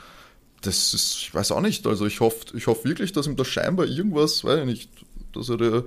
das 0.62 0.94
ist, 0.94 1.16
ich 1.22 1.34
weiß 1.34 1.52
auch 1.52 1.60
nicht. 1.60 1.86
Also 1.86 2.06
ich 2.06 2.20
hoffe, 2.20 2.46
ich 2.54 2.66
hoffe 2.66 2.88
wirklich, 2.88 3.12
dass 3.12 3.26
ihm 3.26 3.36
da 3.36 3.44
scheinbar 3.44 3.86
irgendwas, 3.86 4.44
weiß 4.44 4.60
ich 4.60 4.66
nicht, 4.66 4.90
dass 5.32 5.48
er 5.48 5.56
da, 5.56 5.82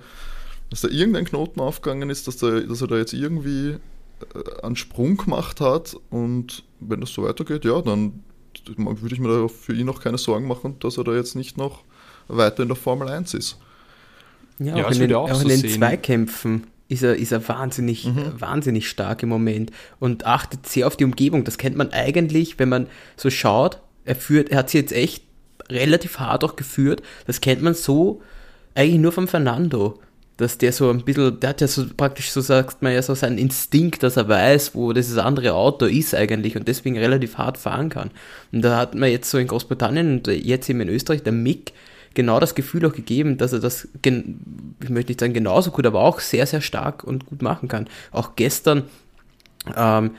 dass 0.70 0.82
da 0.82 0.88
irgendein 0.88 1.26
Knoten 1.26 1.60
aufgegangen 1.60 2.10
ist, 2.10 2.28
dass, 2.28 2.38
der, 2.38 2.62
dass 2.62 2.82
er 2.82 2.88
da 2.88 2.98
jetzt 2.98 3.14
irgendwie 3.14 3.70
äh, 3.70 4.62
einen 4.64 4.76
Sprung 4.76 5.18
gemacht 5.18 5.60
hat 5.62 5.96
und 6.10 6.64
wenn 6.80 7.02
das 7.02 7.12
so 7.12 7.24
weitergeht, 7.24 7.66
ja, 7.66 7.82
dann 7.82 8.24
würde 8.66 9.14
ich 9.14 9.20
mir 9.20 9.30
da 9.30 9.48
für 9.48 9.74
ihn 9.74 9.90
auch 9.90 10.02
keine 10.02 10.18
Sorgen 10.18 10.48
machen, 10.48 10.78
dass 10.80 10.98
er 10.98 11.04
da 11.04 11.14
jetzt 11.14 11.36
nicht 11.36 11.58
noch 11.58 11.84
weiter 12.28 12.64
in 12.64 12.70
der 12.70 12.78
Formel 12.78 13.08
1 13.08 13.34
ist. 13.34 13.58
Ja, 14.60 14.78
ja 14.78 14.88
auch 14.88 14.92
in 14.92 15.00
den, 15.00 15.14
auch 15.14 15.32
auch 15.32 15.42
in 15.42 15.48
den 15.48 15.68
Zweikämpfen 15.68 16.68
ist 16.88 17.04
er, 17.04 17.16
ist 17.16 17.32
er 17.32 17.48
wahnsinnig, 17.48 18.06
mhm. 18.06 18.34
wahnsinnig 18.40 18.90
stark 18.90 19.24
im 19.24 19.30
Moment 19.30 19.72
und 20.00 20.26
achtet 20.26 20.68
sehr 20.68 20.88
auf 20.88 20.98
die 20.98 21.06
Umgebung. 21.06 21.46
Das 21.46 21.58
kennt 21.58 21.78
man 21.78 21.92
eigentlich, 21.92 22.60
wenn 22.60 22.68
man 22.68 22.88
so 23.16 23.30
schaut, 23.30 23.80
er 24.06 24.16
führt, 24.16 24.50
er 24.50 24.60
hat 24.60 24.70
sie 24.70 24.80
jetzt 24.80 24.94
echt 24.94 25.24
relativ 25.70 26.20
hart 26.20 26.44
auch 26.44 26.56
geführt. 26.56 27.02
Das 27.28 27.42
kennt 27.42 27.62
man 27.62 27.74
so 27.74 28.22
eigentlich 28.76 29.00
nur 29.00 29.12
von 29.12 29.28
Fernando. 29.28 30.00
Dass 30.38 30.58
der 30.58 30.72
so 30.72 30.90
ein 30.90 31.04
bisschen, 31.04 31.40
der 31.40 31.52
hat 31.52 31.62
ja 31.62 31.68
so 31.68 31.86
praktisch, 31.96 32.32
so 32.32 32.42
sagt 32.42 32.82
man 32.82 32.94
ja 32.94 33.04
so 33.04 33.14
seinen 33.14 33.38
Instinkt, 33.38 34.02
dass 34.02 34.18
er 34.18 34.28
weiß, 34.28 34.74
wo 34.74 34.92
dieses 34.92 35.20
andere 35.20 35.54
Auto 35.54 35.86
ist 35.86 36.16
eigentlich 36.16 36.56
und 36.56 36.68
deswegen 36.68 36.98
relativ 36.98 37.38
hart 37.38 37.60
fahren 37.60 37.90
kann. 37.90 38.10
Und 38.52 38.64
da 38.64 38.78
hat 38.78 38.96
man 38.96 39.12
jetzt 39.12 39.30
so 39.30 39.38
in 39.38 39.46
Großbritannien 39.46 40.18
und 40.18 40.28
jetzt 40.28 40.68
eben 40.68 40.82
in 40.82 40.90
Österreich 40.90 41.22
der 41.22 41.34
Mick 41.34 41.74
genau 42.16 42.40
das 42.40 42.56
Gefühl 42.56 42.86
auch 42.88 42.94
gegeben, 42.94 43.38
dass 43.38 43.54
er 43.54 43.60
das, 43.60 43.88
ich 44.04 44.90
möchte 44.90 45.12
nicht 45.12 45.20
sagen 45.20 45.34
genauso 45.34 45.70
gut, 45.70 45.86
aber 45.86 46.02
auch 46.02 46.20
sehr, 46.20 46.48
sehr 46.48 46.62
stark 46.62 47.04
und 47.04 47.28
gut 47.28 47.44
machen 47.44 47.68
kann. 47.68 47.88
Auch 48.12 48.36
gestern 48.36 48.84
ähm, 49.76 50.12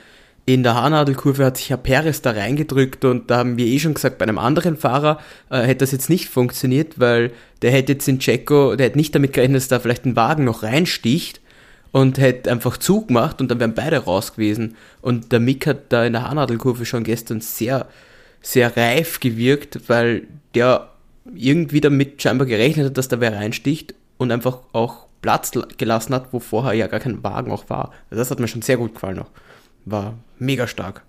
in 0.44 0.62
der 0.64 0.74
Haarnadelkurve 0.74 1.44
hat 1.44 1.56
sich 1.56 1.70
Herr 1.70 1.76
Perez 1.76 2.20
da 2.20 2.32
reingedrückt 2.32 3.04
und 3.04 3.30
da 3.30 3.38
haben 3.38 3.56
wir 3.56 3.66
eh 3.66 3.78
schon 3.78 3.94
gesagt, 3.94 4.18
bei 4.18 4.24
einem 4.24 4.38
anderen 4.38 4.76
Fahrer 4.76 5.20
äh, 5.50 5.60
hätte 5.62 5.78
das 5.78 5.92
jetzt 5.92 6.10
nicht 6.10 6.28
funktioniert, 6.28 6.98
weil 6.98 7.32
der 7.62 7.70
hätte 7.70 7.92
jetzt 7.92 8.08
in 8.08 8.18
Checo, 8.18 8.74
der 8.74 8.86
hätte 8.86 8.98
nicht 8.98 9.14
damit 9.14 9.32
gerechnet, 9.32 9.58
dass 9.58 9.68
da 9.68 9.78
vielleicht 9.78 10.04
ein 10.04 10.16
Wagen 10.16 10.44
noch 10.44 10.64
reinsticht 10.64 11.40
und 11.92 12.18
hätte 12.18 12.50
einfach 12.50 12.76
zugemacht 12.76 13.40
und 13.40 13.50
dann 13.50 13.60
wären 13.60 13.74
beide 13.74 13.98
raus 13.98 14.32
gewesen. 14.32 14.76
Und 15.00 15.30
der 15.30 15.38
Mick 15.38 15.66
hat 15.66 15.92
da 15.92 16.04
in 16.04 16.14
der 16.14 16.22
Haarnadelkurve 16.22 16.86
schon 16.86 17.04
gestern 17.04 17.40
sehr, 17.40 17.86
sehr 18.40 18.76
reif 18.76 19.20
gewirkt, 19.20 19.88
weil 19.88 20.26
der 20.56 20.88
irgendwie 21.34 21.80
damit 21.80 22.20
scheinbar 22.20 22.48
gerechnet 22.48 22.86
hat, 22.86 22.98
dass 22.98 23.06
da 23.06 23.20
wer 23.20 23.36
reinsticht 23.36 23.94
und 24.16 24.32
einfach 24.32 24.58
auch 24.72 25.06
Platz 25.20 25.52
gelassen 25.78 26.14
hat, 26.14 26.32
wo 26.32 26.40
vorher 26.40 26.72
ja 26.72 26.88
gar 26.88 26.98
kein 26.98 27.22
Wagen 27.22 27.52
auch 27.52 27.70
war. 27.70 27.92
Also 28.10 28.20
das 28.20 28.30
hat 28.32 28.40
mir 28.40 28.48
schon 28.48 28.62
sehr 28.62 28.76
gut 28.76 28.94
gefallen 28.94 29.16
noch. 29.16 29.30
War 29.84 30.18
mega 30.38 30.66
stark. 30.66 31.04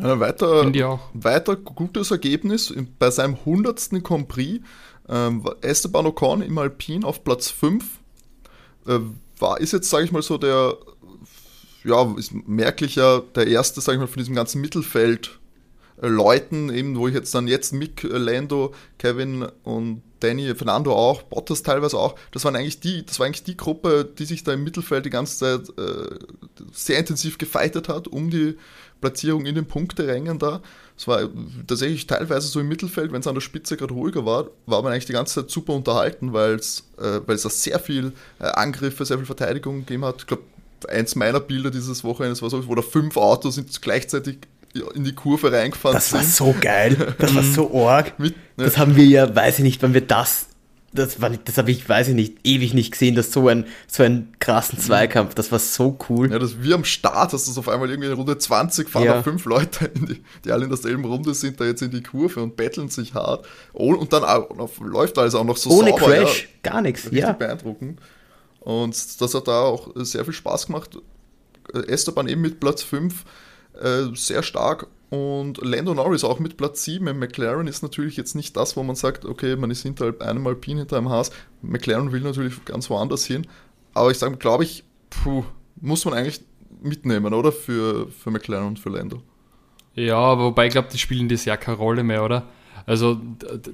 Ja, 0.00 0.18
weiter, 0.18 0.72
weiter 1.12 1.56
gutes 1.56 2.10
Ergebnis 2.10 2.74
bei 2.98 3.10
seinem 3.10 3.34
100. 3.34 4.02
Grand 4.02 4.28
Prix. 4.28 4.64
Ähm, 5.08 5.44
Esteban 5.60 6.06
Ocon 6.06 6.42
im 6.42 6.58
Alpin 6.58 7.04
auf 7.04 7.22
Platz 7.22 7.50
5. 7.50 7.84
Äh, 8.86 8.98
war, 9.38 9.60
ist 9.60 9.72
jetzt, 9.72 9.90
sage 9.90 10.04
ich 10.04 10.12
mal, 10.12 10.22
so 10.22 10.38
der, 10.38 10.76
ja, 11.84 12.12
ist 12.16 12.32
merklicher, 12.48 13.22
der 13.34 13.46
erste, 13.46 13.80
sage 13.80 13.96
ich 13.96 14.00
mal, 14.00 14.06
von 14.06 14.18
diesem 14.18 14.34
ganzen 14.34 14.60
Mittelfeld 14.60 15.38
äh, 16.00 16.08
Leuten, 16.08 16.70
eben, 16.70 16.96
wo 16.96 17.06
ich 17.06 17.14
jetzt 17.14 17.34
dann 17.34 17.46
jetzt 17.46 17.72
Mick, 17.72 18.04
äh, 18.04 18.18
Lando, 18.18 18.74
Kevin 18.98 19.46
und 19.62 20.02
Danny, 20.24 20.54
Fernando 20.54 20.94
auch, 20.94 21.22
Bottas 21.22 21.62
teilweise 21.62 21.98
auch, 21.98 22.14
das 22.32 22.44
waren 22.44 22.56
eigentlich 22.56 22.80
die, 22.80 23.04
das 23.04 23.18
war 23.18 23.26
eigentlich 23.26 23.44
die 23.44 23.56
Gruppe, 23.56 24.08
die 24.18 24.24
sich 24.24 24.42
da 24.42 24.52
im 24.52 24.64
Mittelfeld 24.64 25.04
die 25.04 25.10
ganze 25.10 25.38
Zeit 25.38 25.78
äh, 25.78 26.18
sehr 26.72 26.98
intensiv 26.98 27.38
gefeitet 27.38 27.88
hat, 27.88 28.08
um 28.08 28.30
die 28.30 28.56
Platzierung 29.00 29.44
in 29.44 29.54
den 29.54 29.66
Punkterängen 29.66 30.38
da. 30.38 30.62
Es 30.96 31.06
war 31.06 31.28
tatsächlich 31.66 32.06
teilweise 32.06 32.46
so 32.46 32.60
im 32.60 32.68
Mittelfeld, 32.68 33.12
wenn 33.12 33.20
es 33.20 33.26
an 33.26 33.34
der 33.34 33.42
Spitze 33.42 33.76
gerade 33.76 33.92
ruhiger 33.92 34.24
war, 34.24 34.48
war 34.66 34.80
man 34.82 34.92
eigentlich 34.92 35.06
die 35.06 35.12
ganze 35.12 35.42
Zeit 35.42 35.50
super 35.50 35.74
unterhalten, 35.74 36.32
weil 36.32 36.54
es 36.54 36.84
äh, 36.98 37.20
da 37.26 37.36
sehr 37.36 37.78
viel 37.80 38.12
äh, 38.38 38.44
Angriffe, 38.44 39.04
sehr 39.04 39.18
viel 39.18 39.26
Verteidigung 39.26 39.80
gegeben 39.80 40.04
hat. 40.04 40.20
Ich 40.20 40.26
glaube, 40.26 40.44
eins 40.88 41.16
meiner 41.16 41.40
Bilder 41.40 41.70
dieses 41.70 42.04
Wochenendes 42.04 42.42
war 42.42 42.50
so, 42.50 42.66
wo 42.66 42.74
da 42.74 42.82
fünf 42.82 43.16
Autos 43.16 43.56
sind 43.56 43.82
gleichzeitig 43.82 44.38
in 44.94 45.04
die 45.04 45.14
Kurve 45.14 45.52
reingefahren 45.52 45.94
Das 45.94 46.12
war 46.12 46.22
so 46.22 46.54
geil. 46.60 47.14
Das 47.18 47.34
war 47.34 47.42
so 47.42 47.86
arg. 47.86 48.18
Mit, 48.18 48.34
ne? 48.56 48.64
Das 48.64 48.78
haben 48.78 48.96
wir 48.96 49.04
ja, 49.04 49.34
weiß 49.34 49.58
ich 49.58 49.64
nicht, 49.64 49.82
wann 49.82 49.94
wir 49.94 50.00
das 50.00 50.46
das 50.94 51.20
war 51.20 51.28
das 51.28 51.58
habe 51.58 51.72
ich, 51.72 51.88
weiß 51.88 52.08
ich 52.08 52.14
nicht, 52.14 52.38
ewig 52.44 52.72
nicht 52.72 52.92
gesehen, 52.92 53.16
dass 53.16 53.32
so 53.32 53.48
ein, 53.48 53.66
so 53.88 54.04
einen 54.04 54.32
krassen 54.38 54.78
Zweikampf, 54.78 55.34
das 55.34 55.50
war 55.50 55.58
so 55.58 55.98
cool. 56.08 56.30
Ja, 56.30 56.38
das 56.38 56.62
wie 56.62 56.72
am 56.72 56.84
Start, 56.84 57.32
hast 57.32 57.48
du 57.48 57.50
es 57.50 57.58
auf 57.58 57.68
einmal 57.68 57.90
irgendwie 57.90 58.08
in 58.08 58.14
Runde 58.14 58.38
20 58.38 58.88
fahren 58.88 59.04
ja. 59.04 59.22
fünf 59.22 59.44
Leute, 59.44 59.90
die, 59.94 60.22
die, 60.44 60.52
alle 60.52 60.64
in 60.64 60.70
derselben 60.70 61.04
Runde 61.04 61.34
sind, 61.34 61.60
da 61.60 61.64
jetzt 61.64 61.82
in 61.82 61.90
die 61.90 62.02
Kurve 62.02 62.40
und 62.40 62.56
betteln 62.56 62.88
sich 62.88 63.14
hart. 63.14 63.44
Oh, 63.72 63.92
und 63.92 64.12
dann 64.12 64.22
auch, 64.22 64.48
läuft 64.80 65.18
alles 65.18 65.34
auch 65.34 65.44
noch 65.44 65.56
so 65.56 65.70
Ohne 65.70 65.90
sauber. 65.90 66.04
Crash, 66.04 66.42
ja, 66.44 66.70
gar 66.70 66.80
nichts, 66.80 67.08
ja. 67.10 67.32
beeindruckend. 67.32 67.98
Und 68.60 69.20
das 69.20 69.34
hat 69.34 69.48
da 69.48 69.62
auch 69.62 69.90
sehr 69.96 70.24
viel 70.24 70.32
Spaß 70.32 70.66
gemacht. 70.66 70.96
Esteban 71.88 72.28
eben 72.28 72.40
mit 72.40 72.60
Platz 72.60 72.82
5, 72.82 73.24
äh, 73.80 74.14
sehr 74.14 74.42
stark 74.42 74.88
und 75.14 75.58
Lando 75.62 75.94
Norris 75.94 76.24
auch 76.24 76.40
mit 76.40 76.56
Platz 76.56 76.82
7 76.84 77.06
im 77.06 77.20
McLaren 77.20 77.68
ist 77.68 77.82
natürlich 77.82 78.16
jetzt 78.16 78.34
nicht 78.34 78.56
das, 78.56 78.76
wo 78.76 78.82
man 78.82 78.96
sagt, 78.96 79.24
okay, 79.24 79.54
man 79.54 79.70
ist 79.70 79.82
hinter 79.82 80.12
einem 80.18 80.44
Alpin, 80.46 80.78
hinter 80.78 80.96
einem 80.96 81.08
Haas. 81.08 81.30
McLaren 81.62 82.10
will 82.10 82.22
natürlich 82.22 82.64
ganz 82.64 82.90
woanders 82.90 83.24
hin. 83.24 83.46
Aber 83.92 84.10
ich 84.10 84.18
sage, 84.18 84.36
glaube 84.38 84.64
ich, 84.64 84.82
puh, 85.10 85.44
muss 85.80 86.04
man 86.04 86.14
eigentlich 86.14 86.40
mitnehmen, 86.82 87.32
oder? 87.32 87.52
Für, 87.52 88.08
für 88.08 88.32
McLaren 88.32 88.66
und 88.66 88.80
für 88.80 88.88
Lando. 88.88 89.22
Ja, 89.94 90.36
wobei 90.36 90.66
ich 90.66 90.72
glaube, 90.72 90.88
die 90.92 90.98
spielen 90.98 91.28
das 91.28 91.44
ja 91.44 91.56
keine 91.56 91.76
Rolle 91.76 92.02
mehr, 92.02 92.24
oder? 92.24 92.48
Also, 92.86 93.18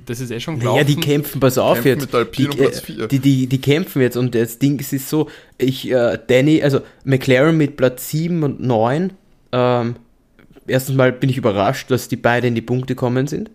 das 0.05 0.21
ist 0.21 0.31
eh 0.31 0.41
schon 0.41 0.59
klar. 0.59 0.77
Ja, 0.77 0.85
die 0.85 0.97
kämpfen, 0.97 1.41
pass 1.41 1.57
auf 1.57 1.83
kämpfen 1.83 1.89
jetzt. 1.89 2.01
Mit 2.03 2.15
Alpine 2.15 2.49
die, 2.51 2.57
Platz 2.59 2.81
4. 2.81 3.09
Die, 3.09 3.19
die, 3.19 3.47
die 3.47 3.61
kämpfen 3.61 4.03
jetzt 4.03 4.17
und 4.17 4.35
das 4.35 4.59
Ding 4.59 4.79
ist 4.79 5.09
so, 5.09 5.29
ich, 5.57 5.91
äh, 5.91 6.19
Danny, 6.27 6.63
also 6.63 6.81
McLaren 7.05 7.57
mit 7.57 7.79
Platz 7.79 8.11
7 8.11 8.43
und 8.43 8.61
9, 8.61 9.15
ähm, 9.53 9.97
erstens 10.67 10.97
mal 10.97 11.13
bin 11.13 11.31
ich 11.31 11.37
überrascht, 11.37 11.91
dass 11.91 12.09
die 12.09 12.17
beide 12.17 12.47
in 12.47 12.55
die 12.55 12.63
Punkte 12.63 12.95
kommen 12.95 13.27
sind. 13.27 13.51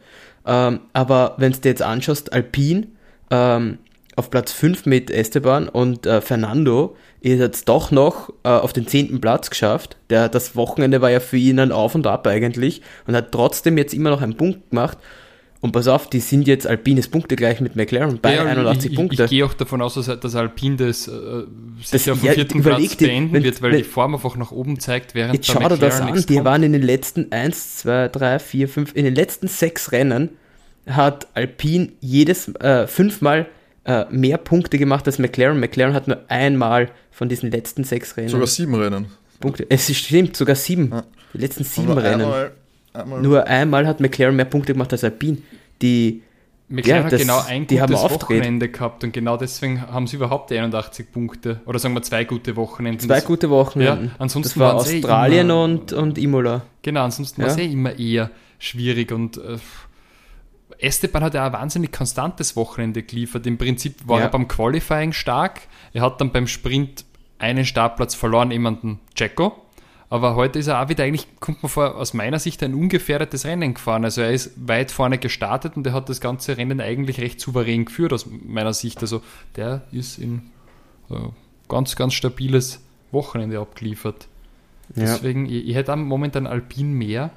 Ähm, 0.46 0.82
aber 0.93 1.36
wenn 1.38 1.52
du 1.52 1.60
dir 1.60 1.70
jetzt 1.70 1.82
anschaust, 1.82 2.34
Alpine 2.34 2.88
ähm, 3.32 3.80
auf 4.16 4.30
Platz 4.30 4.52
5 4.54 4.86
mit 4.86 5.12
Esteban 5.12 5.68
und 5.68 6.06
äh, 6.06 6.22
Fernando 6.22 6.96
ist 7.22 7.39
jetzt 7.39 7.68
doch 7.68 7.91
noch 7.91 8.30
äh, 8.43 8.50
auf 8.50 8.72
den 8.72 8.88
10. 8.88 9.20
Platz 9.20 9.50
geschafft. 9.50 9.98
Der, 10.10 10.30
das 10.30 10.56
Wochenende 10.56 11.02
war 11.02 11.10
ja 11.10 11.20
für 11.20 11.38
ihn 11.38 11.60
ein 11.60 11.72
Auf 11.72 11.96
und 11.96 12.08
Ab 12.08 12.28
eigentlich 12.28 12.82
und 13.08 13.16
hat 13.16 13.32
trotzdem 13.32 13.78
jetzt 13.78 13.93
immer 13.93 14.12
noch 14.12 14.22
einen 14.22 14.38
Punkt 14.38 14.70
gemacht. 14.70 14.98
Und 15.66 15.72
pass 15.72 15.88
auf, 15.88 16.11
die 16.11 16.20
sind 16.20 16.45
jetzt 16.47 16.68
Alpines 16.68 17.07
Punkte 17.07 17.36
gleich 17.36 17.59
mit 17.59 17.76
McLaren 17.76 18.20
bei 18.22 18.36
ja, 18.36 18.43
81 18.43 18.91
ich, 18.91 18.95
Punkte. 18.95 19.24
Ich, 19.24 19.32
gehe 19.32 19.43
auch 19.43 19.55
davon 19.55 19.82
aus, 19.82 19.95
dass, 19.95 20.20
dass 20.20 20.36
Alpine 20.36 20.76
das, 20.76 21.07
äh, 21.07 21.45
sicher 21.82 22.13
auf 22.13 22.20
dem 22.20 22.28
ja, 22.28 22.34
vierten 22.34 22.61
Platz 22.61 22.95
beenden 22.97 23.34
wenn, 23.34 23.43
wird, 23.43 23.63
weil 23.63 23.72
wenn, 23.72 23.80
die 23.80 23.84
Form 23.84 24.13
einfach 24.13 24.36
nach 24.38 24.51
oben 24.51 24.80
zeigt, 24.80 25.16
während 25.16 25.34
Jetzt 25.34 25.47
schau 25.47 25.68
dir 25.68 25.76
das 25.76 26.01
an, 26.01 26.13
die 26.13 26.36
kommt. 26.36 26.45
waren 26.45 26.61
in 26.61 26.74
den 26.74 26.84
letzten 26.84 27.32
1, 27.32 27.78
2, 27.78 28.09
3, 28.09 28.38
4, 28.38 28.70
5, 28.70 28.95
in 28.95 29.05
den 29.05 29.16
letzten 29.16 29.47
sechs 29.47 29.91
Rennen 29.91 30.30
hat 30.86 31.30
Alpine 31.34 31.93
jedes 31.99 32.47
äh, 32.57 32.86
fünfmal 32.86 33.47
äh, 33.86 34.05
mehr 34.11 34.38
Punkte 34.38 34.78
gemacht 34.78 35.07
als 35.07 35.18
McLaren. 35.18 35.59
McLaren 35.59 35.95
hat 35.95 36.07
nur 36.07 36.20
einmal 36.28 36.91
von 37.09 37.28
diesen 37.28 37.49
letzten 37.49 37.86
sechs 37.86 38.18
Rennen. 38.18 38.30
Sogar 38.30 38.45
sieben 38.45 38.76
Rennen. 38.76 39.07
Punkte. 39.39 39.66
Es 39.68 39.91
stimmt, 39.97 40.38
sogar 40.38 40.55
sieben. 40.55 40.91
Ja. 40.91 41.03
Die 41.34 41.39
letzten 41.39 41.63
sieben 41.63 41.97
Rennen. 41.97 42.22
Einmal 42.22 42.51
Einmal 42.96 43.22
Nur 43.22 43.46
einmal 43.48 43.88
hat 43.88 44.00
McLaren 44.00 44.36
mehr 44.36 44.46
Punkte 44.46 44.74
gemacht 44.74 44.91
als 44.91 45.04
Alpine. 45.04 45.38
Die 45.82 46.24
McLaren 46.68 47.06
ja, 47.06 47.12
hat 47.12 47.20
genau 47.20 47.41
ein 47.48 47.68
gutes 47.68 47.89
Wochenende 47.91 48.70
gehabt 48.70 49.04
und 49.04 49.14
genau 49.14 49.38
deswegen 49.38 49.82
haben 49.82 50.08
sie 50.08 50.16
überhaupt 50.16 50.52
81 50.52 51.12
Punkte. 51.12 51.62
Oder 51.66 51.78
sagen 51.78 51.93
wir 51.93 52.02
zwei 52.02 52.24
gute 52.24 52.56
Wochenenden. 52.56 53.08
Zwei 53.08 53.22
gute 53.22 53.50
Wochenenden. 53.50 54.06
Ja, 54.06 54.16
ansonsten 54.18 54.60
das 54.60 54.68
war 54.68 54.76
Australien 54.76 55.50
immer, 55.50 55.64
und, 55.64 55.93
und 55.93 56.18
Imola. 56.18 56.64
Genau, 56.82 57.04
ansonsten 57.04 57.41
ja. 57.41 57.48
war 57.48 57.54
es 57.54 57.60
eh 57.60 57.72
immer 57.72 57.98
eher 57.98 58.32
schwierig 58.58 59.12
und 59.12 59.38
äh, 59.38 59.58
Esteban 60.80 61.24
hat 61.24 61.34
ja 61.36 61.46
ein 61.46 61.54
wahnsinnig 61.54 61.91
konstantes 61.91 62.56
Wochenende 62.56 63.04
geliefert. 63.04 63.46
Im 63.46 63.58
Prinzip 63.58 64.08
war 64.08 64.20
ja. 64.20 64.26
er 64.26 64.30
beim 64.30 64.48
Qualifying 64.48 65.14
stark. 65.14 65.62
Er 65.93 66.02
hat 66.02 66.20
dann 66.20 66.32
beim 66.32 66.48
Sprint 66.48 67.06
einen 67.38 67.66
Startplatz 67.66 68.16
verloren, 68.16 68.52
jemanden 68.52 69.00
Jacko. 69.16 69.64
Aber 70.16 70.36
heute 70.36 70.59
ist 70.59 70.68
er 70.68 70.82
auch 70.82 70.88
wieder 70.88 71.03
eigentlich, 71.03 71.28
kommt 71.41 71.61
man 71.61 71.70
vor, 71.70 71.95
aus 71.95 72.13
meiner 72.13 72.39
Sicht 72.39 72.63
ein 72.63 72.74
ungefährdetes 72.74 73.45
Rennen 73.45 73.74
gefahren. 73.74 74.05
Also 74.05 74.22
er 74.22 74.32
ist 74.32 74.53
weit 74.55 74.89
vorne 74.89 75.18
gestartet 75.18 75.76
und 75.76 75.86
er 75.86 75.91
hat 75.91 76.07
das 76.07 76.22
ganze 76.22 76.57
Rennen 76.57 76.80
eigentlich 76.80 77.20
recht 77.20 77.41
souverän 77.41 77.84
geführt 77.84 78.13
aus 78.13 78.26
meiner 78.26 78.74
Sicht. 78.74 79.01
Also 79.01 79.22
der 79.57 79.82
ist 79.91 80.18
in 80.18 80.43
äh, 81.09 81.16
ganz, 81.68 81.97
ganz 81.97 82.13
stabiles 82.13 82.80
Wochenende 83.11 83.59
abgeliefert. 83.59 84.30
Deswegen, 84.88 85.47
ja. 85.47 85.57
ich, 85.57 85.68
ich 85.68 85.76
hätte 85.76 85.91
am 85.91 86.07
momentan 86.07 86.47
Alpin 86.47 86.93
mehr 86.93 87.32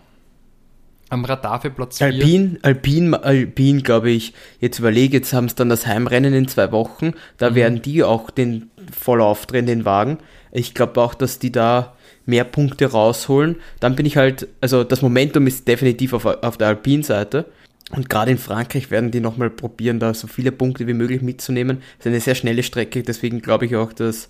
am 1.08 1.24
Radar 1.24 1.60
für 1.60 1.70
Platz 1.70 1.98
4. 1.98 2.06
Alpin, 2.06 2.58
Alpin, 2.62 3.14
Alpin, 3.14 3.82
glaube 3.82 4.10
ich, 4.10 4.34
jetzt 4.60 4.78
überlege, 4.78 5.16
jetzt 5.16 5.32
haben 5.32 5.48
sie 5.48 5.56
dann 5.56 5.68
das 5.68 5.84
Heimrennen 5.84 6.32
in 6.32 6.46
zwei 6.46 6.70
Wochen, 6.70 7.14
da 7.38 7.50
mhm. 7.50 7.54
werden 7.56 7.82
die 7.82 8.04
auch 8.04 8.30
den 8.30 8.70
voll 8.92 9.20
aufdrehen, 9.20 9.66
den 9.66 9.84
Wagen. 9.84 10.18
Ich 10.52 10.74
glaube 10.74 11.00
auch, 11.00 11.14
dass 11.14 11.40
die 11.40 11.50
da 11.50 11.96
mehr 12.28 12.44
Punkte 12.44 12.86
rausholen. 12.86 13.56
Dann 13.80 13.96
bin 13.96 14.06
ich 14.06 14.16
halt, 14.16 14.48
also 14.60 14.84
das 14.84 15.02
Momentum 15.02 15.46
ist 15.46 15.66
definitiv 15.66 16.12
auf, 16.12 16.26
auf 16.26 16.58
der 16.58 16.68
Alpin-Seite. 16.68 17.46
Und 17.90 18.10
gerade 18.10 18.30
in 18.30 18.38
Frankreich 18.38 18.90
werden 18.90 19.10
die 19.10 19.20
nochmal 19.20 19.48
probieren, 19.48 19.98
da 19.98 20.12
so 20.12 20.26
viele 20.26 20.52
Punkte 20.52 20.86
wie 20.86 20.92
möglich 20.92 21.22
mitzunehmen. 21.22 21.78
Das 21.96 22.06
ist 22.06 22.06
eine 22.06 22.20
sehr 22.20 22.34
schnelle 22.34 22.62
Strecke, 22.62 23.02
deswegen 23.02 23.40
glaube 23.40 23.64
ich 23.64 23.76
auch, 23.76 23.94
dass 23.94 24.28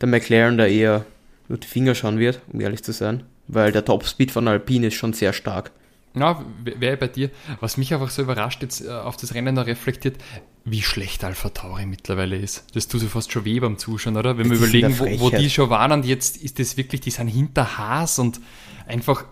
der 0.00 0.08
McLaren 0.08 0.58
da 0.58 0.66
eher 0.66 1.04
nur 1.48 1.58
die 1.58 1.66
Finger 1.66 1.96
schauen 1.96 2.20
wird, 2.20 2.40
um 2.52 2.60
ehrlich 2.60 2.84
zu 2.84 2.92
sein. 2.92 3.24
Weil 3.48 3.72
der 3.72 3.84
Topspeed 3.84 4.30
von 4.30 4.46
Alpine 4.46 4.86
ist 4.86 4.94
schon 4.94 5.12
sehr 5.12 5.32
stark. 5.32 5.72
Ja, 6.14 6.44
wäre 6.64 6.96
bei 6.96 7.06
dir. 7.06 7.30
Was 7.60 7.76
mich 7.76 7.94
einfach 7.94 8.10
so 8.10 8.22
überrascht, 8.22 8.62
jetzt 8.62 8.84
äh, 8.84 8.90
auf 8.90 9.16
das 9.16 9.34
Rennen 9.34 9.54
da 9.54 9.62
reflektiert, 9.62 10.16
wie 10.64 10.82
schlecht 10.82 11.22
Alpha 11.24 11.50
Tauri 11.50 11.86
mittlerweile 11.86 12.36
ist. 12.36 12.64
Das 12.74 12.88
tut 12.88 13.00
sich 13.00 13.10
fast 13.10 13.30
schon 13.32 13.44
weh 13.44 13.60
beim 13.60 13.78
Zuschauen, 13.78 14.16
oder? 14.16 14.36
Wenn 14.36 14.50
wir 14.50 14.56
überlegen, 14.56 14.98
wo, 14.98 15.06
wo, 15.20 15.30
die 15.30 15.48
schon 15.50 15.70
waren 15.70 15.92
und 15.92 16.04
jetzt 16.04 16.36
ist 16.36 16.58
das 16.58 16.76
wirklich, 16.76 17.00
die 17.00 17.10
sind 17.10 17.28
hinter 17.28 17.78
Haas 17.78 18.18
und 18.18 18.40
einfach, 18.86 19.24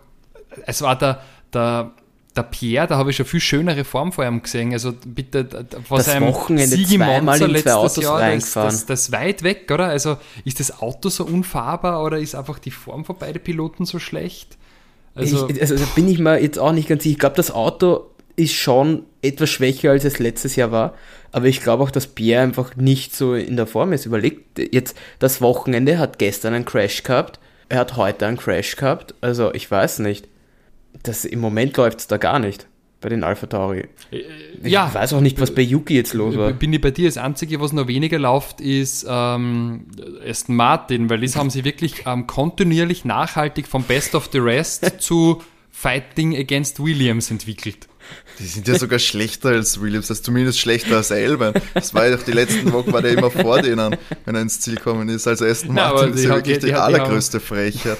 es 0.67 0.81
war 0.83 0.97
der, 0.97 1.23
der, 1.53 1.93
der 2.37 2.43
Pierre, 2.45 2.87
da 2.87 2.97
habe 2.97 3.11
ich 3.11 3.17
schon 3.17 3.27
viel 3.27 3.41
schönere 3.41 3.85
Form 3.85 4.13
vor 4.13 4.25
ihm 4.25 4.41
gesehen. 4.41 4.73
Also 4.73 4.93
bitte, 4.93 5.49
vor 5.85 5.99
das 5.99 6.07
seinem 6.07 6.29
Wochenende 6.29 6.77
im 6.77 7.01
Monza 7.01 7.47
letztes 7.47 7.97
Jahr, 7.97 8.21
das, 8.21 8.53
das, 8.53 8.87
das 8.87 9.13
weit 9.13 9.43
weg, 9.43 9.69
oder? 9.73 9.87
Also 9.87 10.17
ist 10.45 10.61
das 10.61 10.81
Auto 10.81 11.09
so 11.09 11.25
unfahrbar 11.25 12.05
oder 12.05 12.19
ist 12.19 12.37
einfach 12.37 12.61
die 12.61 12.71
Form 12.71 13.05
von 13.05 13.19
beiden 13.19 13.43
Piloten 13.43 13.85
so 13.85 13.99
schlecht? 13.99 14.58
Also, 15.19 15.49
ich, 15.49 15.61
also 15.61 15.77
bin 15.95 16.09
ich 16.09 16.19
mir 16.19 16.41
jetzt 16.41 16.59
auch 16.59 16.73
nicht 16.73 16.89
ganz 16.89 17.03
sicher. 17.03 17.13
Ich 17.13 17.19
glaube, 17.19 17.37
das 17.37 17.51
Auto 17.51 18.07
ist 18.37 18.55
schon 18.55 19.05
etwas 19.21 19.51
schwächer, 19.51 19.91
als 19.91 20.05
es 20.05 20.19
letztes 20.19 20.57
Jahr 20.57 20.71
war. 20.71 20.95
Aber 21.33 21.47
ich 21.47 21.61
glaube 21.61 21.83
auch, 21.83 21.91
dass 21.91 22.07
Pierre 22.07 22.43
einfach 22.43 22.77
nicht 22.77 23.15
so 23.15 23.35
in 23.35 23.57
der 23.57 23.67
Form 23.67 23.93
ist. 23.93 24.07
Überlegt, 24.07 24.59
jetzt 24.59 24.97
das 25.19 25.41
Wochenende 25.41 25.99
hat 25.99 26.19
gestern 26.19 26.55
einen 26.55 26.65
Crash 26.65 27.03
gehabt. 27.03 27.41
Er 27.69 27.81
hat 27.81 27.97
heute 27.97 28.27
einen 28.27 28.37
Crash 28.37 28.77
gehabt. 28.77 29.15
Also 29.21 29.53
ich 29.53 29.71
weiß 29.71 29.99
nicht. 30.01 30.29
Das, 31.03 31.25
Im 31.25 31.41
Moment 31.41 31.77
läuft 31.77 31.99
es 31.99 32.07
da 32.07 32.17
gar 32.17 32.39
nicht 32.39 32.67
bei 33.01 33.09
den 33.09 33.23
Alpha 33.23 33.47
Tauri. 33.47 33.89
Äh, 34.11 34.19
ich 34.63 34.73
ja, 34.73 34.93
weiß 34.93 35.13
auch 35.13 35.21
nicht, 35.21 35.41
was 35.41 35.55
bei 35.55 35.63
Yuki 35.63 35.95
jetzt 35.95 36.15
los 36.15 36.37
war. 36.37 36.53
Bin 36.53 36.73
ich 36.73 36.81
bei 36.81 36.91
dir. 36.91 37.09
Das 37.09 37.17
Einzige, 37.17 37.61
was 37.61 37.73
noch 37.73 37.87
weniger 37.87 38.19
läuft, 38.19 38.61
ist 38.61 39.07
ähm, 39.09 39.87
Aston 40.27 40.57
Martin, 40.57 41.09
weil 41.09 41.21
das 41.21 41.37
haben 41.37 41.51
sie 41.51 41.65
wirklich 41.65 42.05
ähm, 42.07 42.27
kontinuierlich 42.27 43.05
nachhaltig 43.05 43.69
vom 43.69 43.85
Best 43.85 44.15
of 44.15 44.31
the 44.33 44.39
Rest 44.39 44.85
zu 45.01 45.43
Fighting 45.71 46.37
Against 46.37 46.83
Williams 46.83 47.31
entwickelt. 47.31 47.89
Die 48.39 48.47
sind 48.47 48.69
ja 48.69 48.79
sogar 48.79 48.99
schlechter 48.99 49.51
als 49.51 49.81
Williams, 49.81 50.11
also 50.11 50.23
zumindest 50.23 50.61
schlechter 50.61 50.97
als 50.97 51.11
Elben. 51.11 51.55
Das 51.75 51.93
war 51.93 52.07
ja 52.07 52.17
doch 52.17 52.23
die 52.23 52.33
letzten 52.33 52.73
Wochen, 52.73 52.93
war 52.93 53.03
der 53.03 53.13
immer 53.13 53.31
vor 53.31 53.61
denen, 53.63 53.97
wenn 54.25 54.35
er 54.35 54.43
ins 54.43 54.61
Ziel 54.61 54.77
gekommen 54.77 55.09
ist. 55.09 55.27
Also 55.27 55.45
Aston 55.45 55.75
Martin 55.75 56.15
ist 56.15 56.25
ja 56.25 56.31
wirklich 56.37 56.59
die, 56.59 56.67
die, 56.67 56.73
die 56.73 56.75
allergrößte 56.75 57.41
Frechheit. 57.41 57.99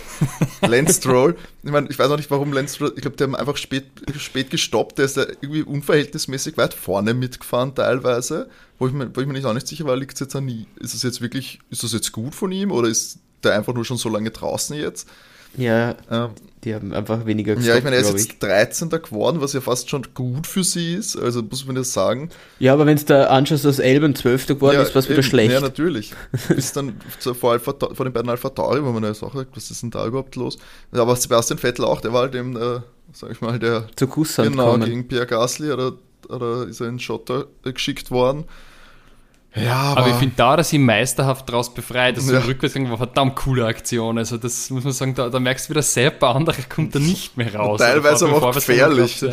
Lance 0.63 0.95
Stroll, 0.95 1.37
ich 1.63 1.71
meine, 1.71 1.89
ich 1.89 1.99
weiß 1.99 2.11
auch 2.11 2.17
nicht, 2.17 2.31
warum 2.31 2.53
Lance 2.53 2.77
Stroll, 2.77 2.93
ich 2.95 3.03
glaube, 3.03 3.17
die 3.17 3.25
haben 3.25 3.35
einfach 3.35 3.57
spät, 3.57 3.85
spät 4.19 4.51
gestoppt, 4.51 4.99
der 4.99 5.07
ist 5.07 5.17
ja 5.17 5.25
irgendwie 5.41 5.63
unverhältnismäßig 5.63 6.57
weit 6.57 6.75
vorne 6.75 7.15
mitgefahren 7.15 7.75
teilweise, 7.75 8.49
wo 8.79 8.87
ich 8.87 8.93
mir, 8.93 9.11
wo 9.15 9.21
ich 9.21 9.27
mir 9.27 9.33
nicht 9.33 9.45
auch 9.45 9.55
nicht 9.55 9.67
sicher 9.67 9.87
war, 9.87 9.97
liegt 9.97 10.15
es 10.15 10.21
jetzt 10.21 10.37
an, 10.37 10.49
ist 10.79 10.95
das 10.95 11.03
jetzt 11.03 11.21
wirklich, 11.21 11.59
ist 11.71 11.83
das 11.83 11.93
jetzt 11.93 12.13
gut 12.13 12.35
von 12.35 12.53
ihm 12.53 12.71
oder 12.71 12.89
ist 12.89 13.19
der 13.43 13.55
einfach 13.55 13.75
nur 13.75 13.85
schon 13.85 13.97
so 13.97 14.09
lange 14.09 14.31
draußen 14.31 14.77
jetzt? 14.77 15.09
Ja, 15.57 15.97
ähm, 16.11 16.31
die 16.69 16.75
haben 16.75 16.93
einfach 16.93 17.25
weniger 17.25 17.55
gestoppt, 17.55 17.69
Ja, 17.73 17.79
ich 17.79 17.85
meine, 17.85 17.97
er 17.97 18.03
ist 18.03 18.13
jetzt 18.13 18.43
13. 18.43 18.91
geworden, 18.91 19.41
was 19.41 19.55
ja 19.55 19.61
fast 19.61 19.89
schon 19.89 20.03
gut 20.15 20.47
für 20.47 20.63
sie 20.63 20.95
ist, 20.95 21.17
also 21.17 21.43
muss 21.43 21.67
man 21.67 21.77
das 21.77 21.93
sagen. 21.93 22.29
Ja, 22.59 22.75
aber 22.75 22.85
wenn 22.85 22.97
es 22.97 23.07
da 23.07 23.25
anschaust, 23.29 23.65
dass 23.65 23.79
Elben 23.79 24.15
12. 24.15 24.47
geworden 24.49 24.75
ja, 24.75 24.83
ist, 24.83 24.95
war 24.95 25.01
es 25.01 25.09
wieder 25.09 25.23
schlecht. 25.23 25.53
Ja, 25.53 25.61
natürlich. 25.61 26.13
Bis 26.49 26.73
dann 26.73 27.01
vor, 27.19 27.53
Alpha, 27.53 27.73
vor 27.73 28.05
den 28.05 28.13
beiden 28.13 28.29
Alpha 28.29 28.51
Tauri, 28.51 28.85
wo 28.85 28.93
man 28.93 29.03
ja 29.03 29.11
auch 29.13 29.15
sagt, 29.15 29.57
was 29.57 29.71
ist 29.71 29.83
denn 29.83 29.91
da 29.91 30.07
überhaupt 30.07 30.37
los? 30.37 30.59
Aber 30.93 31.17
Sebastian 31.17 31.59
Vettel 31.59 31.85
auch, 31.87 32.01
der 32.03 32.13
war 32.13 32.23
halt 32.23 32.35
eben, 32.35 32.55
äh, 32.57 32.81
sag 33.13 33.31
ich 33.31 33.41
mal, 33.41 33.59
der... 33.59 33.89
Zu 33.97 34.07
Kusshand 34.07 34.51
Genau, 34.51 34.73
kommen. 34.73 34.85
gegen 34.85 35.09
Pierre 35.09 35.27
Gasly 35.27 35.73
oder, 35.73 35.93
oder 36.29 36.67
ist 36.69 36.81
er 36.81 36.89
in 36.89 36.99
Schotter 36.99 37.47
geschickt 37.63 38.11
worden. 38.11 38.45
Ja, 39.55 39.75
aber, 39.75 40.03
aber 40.03 40.11
ich 40.11 40.17
finde 40.17 40.35
da, 40.37 40.57
dass 40.57 40.71
sie 40.71 40.79
meisterhaft 40.79 41.49
daraus 41.49 41.73
befreit. 41.73 42.17
Also 42.17 42.33
ja. 42.33 42.41
Rückwärtsgang 42.41 42.89
war 42.91 42.99
verdammt 42.99 43.37
coole 43.37 43.67
Aktion. 43.67 44.19
Also 44.19 44.37
das 44.37 44.71
muss 44.71 44.85
man 44.85 44.93
sagen, 44.93 45.15
da, 45.15 45.31
da 45.31 45.41
merkst 45.41 45.67
du 45.67 45.71
wieder 45.71 45.83
Sepp, 45.83 46.21
bei 46.21 46.29
andere 46.29 46.57
kommt 46.69 46.95
da 46.95 46.99
nicht 46.99 47.37
mehr 47.37 47.55
raus. 47.55 47.81
teilweise 47.81 48.29
aber 48.29 48.43
auch 48.43 48.55
gefährlich. 48.55 49.25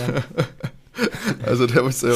also 1.46 1.68
der 1.68 1.84
muss 1.84 2.02
ja 2.02 2.16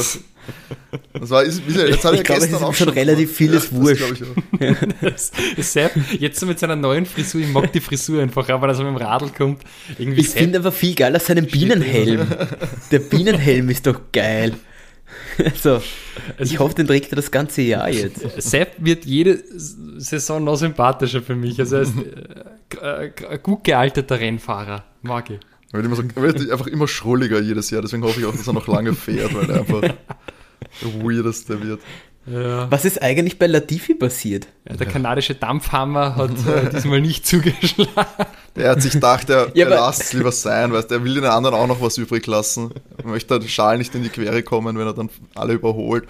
das 1.12 1.30
war, 1.30 1.42
ist, 1.42 1.62
jetzt 1.68 2.04
hat 2.04 2.14
ich 2.14 2.24
glaube, 2.24 2.40
gestern 2.40 2.64
auch 2.64 2.74
schon 2.74 2.88
relativ 2.88 3.36
vieles 3.36 3.70
ja, 3.70 3.76
wurscht. 3.76 4.22
Das 5.00 5.32
Sepp, 5.72 5.92
jetzt 6.18 6.40
so 6.40 6.46
mit 6.46 6.58
seiner 6.58 6.76
neuen 6.76 7.06
Frisur, 7.06 7.40
ich 7.40 7.48
mag 7.48 7.72
die 7.72 7.80
Frisur 7.80 8.22
einfach, 8.22 8.48
aber 8.48 8.66
dass 8.66 8.78
er 8.78 8.84
mit 8.90 8.98
dem 8.98 9.06
Radl 9.06 9.30
kommt. 9.36 9.62
Irgendwie 9.98 10.20
ich 10.20 10.30
finde 10.30 10.58
aber 10.58 10.72
viel 10.72 10.94
geiler 10.94 11.20
seinen 11.20 11.46
Bienenhelm. 11.46 12.26
Der 12.90 12.98
Bienenhelm 12.98 13.68
ist 13.68 13.86
doch 13.86 14.00
geil. 14.12 14.54
Also, 15.44 15.80
ich 16.38 16.58
hoffe, 16.58 16.74
den 16.74 16.86
trägt 16.86 17.12
er 17.12 17.16
das 17.16 17.30
ganze 17.30 17.62
Jahr 17.62 17.88
jetzt. 17.88 18.20
Sepp 18.42 18.74
wird 18.78 19.06
jede 19.06 19.42
Saison 19.56 20.44
noch 20.44 20.56
sympathischer 20.56 21.22
für 21.22 21.34
mich. 21.34 21.58
Also 21.58 21.76
er 21.76 21.82
ist 21.82 21.94
äh, 22.80 23.10
ein 23.28 23.42
gut 23.42 23.64
gealterter 23.64 24.20
Rennfahrer. 24.20 24.84
Mag 25.02 25.30
ich. 25.30 25.40
Er 25.72 25.74
wird, 25.74 25.86
immer 25.86 25.96
so, 25.96 26.02
er 26.02 26.22
wird 26.22 26.50
einfach 26.50 26.66
immer 26.66 26.88
schrulliger 26.88 27.40
jedes 27.40 27.70
Jahr, 27.70 27.80
deswegen 27.80 28.02
hoffe 28.02 28.20
ich 28.20 28.26
auch, 28.26 28.32
dass 28.32 28.46
er 28.46 28.52
noch 28.52 28.66
lange 28.66 28.92
fährt, 28.92 29.34
weil 29.34 29.48
er 29.48 29.60
einfach 29.60 29.80
der 29.80 29.96
weirdeste 31.04 31.62
wird. 31.62 31.80
Ja. 32.26 32.70
Was 32.70 32.84
ist 32.84 33.00
eigentlich 33.00 33.38
bei 33.38 33.46
Latifi 33.46 33.94
passiert? 33.94 34.48
Ja, 34.68 34.76
der 34.76 34.86
kanadische 34.86 35.34
Dampfhammer 35.34 36.16
hat 36.16 36.32
äh, 36.46 36.70
diesmal 36.70 37.00
nicht 37.00 37.26
zugeschlagen. 37.26 38.26
Der 38.56 38.70
hat 38.70 38.82
sich 38.82 38.92
gedacht, 38.92 39.30
er, 39.30 39.50
ja, 39.54 39.68
lasst 39.68 40.02
es 40.02 40.12
lieber 40.12 40.32
sein, 40.32 40.72
weil 40.72 40.84
er 40.88 41.04
will 41.04 41.14
den 41.14 41.24
anderen 41.24 41.54
auch 41.54 41.66
noch 41.66 41.80
was 41.80 41.98
übrig 41.98 42.26
lassen. 42.26 42.72
Er 42.98 43.06
möchte 43.06 43.38
den 43.38 43.48
Schal 43.48 43.78
nicht 43.78 43.94
in 43.94 44.02
die 44.02 44.08
Quere 44.08 44.42
kommen, 44.42 44.76
wenn 44.76 44.86
er 44.86 44.92
dann 44.92 45.08
alle 45.34 45.54
überholt. 45.54 46.08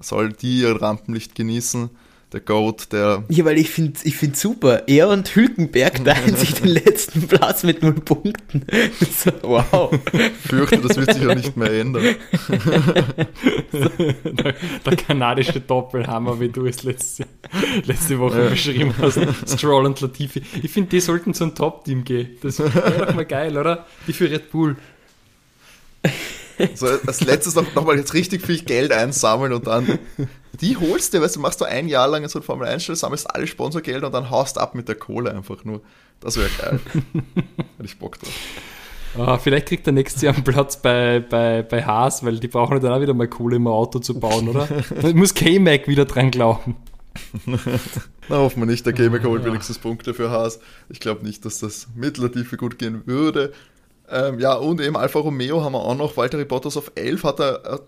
Soll 0.00 0.32
die 0.32 0.60
ihr 0.60 0.80
Rampenlicht 0.80 1.34
genießen 1.34 1.90
der 2.32 2.40
Goat, 2.40 2.92
der. 2.92 3.24
Ja, 3.28 3.44
weil 3.46 3.56
ich 3.56 3.70
finde 3.70 3.98
ich 4.02 4.16
find 4.16 4.36
super. 4.36 4.86
Er 4.86 5.08
und 5.08 5.34
Hülkenberg 5.34 6.04
teilen 6.04 6.36
sich 6.36 6.54
den 6.54 6.68
letzten 6.68 7.26
Platz 7.26 7.62
mit 7.62 7.82
null 7.82 7.94
Punkten. 7.94 8.64
So, 9.18 9.32
wow. 9.42 9.90
Ich 10.12 10.48
fürchte, 10.48 10.78
das 10.78 10.96
wird 10.96 11.12
sich 11.12 11.22
ja 11.22 11.34
nicht 11.34 11.56
mehr 11.56 11.72
ändern. 11.72 12.04
der, 13.72 14.54
der, 14.84 14.96
kanadische 14.96 15.60
Doppelhammer, 15.60 16.38
wie 16.38 16.48
du 16.48 16.66
es 16.66 16.84
letzte, 16.84 17.26
letzte 17.84 18.18
Woche 18.18 18.44
ja. 18.44 18.50
beschrieben 18.50 18.94
hast. 18.98 19.18
Stroll 19.48 19.86
und 19.86 20.00
Latifi. 20.00 20.42
Ich 20.62 20.70
finde, 20.70 20.90
die 20.90 21.00
sollten 21.00 21.34
zum 21.34 21.54
Top-Team 21.54 22.04
gehen. 22.04 22.36
Das 22.42 22.58
wäre 22.60 23.06
doch 23.06 23.14
mal 23.14 23.26
geil, 23.26 23.56
oder? 23.56 23.86
Die 24.06 24.12
für 24.12 24.30
Red 24.30 24.50
Bull. 24.52 24.76
So, 26.74 26.86
als 26.86 27.20
letztes 27.20 27.54
noch, 27.54 27.74
noch 27.74 27.84
mal 27.84 27.96
jetzt 27.96 28.14
richtig 28.14 28.44
viel 28.44 28.62
Geld 28.62 28.92
einsammeln 28.92 29.52
und 29.52 29.66
dann 29.66 29.98
die 30.60 30.76
holst 30.76 31.14
du, 31.14 31.20
weißt 31.20 31.36
du, 31.36 31.40
machst 31.40 31.60
du 31.60 31.64
ein 31.64 31.88
Jahr 31.88 32.08
lang 32.08 32.26
so 32.28 32.40
ein 32.40 32.42
Formel 32.42 32.66
1 32.66 32.86
sammelst 32.86 33.32
alle 33.32 33.46
Sponsorgelder 33.46 34.06
und 34.06 34.12
dann 34.12 34.30
haust 34.30 34.58
ab 34.58 34.74
mit 34.74 34.88
der 34.88 34.96
Kohle 34.96 35.32
einfach 35.32 35.64
nur. 35.64 35.80
Das 36.20 36.36
wäre 36.36 36.48
geil. 36.60 36.80
Hätte 36.94 37.84
ich 37.84 37.98
Bock 37.98 38.18
drauf. 38.18 38.32
Ah, 39.16 39.38
vielleicht 39.38 39.68
kriegt 39.68 39.86
er 39.86 39.92
nächstes 39.92 40.22
Jahr 40.22 40.34
einen 40.34 40.44
Platz 40.44 40.80
bei, 40.80 41.20
bei, 41.20 41.62
bei 41.62 41.84
Haas, 41.84 42.24
weil 42.24 42.38
die 42.38 42.48
brauchen 42.48 42.80
dann 42.80 42.92
auch 42.92 43.00
wieder 43.00 43.14
mal 43.14 43.28
Kohle, 43.28 43.56
um 43.56 43.66
ein 43.66 43.72
Auto 43.72 44.00
zu 44.00 44.18
bauen, 44.18 44.48
oder? 44.48 44.68
Da 45.00 45.12
muss 45.12 45.34
K-Mac 45.34 45.88
wieder 45.88 46.04
dran 46.04 46.30
glauben. 46.30 46.76
Na, 47.46 48.36
hoffen 48.36 48.60
wir 48.60 48.66
nicht. 48.66 48.84
Der 48.84 48.92
K-Mac 48.92 49.24
holt 49.24 49.44
wenigstens 49.44 49.78
Punkte 49.78 50.12
für 50.12 50.30
Haas. 50.30 50.60
Ich 50.88 51.00
glaube 51.00 51.24
nicht, 51.24 51.44
dass 51.44 51.58
das 51.58 51.88
mit 51.94 52.18
Latifi 52.18 52.56
gut 52.56 52.78
gehen 52.78 53.02
würde. 53.06 53.52
Ähm, 54.10 54.38
ja, 54.38 54.54
und 54.54 54.80
eben 54.80 54.96
Alfa 54.96 55.18
Romeo 55.18 55.62
haben 55.62 55.72
wir 55.72 55.80
auch 55.80 55.96
noch. 55.96 56.16
Walter 56.16 56.42
Bottas 56.44 56.76
auf 56.76 56.92
11 56.94 57.24
hat 57.24 57.40
er, 57.40 57.80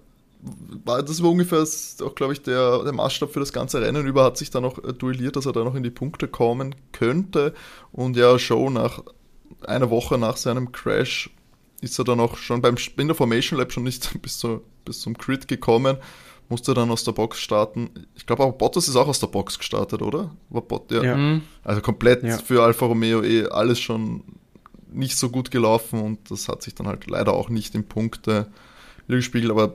war, 0.84 1.02
das 1.02 1.22
war 1.22 1.30
ungefähr 1.30 1.64
auch, 2.04 2.14
glaube 2.14 2.32
ich, 2.32 2.42
der, 2.42 2.82
der 2.82 2.92
Maßstab 2.92 3.32
für 3.32 3.40
das 3.40 3.52
ganze 3.52 3.80
Rennen 3.80 4.06
über, 4.06 4.24
hat 4.24 4.36
sich 4.36 4.50
da 4.50 4.60
noch 4.60 4.82
äh, 4.82 4.92
duelliert, 4.92 5.36
dass 5.36 5.46
er 5.46 5.52
da 5.52 5.64
noch 5.64 5.74
in 5.74 5.82
die 5.82 5.90
Punkte 5.90 6.28
kommen 6.28 6.74
könnte. 6.92 7.54
Und 7.92 8.16
ja, 8.16 8.38
Show 8.38 8.70
nach 8.70 9.02
einer 9.66 9.90
Woche 9.90 10.18
nach 10.18 10.36
seinem 10.36 10.72
Crash 10.72 11.30
ist 11.80 11.98
er 11.98 12.04
dann 12.04 12.20
auch 12.20 12.36
schon 12.36 12.60
beim 12.60 12.76
in 12.96 13.08
der 13.08 13.14
Formation 13.14 13.58
Lab 13.58 13.72
schon 13.72 13.84
nicht 13.84 14.10
bis, 14.22 14.38
zu, 14.38 14.62
bis 14.84 15.00
zum 15.00 15.16
Crit 15.16 15.48
gekommen, 15.48 15.96
musste 16.48 16.74
dann 16.74 16.90
aus 16.90 17.04
der 17.04 17.12
Box 17.12 17.40
starten. 17.40 17.90
Ich 18.14 18.26
glaube 18.26 18.44
auch 18.44 18.52
Bottas 18.52 18.88
ist 18.88 18.96
auch 18.96 19.08
aus 19.08 19.20
der 19.20 19.28
Box 19.28 19.58
gestartet, 19.58 20.02
oder? 20.02 20.34
War 20.50 20.62
Bot, 20.62 20.90
ja. 20.90 21.02
ja. 21.02 21.16
Mhm. 21.16 21.42
Also 21.64 21.80
komplett 21.80 22.22
ja. 22.22 22.38
für 22.38 22.62
Alfa 22.62 22.86
Romeo 22.86 23.22
eh 23.22 23.46
alles 23.46 23.78
schon 23.80 24.22
nicht 24.92 25.16
so 25.16 25.30
gut 25.30 25.50
gelaufen 25.50 26.00
und 26.00 26.30
das 26.30 26.48
hat 26.48 26.62
sich 26.62 26.74
dann 26.74 26.86
halt 26.86 27.08
leider 27.08 27.32
auch 27.32 27.48
nicht 27.48 27.74
in 27.74 27.86
Punkte 27.86 28.50
gespiegelt, 29.08 29.50
aber 29.50 29.74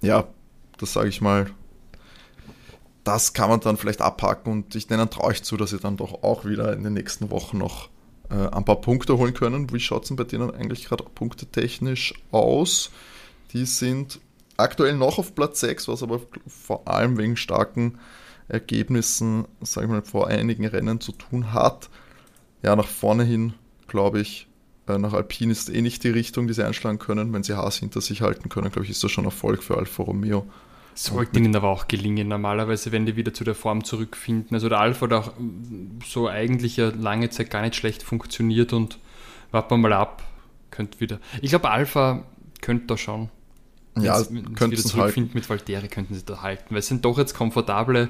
ja, 0.00 0.28
das 0.78 0.92
sage 0.92 1.08
ich 1.08 1.20
mal, 1.20 1.50
das 3.04 3.32
kann 3.32 3.48
man 3.48 3.60
dann 3.60 3.76
vielleicht 3.76 4.00
abhaken 4.00 4.52
und 4.52 4.74
ich 4.74 4.86
denen 4.86 5.10
traue 5.10 5.32
ich 5.32 5.42
zu, 5.42 5.56
dass 5.56 5.70
sie 5.70 5.78
dann 5.78 5.96
doch 5.96 6.22
auch 6.22 6.44
wieder 6.44 6.72
in 6.72 6.84
den 6.84 6.94
nächsten 6.94 7.30
Wochen 7.30 7.58
noch 7.58 7.88
äh, 8.30 8.34
ein 8.34 8.64
paar 8.64 8.80
Punkte 8.80 9.16
holen 9.16 9.34
können. 9.34 9.72
Wie 9.72 9.80
schaut 9.80 10.02
es 10.02 10.08
denn 10.08 10.16
bei 10.16 10.24
denen 10.24 10.50
eigentlich 10.54 10.84
gerade 10.84 11.04
punktetechnisch 11.04 12.14
aus? 12.30 12.90
Die 13.52 13.64
sind 13.64 14.20
aktuell 14.56 14.94
noch 14.94 15.18
auf 15.18 15.34
Platz 15.34 15.60
6, 15.60 15.88
was 15.88 16.02
aber 16.02 16.20
vor 16.46 16.86
allem 16.86 17.16
wegen 17.16 17.36
starken 17.36 17.98
Ergebnissen, 18.48 19.46
sage 19.60 19.86
ich 19.86 19.92
mal, 19.92 20.02
vor 20.02 20.28
einigen 20.28 20.66
Rennen 20.66 21.00
zu 21.00 21.12
tun 21.12 21.52
hat. 21.52 21.88
Ja, 22.62 22.76
nach 22.76 22.88
vorne 22.88 23.24
hin, 23.24 23.54
glaube 23.86 24.20
ich, 24.20 24.47
nach 24.96 25.12
Alpine 25.12 25.52
ist 25.52 25.68
eh 25.68 25.82
nicht 25.82 26.04
die 26.04 26.08
Richtung, 26.08 26.46
die 26.46 26.54
sie 26.54 26.64
einschlagen 26.64 26.98
können. 26.98 27.32
Wenn 27.32 27.42
sie 27.42 27.54
Haas 27.54 27.76
hinter 27.76 28.00
sich 28.00 28.22
halten 28.22 28.48
können, 28.48 28.70
glaube 28.70 28.84
ich, 28.84 28.90
ist 28.90 29.04
das 29.04 29.10
schon 29.10 29.26
Erfolg 29.26 29.62
für 29.62 29.76
Alfa 29.76 30.04
Romeo. 30.04 30.46
Sollte 30.94 31.38
ihnen 31.38 31.54
aber 31.54 31.68
auch 31.68 31.86
gelingen, 31.86 32.26
normalerweise, 32.26 32.90
wenn 32.90 33.06
die 33.06 33.14
wieder 33.14 33.32
zu 33.32 33.44
der 33.44 33.54
Form 33.54 33.84
zurückfinden. 33.84 34.54
Also 34.54 34.68
der 34.68 34.80
Alpha 34.80 35.06
hat 35.06 35.12
auch 35.12 35.32
mm, 35.38 36.00
so 36.04 36.28
eigentlich 36.28 36.76
ja 36.76 36.88
lange 36.88 37.30
Zeit 37.30 37.50
gar 37.50 37.62
nicht 37.62 37.76
schlecht 37.76 38.02
funktioniert 38.02 38.72
und 38.72 38.98
warten 39.52 39.70
wir 39.74 39.78
mal 39.78 39.92
ab, 39.92 40.24
könnte 40.70 40.98
wieder. 40.98 41.20
Ich 41.40 41.50
glaube, 41.50 41.70
Alpha 41.70 42.24
könnte 42.60 42.86
da 42.86 42.96
schon. 42.96 43.28
Ja, 43.96 44.20
könnten 44.22 44.56
sie 44.56 44.70
wieder 44.70 44.82
zurückfinden 44.82 45.32
mit 45.34 45.48
Valtteri, 45.48 45.88
könnten 45.88 46.14
sie 46.14 46.24
da 46.24 46.42
halten, 46.42 46.66
weil 46.70 46.78
es 46.78 46.86
sind 46.86 47.04
doch 47.04 47.18
jetzt 47.18 47.34
komfortable 47.34 48.08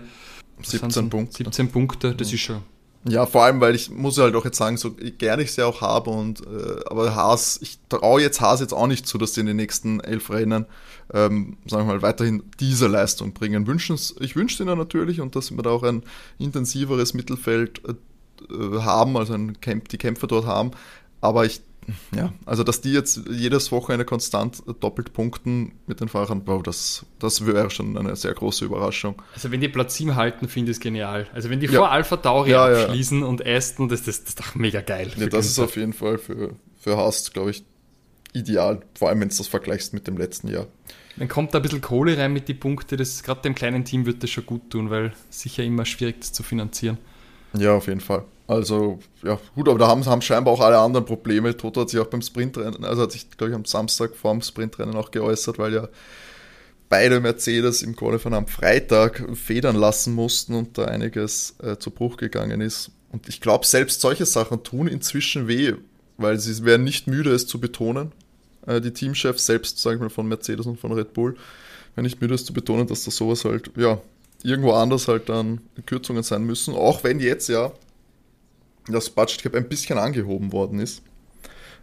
17 0.63 1.11
Punkte. 1.11 1.45
17 1.45 1.71
Punkte, 1.71 2.15
das 2.15 2.31
ja. 2.31 2.35
ist 2.35 2.41
schon 2.41 2.63
ja, 3.05 3.27
vor 3.27 3.45
allem, 3.45 3.61
weil 3.61 3.75
ich 3.75 3.91
muss 3.91 4.19
halt 4.19 4.35
auch 4.35 4.45
jetzt 4.45 4.59
sagen, 4.59 4.77
so 4.77 4.93
gerne 4.93 5.43
ich 5.43 5.53
sie 5.53 5.65
auch 5.65 5.81
habe 5.81 6.11
und 6.11 6.41
äh, 6.41 6.81
aber 6.87 7.15
Haas, 7.15 7.59
ich 7.63 7.79
traue 7.89 8.21
jetzt 8.21 8.41
Haas 8.41 8.61
jetzt 8.61 8.75
auch 8.75 8.87
nicht 8.87 9.07
zu, 9.07 9.19
dass 9.19 9.35
sie 9.35 9.41
in 9.41 9.47
den 9.47 9.57
nächsten 9.57 10.01
elf 10.01 10.31
Rennen, 10.31 10.67
ähm, 11.15 11.57
sagen 11.67 11.87
wir 11.87 11.95
mal, 11.95 12.03
weiterhin 12.03 12.43
diese 12.61 12.89
Leistung 12.89 13.33
bringen. 13.33 13.67
Wünschen's, 13.67 14.15
ich 14.21 14.35
wünsche 14.35 14.63
ihnen 14.63 14.77
natürlich 14.77 15.21
und 15.21 15.37
dass 15.37 15.51
wir 15.51 15.63
da 15.63 15.71
auch 15.71 15.85
ein 15.85 16.03
intensiveres 16.39 17.15
Mittelfeld 17.15 17.83
äh, 17.87 18.79
haben, 18.81 19.17
also 19.17 19.33
ein 19.33 19.61
Camp, 19.61 19.89
die 19.89 19.99
Kämpfer 19.99 20.27
dort 20.27 20.47
haben. 20.47 20.73
Aber 21.21 21.47
ich 21.47 21.63
ja, 22.15 22.33
also 22.45 22.65
dass 22.65 22.81
die 22.81 22.93
jetzt 22.93 23.23
jedes 23.31 23.73
Wochenende 23.73 24.05
konstant 24.05 24.63
doppelt 24.81 25.13
punkten 25.13 25.73
mit 25.87 26.01
den 26.01 26.09
Fahrern, 26.09 26.43
wow, 26.45 26.63
das, 26.63 27.07
das 27.19 27.47
wäre 27.47 27.71
schon 27.71 27.97
eine 27.97 28.15
sehr 28.17 28.35
große 28.35 28.65
Überraschung. 28.65 29.21
Also 29.35 29.51
wenn 29.51 29.61
die 29.61 29.69
Platz 29.69 29.97
7 29.97 30.15
halten, 30.15 30.49
finde 30.49 30.71
ich 30.71 30.79
es 30.79 30.81
genial. 30.81 31.27
Also 31.33 31.51
wenn 31.51 31.61
die 31.61 31.67
ja. 31.67 31.79
vor 31.79 31.91
Alpha 31.91 32.17
Tauri 32.17 32.51
ja, 32.51 32.67
abschließen 32.67 33.21
ja. 33.21 33.27
und 33.27 33.45
Aston, 33.47 33.89
das, 33.89 34.03
das, 34.03 34.21
das 34.21 34.31
ist 34.31 34.41
doch 34.41 34.55
mega 34.55 34.81
geil. 34.81 35.11
Ja, 35.17 35.27
das 35.27 35.47
ist 35.47 35.59
auf 35.59 35.77
jeden 35.77 35.93
Fall 35.93 36.19
für, 36.19 36.55
für 36.79 36.97
Haas, 36.97 37.33
glaube 37.33 37.51
ich, 37.51 37.65
ideal. 38.33 38.81
Vor 38.95 39.09
allem, 39.09 39.21
wenn 39.21 39.29
du 39.29 39.37
das 39.37 39.49
vergleichst 39.49 39.95
mit 39.95 40.07
dem 40.07 40.17
letzten 40.17 40.49
Jahr. 40.49 40.67
Dann 41.17 41.29
kommt 41.29 41.53
da 41.53 41.59
ein 41.59 41.63
bisschen 41.63 41.81
Kohle 41.81 42.17
rein 42.17 42.33
mit 42.33 42.49
den 42.49 42.61
Punkten. 42.61 42.97
Das 42.97 43.23
gerade 43.23 43.43
dem 43.43 43.55
kleinen 43.55 43.85
Team 43.85 44.07
wird 44.07 44.23
das 44.23 44.31
schon 44.31 44.47
gut 44.47 44.71
tun, 44.71 44.91
weil 44.91 45.13
sicher 45.31 45.65
immer 45.65 45.85
schwierig 45.85 46.21
das 46.21 46.33
zu 46.33 46.43
finanzieren. 46.43 46.99
Ja, 47.55 47.75
auf 47.75 47.89
jeden 47.89 48.01
Fall. 48.01 48.25
Also, 48.49 48.99
ja, 49.23 49.39
gut, 49.55 49.69
aber 49.69 49.79
da 49.79 49.89
haben, 49.89 50.05
haben 50.07 50.23
scheinbar 50.23 50.55
auch 50.55 50.61
alle 50.61 50.79
anderen 50.79 51.05
Probleme. 51.05 51.55
Toto 51.55 51.83
hat 51.83 51.91
sich 51.91 52.01
auch 52.01 52.07
beim 52.07 52.23
Sprintrennen, 52.23 52.83
also 52.83 53.03
hat 53.03 53.13
sich, 53.13 53.31
glaube 53.31 53.51
ich, 53.51 53.55
am 53.55 53.67
Samstag 53.67 54.17
vorm 54.17 54.41
Sprintrennen 54.41 54.97
auch 54.97 55.11
geäußert, 55.11 55.59
weil 55.59 55.75
ja 55.75 55.89
beide 56.89 57.21
Mercedes 57.21 57.83
im 57.83 57.95
Qualifying 57.95 58.33
am 58.33 58.47
Freitag 58.47 59.23
federn 59.35 59.77
lassen 59.77 60.15
mussten 60.15 60.55
und 60.55 60.79
da 60.79 60.87
einiges 60.87 61.57
äh, 61.63 61.77
zu 61.77 61.91
Bruch 61.91 62.17
gegangen 62.17 62.63
ist. 62.63 62.91
Und 63.13 63.29
ich 63.29 63.43
glaube, 63.43 63.67
selbst 63.67 64.01
solche 64.01 64.25
Sachen 64.25 64.63
tun 64.63 64.89
inzwischen 64.89 65.47
weh, 65.47 65.75
weil 66.17 66.41
sie 66.41 66.65
werden 66.65 66.85
nicht 66.85 67.07
müde, 67.07 67.33
es 67.33 67.47
zu 67.47 67.61
betonen. 67.61 68.13
Äh, 68.67 68.81
die 68.81 68.95
Teamchefs 68.95 69.45
selbst, 69.45 69.79
sage 69.79 69.97
ich 69.97 70.01
mal, 70.01 70.09
von 70.09 70.27
Mercedes 70.27 70.65
und 70.65 70.81
von 70.81 70.93
Red 70.93 71.13
Bull, 71.13 71.37
werden 71.95 72.05
nicht 72.05 72.23
müde, 72.23 72.35
es 72.35 72.47
zu 72.47 72.55
betonen, 72.55 72.87
dass 72.87 73.05
da 73.05 73.11
sowas 73.11 73.45
halt, 73.45 73.73
ja, 73.77 74.01
irgendwo 74.43 74.73
anders 74.73 75.07
halt 75.07 75.29
dann 75.29 75.61
Kürzungen 75.85 76.23
sein 76.23 76.45
müssen. 76.45 76.73
Auch 76.73 77.05
wenn 77.05 77.21
jetzt 77.21 77.51
ja 77.51 77.73
das 78.93 79.11
Budget 79.11 79.43
Cap 79.43 79.55
ein 79.55 79.69
bisschen 79.69 79.99
angehoben 79.99 80.53
worden 80.53 80.81
ist. 80.81 81.03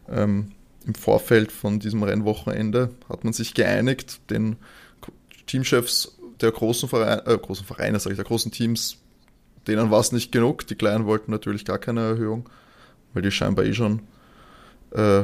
Ähm, 0.10 0.52
Im 0.86 0.96
Vorfeld 0.96 1.52
von 1.52 1.80
diesem 1.80 2.04
Rennwochenende 2.04 2.92
hat 3.10 3.24
man 3.24 3.34
sich 3.34 3.54
geeinigt, 3.54 4.20
den 4.30 4.58
Teamchefs 5.48 6.18
der 6.42 6.52
großen 6.52 6.90
Vereine, 6.90 7.26
äh, 7.26 7.38
großen 7.38 7.66
Vereine, 7.66 8.00
sage 8.00 8.14
ich, 8.14 8.18
der 8.18 8.26
großen 8.26 8.52
Teams, 8.52 8.98
denen 9.68 9.92
war 9.92 10.00
es 10.00 10.12
nicht 10.12 10.32
genug. 10.32 10.68
Die 10.68 10.76
Kleinen 10.76 11.06
wollten 11.06 11.32
natürlich 11.32 11.66
gar 11.66 11.80
keine 11.80 12.02
Erhöhung, 12.02 12.50
weil 13.14 13.24
die 13.24 13.32
scheinbar 13.32 13.66
eh 13.66 13.74
schon 13.74 14.02
äh, 14.92 15.24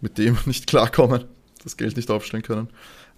mit 0.00 0.18
dem 0.18 0.36
nicht 0.46 0.66
klarkommen, 0.66 1.24
das 1.62 1.76
Geld 1.76 1.96
nicht 1.96 2.10
aufstellen 2.10 2.42
können. 2.42 2.68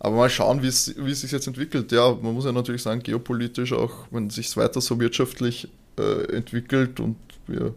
Aber 0.00 0.16
mal 0.16 0.30
schauen, 0.30 0.62
wie 0.62 0.68
es 0.68 0.86
sich 0.86 1.32
jetzt 1.32 1.48
entwickelt. 1.48 1.90
Ja, 1.90 2.12
man 2.12 2.34
muss 2.34 2.44
ja 2.44 2.52
natürlich 2.52 2.82
sagen, 2.82 3.02
geopolitisch 3.02 3.72
auch, 3.72 4.06
wenn 4.12 4.30
sich 4.30 4.56
weiter 4.56 4.80
so 4.80 5.00
wirtschaftlich 5.00 5.68
äh, 5.98 6.36
entwickelt 6.36 7.00
und 7.00 7.16
wir, 7.48 7.74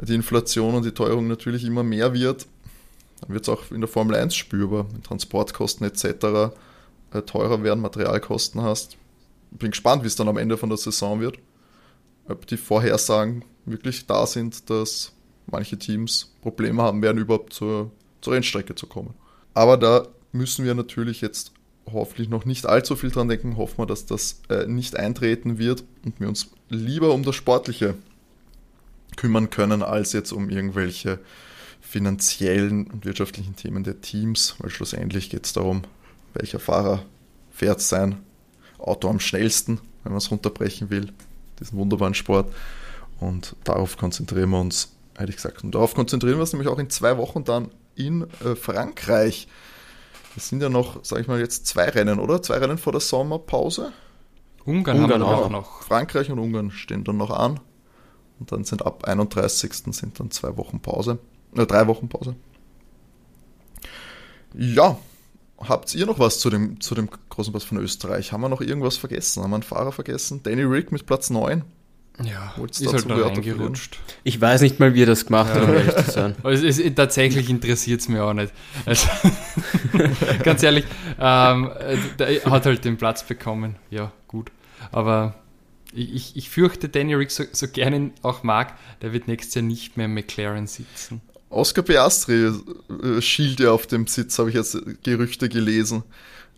die 0.00 0.14
Inflation 0.14 0.74
und 0.74 0.84
die 0.84 0.92
Teuerung 0.92 1.26
natürlich 1.26 1.64
immer 1.64 1.82
mehr 1.82 2.14
wird, 2.14 2.46
dann 3.20 3.30
wird 3.30 3.42
es 3.42 3.48
auch 3.48 3.70
in 3.70 3.80
der 3.80 3.88
Formel 3.88 4.16
1 4.16 4.34
spürbar, 4.34 4.86
wenn 4.92 5.02
Transportkosten 5.02 5.86
etc. 5.86 6.54
Äh, 7.12 7.22
teurer 7.22 7.62
werden, 7.62 7.80
Materialkosten 7.80 8.62
hast. 8.62 8.96
Bin 9.50 9.70
gespannt, 9.70 10.02
wie 10.02 10.06
es 10.06 10.16
dann 10.16 10.28
am 10.28 10.36
Ende 10.36 10.56
von 10.56 10.68
der 10.68 10.78
Saison 10.78 11.20
wird. 11.20 11.38
Ob 12.28 12.46
die 12.46 12.58
Vorhersagen 12.58 13.44
wirklich 13.64 14.06
da 14.06 14.26
sind, 14.26 14.68
dass 14.70 15.12
manche 15.46 15.78
Teams 15.78 16.34
Probleme 16.42 16.82
haben 16.82 17.02
werden, 17.02 17.18
überhaupt 17.18 17.54
zur, 17.54 17.90
zur 18.20 18.34
Rennstrecke 18.34 18.74
zu 18.74 18.86
kommen. 18.86 19.14
Aber 19.54 19.76
da 19.76 20.06
müssen 20.32 20.64
wir 20.64 20.74
natürlich 20.74 21.20
jetzt 21.22 21.52
hoffentlich 21.90 22.28
noch 22.28 22.44
nicht 22.44 22.66
allzu 22.66 22.96
viel 22.96 23.10
dran 23.10 23.28
denken. 23.28 23.56
Hoffen 23.56 23.78
wir, 23.78 23.86
dass 23.86 24.04
das 24.04 24.42
äh, 24.50 24.66
nicht 24.66 24.96
eintreten 24.96 25.58
wird 25.58 25.84
und 26.04 26.20
wir 26.20 26.28
uns 26.28 26.50
lieber 26.68 27.14
um 27.14 27.22
das 27.22 27.34
Sportliche 27.34 27.94
kümmern 29.18 29.50
können, 29.50 29.82
als 29.82 30.12
jetzt 30.12 30.32
um 30.32 30.48
irgendwelche 30.48 31.18
finanziellen 31.80 32.86
und 32.86 33.04
wirtschaftlichen 33.04 33.56
Themen 33.56 33.82
der 33.82 34.00
Teams, 34.00 34.54
weil 34.58 34.70
schlussendlich 34.70 35.28
geht 35.28 35.44
es 35.44 35.52
darum, 35.52 35.82
welcher 36.34 36.60
Fahrer 36.60 37.02
fährt 37.50 37.80
sein 37.80 38.16
Auto 38.78 39.08
am 39.08 39.18
schnellsten, 39.18 39.80
wenn 40.04 40.12
man 40.12 40.18
es 40.18 40.30
runterbrechen 40.30 40.90
will, 40.90 41.12
diesen 41.58 41.78
wunderbaren 41.78 42.14
Sport. 42.14 42.54
Und 43.18 43.56
darauf 43.64 43.96
konzentrieren 43.96 44.50
wir 44.50 44.60
uns, 44.60 44.92
hätte 45.16 45.30
ich 45.30 45.36
gesagt. 45.36 45.64
Und 45.64 45.74
darauf 45.74 45.94
konzentrieren 45.94 46.36
wir 46.36 46.42
uns 46.42 46.52
nämlich 46.52 46.68
auch 46.68 46.78
in 46.78 46.88
zwei 46.88 47.16
Wochen 47.18 47.42
dann 47.42 47.70
in 47.96 48.22
äh, 48.44 48.54
Frankreich. 48.54 49.48
Es 50.36 50.48
sind 50.48 50.62
ja 50.62 50.68
noch, 50.68 51.04
sage 51.04 51.22
ich 51.22 51.26
mal, 51.26 51.40
jetzt 51.40 51.66
zwei 51.66 51.88
Rennen, 51.88 52.20
oder? 52.20 52.40
Zwei 52.40 52.58
Rennen 52.58 52.78
vor 52.78 52.92
der 52.92 53.00
Sommerpause. 53.00 53.92
Ungarn, 54.64 55.02
Ungarn 55.02 55.22
haben 55.24 55.30
wir 55.30 55.46
auch 55.46 55.50
noch. 55.50 55.82
Frankreich 55.82 56.30
und 56.30 56.38
Ungarn 56.38 56.70
stehen 56.70 57.02
dann 57.02 57.16
noch 57.16 57.30
an. 57.30 57.58
Und 58.40 58.52
dann 58.52 58.64
sind 58.64 58.84
ab 58.84 59.04
31. 59.04 59.72
sind 59.90 60.18
dann 60.20 60.30
zwei 60.30 60.56
Wochen 60.56 60.80
Pause. 60.80 61.18
Äh, 61.56 61.66
drei 61.66 61.86
Wochen 61.86 62.08
Pause. 62.08 62.36
Ja, 64.54 64.98
habt 65.58 65.94
ihr 65.94 66.06
noch 66.06 66.18
was 66.18 66.38
zu 66.38 66.50
dem, 66.50 66.80
zu 66.80 66.94
dem 66.94 67.08
großen 67.28 67.52
Pass 67.52 67.64
von 67.64 67.78
Österreich? 67.78 68.32
Haben 68.32 68.42
wir 68.42 68.48
noch 68.48 68.60
irgendwas 68.60 68.96
vergessen? 68.96 69.42
Haben 69.42 69.50
wir 69.50 69.56
einen 69.56 69.62
Fahrer 69.62 69.92
vergessen? 69.92 70.40
Danny 70.42 70.62
Rick 70.62 70.92
mit 70.92 71.06
Platz 71.06 71.30
9. 71.30 71.64
Ja, 72.24 72.52
Wollt's 72.56 72.80
ist 72.80 72.92
halt 72.92 73.08
da 73.08 73.14
reingerutscht. 73.14 73.98
Ich 74.24 74.40
weiß 74.40 74.62
nicht 74.62 74.80
mal, 74.80 74.92
wie 74.94 75.02
er 75.02 75.06
das 75.06 75.26
gemacht 75.26 75.54
hat, 75.54 75.62
um 75.62 75.72
ehrlich 75.72 75.94
zu 75.94 76.10
sein. 76.10 76.34
Also 76.42 76.66
es, 76.66 76.80
es, 76.80 76.94
tatsächlich 76.94 77.48
interessiert 77.48 78.00
es 78.00 78.08
mir 78.08 78.24
auch 78.24 78.32
nicht. 78.32 78.52
Also, 78.86 79.06
ganz 80.42 80.62
ehrlich, 80.64 80.84
ähm, 81.20 81.70
der 82.18 82.44
hat 82.44 82.66
halt 82.66 82.84
den 82.84 82.96
Platz 82.96 83.22
bekommen. 83.22 83.76
Ja, 83.90 84.10
gut. 84.26 84.50
Aber 84.90 85.36
ich, 85.92 86.36
ich 86.36 86.50
fürchte, 86.50 86.88
Danny 86.88 87.14
Rick, 87.14 87.30
so, 87.30 87.44
so 87.52 87.66
gerne 87.68 87.96
ihn 87.96 88.12
auch 88.22 88.42
mag, 88.42 88.76
der 89.02 89.12
wird 89.12 89.28
nächstes 89.28 89.54
Jahr 89.54 89.64
nicht 89.64 89.96
mehr 89.96 90.06
im 90.06 90.14
McLaren 90.14 90.66
sitzen. 90.66 91.20
Oscar 91.50 91.82
Piastri 91.82 92.52
äh, 93.02 93.20
schielt 93.22 93.60
ja 93.60 93.72
auf 93.72 93.86
dem 93.86 94.06
Sitz, 94.06 94.38
habe 94.38 94.50
ich 94.50 94.54
jetzt 94.54 94.76
Gerüchte 95.02 95.48
gelesen. 95.48 96.02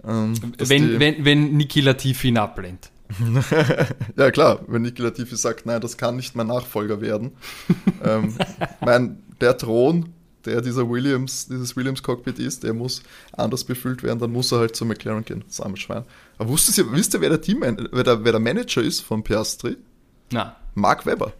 Ähm, 0.06 0.34
wenn, 0.58 0.98
wenn, 0.98 1.24
wenn 1.24 1.56
Niki 1.56 1.80
Latifi 1.80 2.28
ihn 2.28 2.38
ablehnt. 2.38 2.90
ja 4.16 4.30
klar, 4.30 4.60
wenn 4.66 4.82
Niki 4.82 5.02
Latifi 5.02 5.36
sagt, 5.36 5.66
nein, 5.66 5.80
das 5.80 5.96
kann 5.96 6.16
nicht 6.16 6.34
mein 6.34 6.46
Nachfolger 6.46 7.00
werden. 7.00 7.32
ähm, 8.04 8.34
mein, 8.80 9.22
der 9.40 9.56
Thron, 9.56 10.10
der 10.44 10.60
dieser 10.60 10.88
Williams, 10.88 11.48
dieses 11.48 11.76
Williams 11.76 12.02
Cockpit 12.02 12.38
ist, 12.38 12.62
der 12.62 12.74
muss 12.74 13.02
anders 13.32 13.64
befüllt 13.64 14.02
werden, 14.02 14.18
dann 14.18 14.32
muss 14.32 14.52
er 14.52 14.58
halt 14.58 14.76
zu 14.76 14.84
McLaren 14.84 15.24
gehen, 15.24 15.44
das 15.46 15.60
arme 15.60 15.76
Schwein. 15.76 16.04
Aber 16.38 16.48
wusstet 16.48 16.78
ihr, 16.78 16.90
wisst 16.92 17.14
ihr, 17.14 17.20
wer 17.20 17.30
der 17.30 17.40
Team, 17.40 17.60
wer 17.60 18.04
der, 18.04 18.24
wer 18.24 18.32
der 18.32 18.40
Manager 18.40 18.82
ist 18.82 19.00
von 19.00 19.22
Piastri? 19.22 19.76
Na. 20.30 20.56
Mark 20.74 21.06
Webber. 21.06 21.32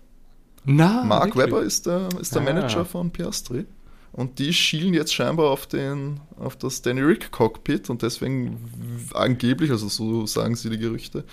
Na, 0.64 1.04
Mark 1.04 1.36
wirklich? 1.36 1.46
Webber 1.46 1.62
ist 1.62 1.86
der, 1.86 2.08
ist 2.20 2.34
der 2.34 2.42
ah. 2.42 2.44
Manager 2.44 2.84
von 2.84 3.10
Piastri. 3.10 3.66
Und 4.12 4.40
die 4.40 4.52
schielen 4.52 4.92
jetzt 4.92 5.14
scheinbar 5.14 5.50
auf, 5.50 5.66
den, 5.66 6.20
auf 6.36 6.56
das 6.56 6.82
Danny 6.82 7.00
Rick 7.00 7.30
Cockpit 7.30 7.90
und 7.90 8.02
deswegen 8.02 9.08
angeblich, 9.14 9.70
also 9.70 9.88
so 9.88 10.26
sagen 10.26 10.56
sie 10.56 10.68
die 10.68 10.78
Gerüchte, 10.78 11.24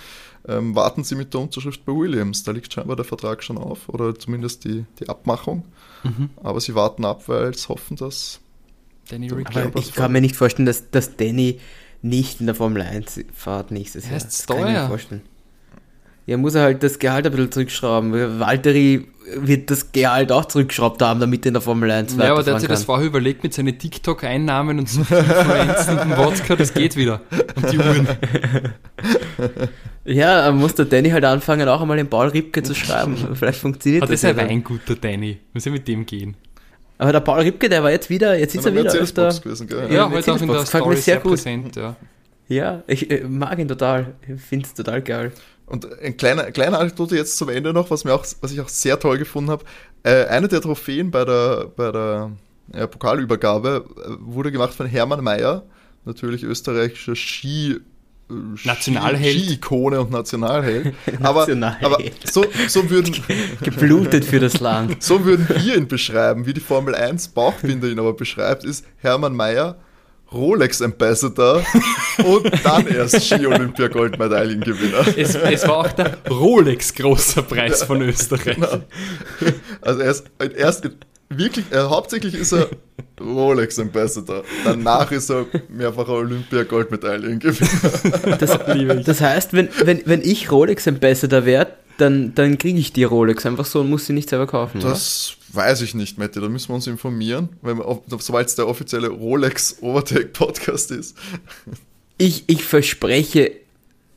ähm, 0.47 0.75
warten 0.75 1.03
sie 1.03 1.15
mit 1.15 1.33
der 1.33 1.41
Unterschrift 1.41 1.85
bei 1.85 1.93
Williams. 1.93 2.43
Da 2.43 2.51
liegt 2.51 2.71
scheinbar 2.71 2.95
der 2.95 3.05
Vertrag 3.05 3.43
schon 3.43 3.57
auf 3.57 3.89
oder 3.89 4.17
zumindest 4.17 4.63
die, 4.63 4.85
die 4.99 5.09
Abmachung. 5.09 5.65
Mhm. 6.03 6.29
Aber 6.37 6.61
sie 6.61 6.75
warten 6.75 7.03
ab, 7.03 7.27
weil 7.27 7.55
sie 7.55 7.67
hoffen, 7.67 7.97
dass 7.97 8.39
Danny 9.09 9.29
Rick 9.29 9.49
Ich 9.75 9.93
kann 9.93 10.11
mir 10.11 10.21
nicht 10.21 10.35
vorstellen, 10.35 10.67
dass, 10.67 10.91
dass 10.91 11.17
Danny 11.17 11.59
nicht 12.03 12.39
in 12.39 12.45
der 12.45 12.55
Formel 12.55 12.83
1 12.83 13.21
fahrt 13.33 13.71
nächstes 13.71 14.05
Jahr. 14.05 14.19
Das 14.19 14.45
kann 14.45 14.67
ich 14.67 14.73
mir 14.73 14.87
vorstellen. 14.87 15.21
Ja, 16.27 16.35
muss 16.35 16.55
er 16.55 16.63
halt 16.63 16.83
das 16.83 16.99
Gehalt 16.99 17.25
ein 17.25 17.31
bisschen 17.31 17.51
zurückschrauben. 17.53 18.39
Valtteri 18.39 19.07
wird 19.35 19.71
das 19.71 19.93
Gehalt 19.93 20.29
auch 20.31 20.43
zurückgeschraubt 20.43 21.01
haben, 21.01 21.21
damit 21.21 21.45
er 21.45 21.49
in 21.49 21.53
der 21.53 21.61
Formel 21.61 21.89
1 21.89 22.17
Ja, 22.17 22.33
aber 22.33 22.43
der 22.43 22.55
hat 22.55 22.61
sich 22.61 22.69
das 22.69 22.83
vorher 22.83 23.07
überlegt 23.07 23.43
mit 23.43 23.53
seinen 23.53 23.79
TikTok-Einnahmen 23.79 24.79
und 24.79 24.89
so 24.89 24.99
Influenzen 25.01 25.97
und 25.97 26.01
dem 26.03 26.17
Wodka, 26.17 26.57
das 26.57 26.73
geht 26.73 26.97
wieder. 26.97 27.21
Und 27.55 27.71
die 27.71 27.77
Uhren. 27.77 28.07
Ja, 30.07 30.49
muss 30.53 30.73
der 30.73 30.85
Danny 30.85 31.09
halt 31.09 31.25
anfangen, 31.25 31.67
auch 31.67 31.81
einmal 31.81 31.97
den 31.97 32.07
Paul 32.07 32.29
Ripke 32.29 32.63
zu 32.63 32.73
schreiben. 32.73 33.17
Vielleicht 33.33 33.59
funktioniert 33.59 34.03
aber 34.03 34.13
das. 34.13 34.21
Das 34.21 34.31
ist 34.31 34.39
ein 34.39 34.49
Weingut, 34.49 34.87
der 34.87 34.95
Danny. 34.95 35.37
Muss 35.53 35.65
ja 35.65 35.71
mit 35.73 35.85
dem 35.85 36.05
gehen. 36.05 36.35
Aber 36.97 37.11
der 37.11 37.19
Paul 37.19 37.41
Ripke, 37.41 37.67
der 37.67 37.83
war 37.83 37.91
jetzt 37.91 38.09
wieder, 38.09 38.39
jetzt 38.39 38.55
ist 38.55 38.65
er 38.65 38.73
wieder 38.73 38.89
auf 38.89 39.11
der... 39.11 39.33
Gewesen, 39.33 39.67
gell? 39.67 39.93
Ja, 39.93 40.09
heute 40.09 40.31
auch 40.31 40.41
in 40.41 40.47
der 40.47 40.65
Story 40.65 40.95
sehr, 40.95 41.03
sehr 41.03 41.19
präsent, 41.19 41.75
ja. 41.75 41.97
Ja, 42.47 42.83
ich 42.87 43.11
äh, 43.11 43.25
mag 43.25 43.59
ihn 43.59 43.67
total. 43.67 44.13
Ich 44.21 44.41
finde 44.41 44.65
es 44.65 44.73
total 44.73 45.01
geil. 45.01 45.33
Und 45.67 45.99
ein 46.01 46.15
kleiner, 46.15 46.49
kleiner 46.51 46.79
Anekdote 46.79 47.17
jetzt 47.17 47.37
zum 47.37 47.49
Ende 47.49 47.73
noch, 47.73 47.91
was, 47.91 48.05
mir 48.05 48.13
auch, 48.13 48.25
was 48.41 48.51
ich 48.51 48.61
auch 48.61 48.69
sehr 48.69 48.99
toll 48.99 49.17
gefunden 49.17 49.51
habe. 49.51 49.65
Äh, 50.03 50.25
eine 50.25 50.47
der 50.47 50.61
Trophäen 50.61 51.11
bei 51.11 51.25
der, 51.25 51.67
bei 51.75 51.91
der 51.91 52.31
ja, 52.73 52.87
Pokalübergabe 52.87 53.85
äh, 53.97 54.09
wurde 54.19 54.51
gemacht 54.51 54.73
von 54.73 54.87
Hermann 54.87 55.23
Mayer, 55.23 55.63
natürlich 56.05 56.43
österreichischer 56.43 57.15
Ski 57.15 57.81
Nationalheld. 58.29 59.39
Ski-Ikone 59.39 60.01
und 60.01 60.11
Nationalheld. 60.11 60.93
aber, 61.21 61.41
Nationalheld. 61.41 61.85
aber 61.85 61.97
so, 62.25 62.45
so 62.67 62.89
würden. 62.89 63.15
Geblutet 63.61 64.25
für 64.25 64.39
das 64.39 64.59
Land. 64.59 65.01
So 65.01 65.23
würden 65.23 65.47
wir 65.47 65.77
ihn 65.77 65.87
beschreiben, 65.87 66.45
wie 66.45 66.53
die 66.53 66.59
Formel 66.59 66.93
1 66.93 67.29
Bauchbinder 67.29 67.87
ihn 67.87 67.99
aber 67.99 68.13
beschreibt, 68.13 68.65
ist 68.65 68.85
Hermann 68.97 69.35
Mayer 69.35 69.77
Rolex 70.31 70.81
Ambassador 70.81 71.63
und 72.25 72.51
dann 72.63 72.87
erst 72.87 73.23
Ski-Olympia-Goldmedaillengewinner. 73.23 75.05
Es, 75.15 75.35
es 75.35 75.67
war 75.67 75.77
auch 75.77 75.91
der 75.93 76.17
Rolex 76.29 76.93
großer 76.93 77.43
Preis 77.43 77.83
von 77.83 78.01
Österreich. 78.01 78.55
Genau. 78.55 78.81
Also 79.81 80.01
er 80.01 80.11
ist 80.11 80.25
erst 80.55 80.89
wirklich, 81.29 81.65
äh, 81.71 81.77
hauptsächlich 81.77 82.33
ist 82.33 82.53
er 82.53 82.69
Rolex 83.19 83.79
Ambassador. 83.79 84.43
Danach 84.63 85.11
ist 85.11 85.29
er 85.29 85.45
mehrfacher 85.69 86.13
Olympia-Goldmedaillengewinner. 86.13 88.37
Das, 88.37 88.59
das 89.05 89.21
heißt, 89.21 89.53
wenn, 89.53 89.69
wenn, 89.83 90.01
wenn 90.05 90.21
ich 90.21 90.51
Rolex 90.51 90.87
Ambassador 90.87 91.45
wäre, 91.45 91.67
dann, 91.97 92.35
dann 92.35 92.57
kriege 92.57 92.79
ich 92.79 92.93
die 92.93 93.05
Rolex 93.05 93.45
einfach 93.45 93.65
so 93.65 93.81
und 93.81 93.89
muss 93.89 94.05
sie 94.05 94.13
nicht 94.13 94.29
selber 94.29 94.45
kaufen. 94.45 94.81
Das 94.81 95.36
Weiß 95.53 95.81
ich 95.81 95.95
nicht, 95.95 96.17
Mette, 96.17 96.41
da 96.41 96.49
müssen 96.49 96.69
wir 96.69 96.75
uns 96.75 96.87
informieren, 96.87 97.49
sobald 98.07 98.47
es 98.47 98.55
der 98.55 98.67
offizielle 98.67 99.09
Rolex 99.09 99.77
Overtake 99.81 100.27
Podcast 100.27 100.91
ist. 100.91 101.15
Ich, 102.17 102.43
ich 102.47 102.63
verspreche, 102.63 103.51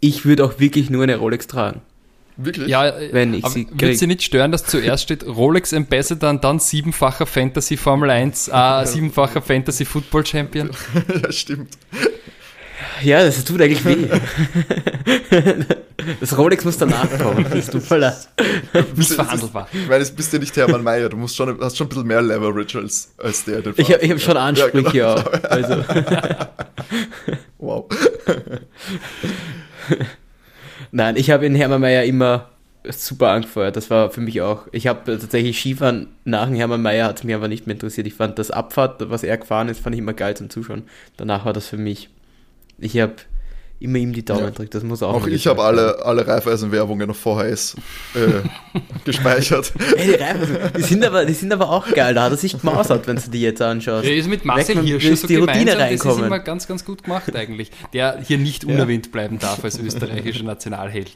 ich 0.00 0.24
würde 0.24 0.44
auch 0.44 0.58
wirklich 0.58 0.90
nur 0.90 1.04
eine 1.04 1.16
Rolex 1.16 1.46
tragen. 1.46 1.82
Wirklich? 2.36 2.68
Ja, 2.68 2.94
wenn 3.12 3.34
ich 3.34 3.46
sie 3.48 3.66
Wird 3.70 3.98
sie 3.98 4.06
nicht 4.06 4.22
stören, 4.22 4.50
dass 4.50 4.64
zuerst 4.64 5.04
steht 5.04 5.26
Rolex 5.26 5.74
Ambassador 5.74 6.30
und 6.30 6.42
dann 6.42 6.58
siebenfacher 6.58 7.26
Fantasy 7.26 7.76
Formel 7.76 8.08
1, 8.08 8.48
äh, 8.48 8.86
siebenfacher 8.86 9.42
Fantasy 9.42 9.84
Football 9.84 10.24
Champion? 10.24 10.70
ja, 11.22 11.30
stimmt. 11.30 11.76
Ja, 13.02 13.24
das 13.24 13.44
tut 13.44 13.60
eigentlich 13.60 13.84
weh. 13.84 14.08
Das 16.20 16.36
Rolex 16.36 16.64
muss 16.64 16.78
danach 16.78 17.08
kommen. 17.18 17.44
Das 17.52 17.66
tut 17.70 17.82
voll 17.82 18.10
Missverhandelbar. 18.96 19.68
Ich 19.72 19.88
meine, 19.88 20.04
du 20.04 20.12
bist 20.12 20.32
ja 20.32 20.38
nicht 20.38 20.56
Hermann 20.56 20.82
Mayer, 20.82 21.08
du 21.08 21.16
musst 21.16 21.36
schon, 21.36 21.60
hast 21.60 21.76
schon 21.76 21.86
ein 21.86 21.88
bisschen 21.90 22.06
mehr 22.06 22.22
Leverage 22.22 22.78
als, 22.78 23.12
als 23.18 23.44
der. 23.44 23.60
der 23.60 23.78
ich 23.78 23.92
habe 23.92 24.08
hab 24.08 24.20
schon 24.20 24.36
Ansprüche, 24.36 24.96
ja. 24.96 25.14
Genau. 25.14 25.30
ja. 25.32 25.40
Also. 25.42 25.84
wow. 27.58 27.86
Nein, 30.90 31.16
ich 31.16 31.30
habe 31.30 31.46
in 31.46 31.54
Hermann 31.54 31.80
Mayer 31.80 32.04
immer 32.04 32.48
super 32.88 33.30
angefeuert. 33.30 33.76
Das 33.76 33.90
war 33.90 34.10
für 34.10 34.20
mich 34.20 34.40
auch. 34.40 34.66
Ich 34.72 34.86
habe 34.86 35.18
tatsächlich 35.18 35.58
Skifahren 35.58 36.08
nach 36.24 36.46
dem 36.46 36.56
Hermann 36.56 36.82
Mayer 36.82 37.08
hat 37.08 37.18
es 37.18 37.24
mich 37.24 37.34
aber 37.34 37.48
nicht 37.48 37.66
mehr 37.66 37.74
interessiert. 37.74 38.06
Ich 38.06 38.14
fand 38.14 38.38
das 38.38 38.50
Abfahrt, 38.50 39.10
was 39.10 39.22
er 39.22 39.36
gefahren 39.36 39.68
ist, 39.68 39.80
fand 39.80 39.94
ich 39.94 40.00
immer 40.00 40.14
geil 40.14 40.36
zum 40.36 40.50
Zuschauen. 40.50 40.84
Danach 41.16 41.44
war 41.44 41.52
das 41.52 41.66
für 41.66 41.76
mich. 41.76 42.08
Ich 42.80 42.98
habe 42.98 43.14
immer 43.80 43.96
ihm 43.96 44.12
die 44.12 44.24
Daumen 44.24 44.44
ja. 44.44 44.50
drückt. 44.50 44.74
Das 44.74 44.82
muss 44.82 45.02
auch. 45.02 45.14
Auch 45.14 45.26
ich 45.26 45.46
habe 45.46 45.62
alle, 45.62 46.04
alle 46.04 46.26
Reifeisen-Werbungen 46.26 47.08
noch 47.08 47.16
vorher 47.16 47.50
äh, 47.50 47.56
gespeichert. 49.04 49.72
Ey, 49.96 50.08
die 50.08 50.14
Reifeisen, 50.14 50.56
die 50.76 50.82
sind, 50.82 51.04
aber, 51.04 51.24
die 51.24 51.32
sind 51.32 51.52
aber 51.52 51.70
auch 51.70 51.90
geil. 51.90 52.14
Da 52.14 52.24
hat 52.24 52.32
er 52.32 52.36
sich 52.36 52.60
gemausert, 52.60 53.06
wenn 53.06 53.16
du 53.16 53.30
die 53.30 53.40
jetzt 53.40 53.62
anschaust. 53.62 54.04
Der 54.04 54.14
ist 54.14 54.28
mit 54.28 54.44
Marcel 54.44 54.80
hier 54.82 55.00
schon 55.00 55.16
so 55.16 55.26
die 55.26 55.36
Routine 55.36 55.78
reinkommen. 55.78 55.98
Das 55.98 56.16
ist 56.18 56.26
immer 56.26 56.38
ganz, 56.38 56.68
ganz 56.68 56.84
gut 56.84 57.02
gemacht 57.02 57.34
eigentlich. 57.34 57.70
Der 57.92 58.20
hier 58.20 58.38
nicht 58.38 58.64
unerwähnt 58.64 59.06
ja. 59.06 59.12
bleiben 59.12 59.38
darf 59.38 59.64
als 59.64 59.78
österreichischer 59.78 60.44
Nationalheld. 60.44 61.12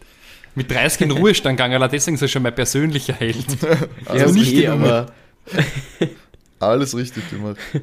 Mit 0.55 0.71
30 0.71 1.03
in 1.03 1.11
Ruhestand 1.11 1.57
gegangen, 1.57 1.87
deswegen 1.93 2.15
ist 2.15 2.23
er 2.23 2.29
schon 2.29 2.43
mein 2.43 2.55
persönlicher 2.55 3.15
Held. 3.15 3.45
Also 4.07 4.27
ja, 4.27 4.33
nicht 4.33 4.69
aber 4.69 5.07
Alles 6.61 6.97
richtig 6.97 7.29
gemacht. 7.29 7.57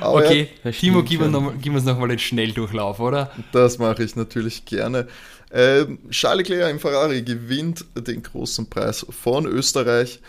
Aber 0.00 0.24
okay, 0.24 0.48
ja, 0.64 0.70
Timo, 0.70 1.02
gib, 1.02 1.20
noch, 1.20 1.52
gib 1.60 1.74
uns 1.74 1.84
nochmal 1.84 2.08
den 2.08 2.18
Schnelldurchlauf, 2.18 3.00
oder? 3.00 3.30
Das 3.52 3.78
mache 3.78 4.02
ich 4.04 4.16
natürlich 4.16 4.64
gerne. 4.64 5.06
Ähm, 5.52 5.98
Charles 6.10 6.48
Leclerc 6.48 6.70
im 6.70 6.80
Ferrari 6.80 7.22
gewinnt 7.22 7.84
den 7.94 8.22
großen 8.22 8.68
Preis 8.68 9.06
von 9.08 9.46
Österreich 9.46 10.20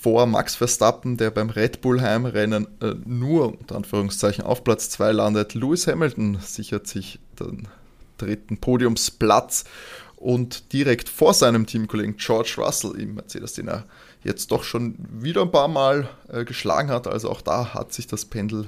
vor 0.00 0.26
Max 0.26 0.56
Verstappen, 0.56 1.16
der 1.16 1.30
beim 1.30 1.50
Red 1.50 1.82
Bull 1.82 2.00
Heimrennen 2.00 2.66
äh, 2.80 2.94
nur 3.04 3.58
unter 3.60 3.76
Anführungszeichen 3.76 4.44
auf 4.44 4.64
Platz 4.64 4.88
2 4.90 5.12
landet. 5.12 5.54
Lewis 5.54 5.86
Hamilton 5.86 6.38
sichert 6.40 6.86
sich 6.86 7.18
den 7.38 7.68
dritten 8.16 8.58
Podiumsplatz 8.58 9.64
und 10.16 10.72
direkt 10.72 11.08
vor 11.08 11.34
seinem 11.34 11.66
Teamkollegen 11.66 12.16
George 12.16 12.54
Russell 12.58 12.98
im 12.98 13.14
Mercedes, 13.14 13.54
den 13.54 13.68
er 13.68 13.84
jetzt 14.22 14.50
doch 14.50 14.64
schon 14.64 14.94
wieder 15.10 15.42
ein 15.42 15.50
paar 15.50 15.68
Mal 15.68 16.08
äh, 16.28 16.44
geschlagen 16.44 16.90
hat. 16.90 17.06
Also 17.06 17.30
auch 17.30 17.40
da 17.40 17.74
hat 17.74 17.92
sich 17.92 18.06
das 18.06 18.24
Pendel 18.24 18.66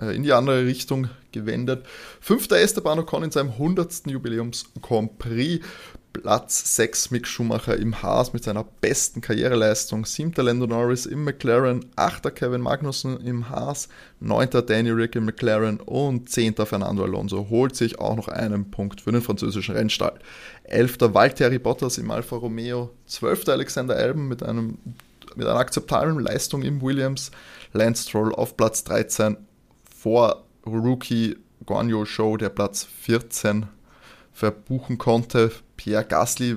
in 0.00 0.22
die 0.22 0.32
andere 0.32 0.64
Richtung 0.64 1.08
gewendet. 1.32 1.84
Fünfter 2.20 2.58
Esteban 2.58 2.98
Ocon 2.98 3.24
in 3.24 3.30
seinem 3.30 3.50
100. 3.50 4.06
Jubiläums 4.06 4.64
Grand 4.82 5.18
Prix. 5.18 5.64
Platz 6.12 6.74
6 6.74 7.12
Mick 7.12 7.26
Schumacher 7.26 7.76
im 7.76 8.02
Haas 8.02 8.32
mit 8.32 8.42
seiner 8.42 8.64
besten 8.64 9.20
Karriereleistung. 9.20 10.04
Siebter 10.04 10.42
Lando 10.42 10.66
Norris 10.66 11.06
im 11.06 11.22
McLaren. 11.22 11.86
Achter 11.94 12.32
Kevin 12.32 12.60
Magnussen 12.60 13.24
im 13.24 13.48
Haas. 13.48 13.88
Neunter 14.18 14.62
Danny 14.62 14.90
Rick 14.90 15.14
im 15.14 15.26
McLaren. 15.26 15.78
Und 15.78 16.28
zehnter 16.28 16.66
Fernando 16.66 17.04
Alonso 17.04 17.48
holt 17.48 17.76
sich 17.76 18.00
auch 18.00 18.16
noch 18.16 18.28
einen 18.28 18.70
Punkt 18.70 19.02
für 19.02 19.12
den 19.12 19.22
französischen 19.22 19.76
Rennstall. 19.76 20.18
Elfter 20.64 21.14
Valtteri 21.14 21.58
Bottas 21.58 21.96
im 21.98 22.10
Alfa 22.10 22.36
Romeo. 22.36 22.90
Zwölfter 23.06 23.52
Alexander 23.52 23.94
Alben 23.94 24.26
mit, 24.26 24.42
einem, 24.42 24.78
mit 25.36 25.46
einer 25.46 25.58
akzeptablen 25.58 26.18
Leistung 26.18 26.62
im 26.62 26.82
Williams. 26.82 27.30
Lance 27.72 28.08
Stroll 28.08 28.34
auf 28.34 28.56
Platz 28.56 28.82
13 28.82 29.36
vor 30.00 30.44
Rookie 30.64 31.36
Guanyo 31.66 32.06
Show, 32.06 32.38
der 32.38 32.48
Platz 32.48 32.86
14 33.02 33.66
verbuchen 34.32 34.96
konnte. 34.96 35.52
Pierre 35.76 36.06
Gasly 36.06 36.56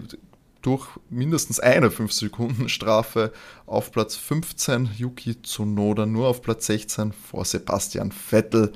durch 0.61 0.87
mindestens 1.09 1.59
eine 1.59 1.89
5-Sekunden-Strafe 1.89 3.33
auf 3.65 3.91
Platz 3.91 4.15
15, 4.15 4.91
Yuki 4.97 5.41
Tsunoda 5.41 6.05
nur 6.05 6.29
auf 6.29 6.41
Platz 6.41 6.67
16 6.67 7.11
vor 7.11 7.43
Sebastian 7.43 8.13
Vettel, 8.13 8.71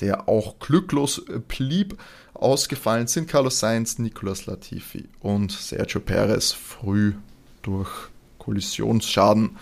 der 0.00 0.26
auch 0.26 0.58
glücklos 0.58 1.22
blieb. 1.46 1.98
Ausgefallen 2.32 3.08
sind 3.08 3.28
Carlos 3.28 3.60
Sainz, 3.60 3.98
Nicolas 3.98 4.46
Latifi 4.46 5.06
und 5.20 5.52
Sergio 5.52 6.00
Perez 6.00 6.52
früh 6.52 7.12
durch 7.60 7.90
Kollisionsschaden. 8.38 9.58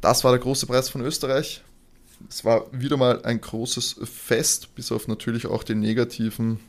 Das 0.00 0.22
war 0.22 0.30
der 0.30 0.40
große 0.40 0.66
Preis 0.66 0.88
von 0.88 1.00
Österreich 1.00 1.64
es 2.28 2.44
war 2.44 2.66
wieder 2.72 2.96
mal 2.96 3.22
ein 3.24 3.40
großes 3.40 3.96
Fest, 4.04 4.74
bis 4.74 4.92
auf 4.92 5.08
natürlich 5.08 5.46
auch 5.46 5.62
die 5.62 5.74
negativen 5.74 6.60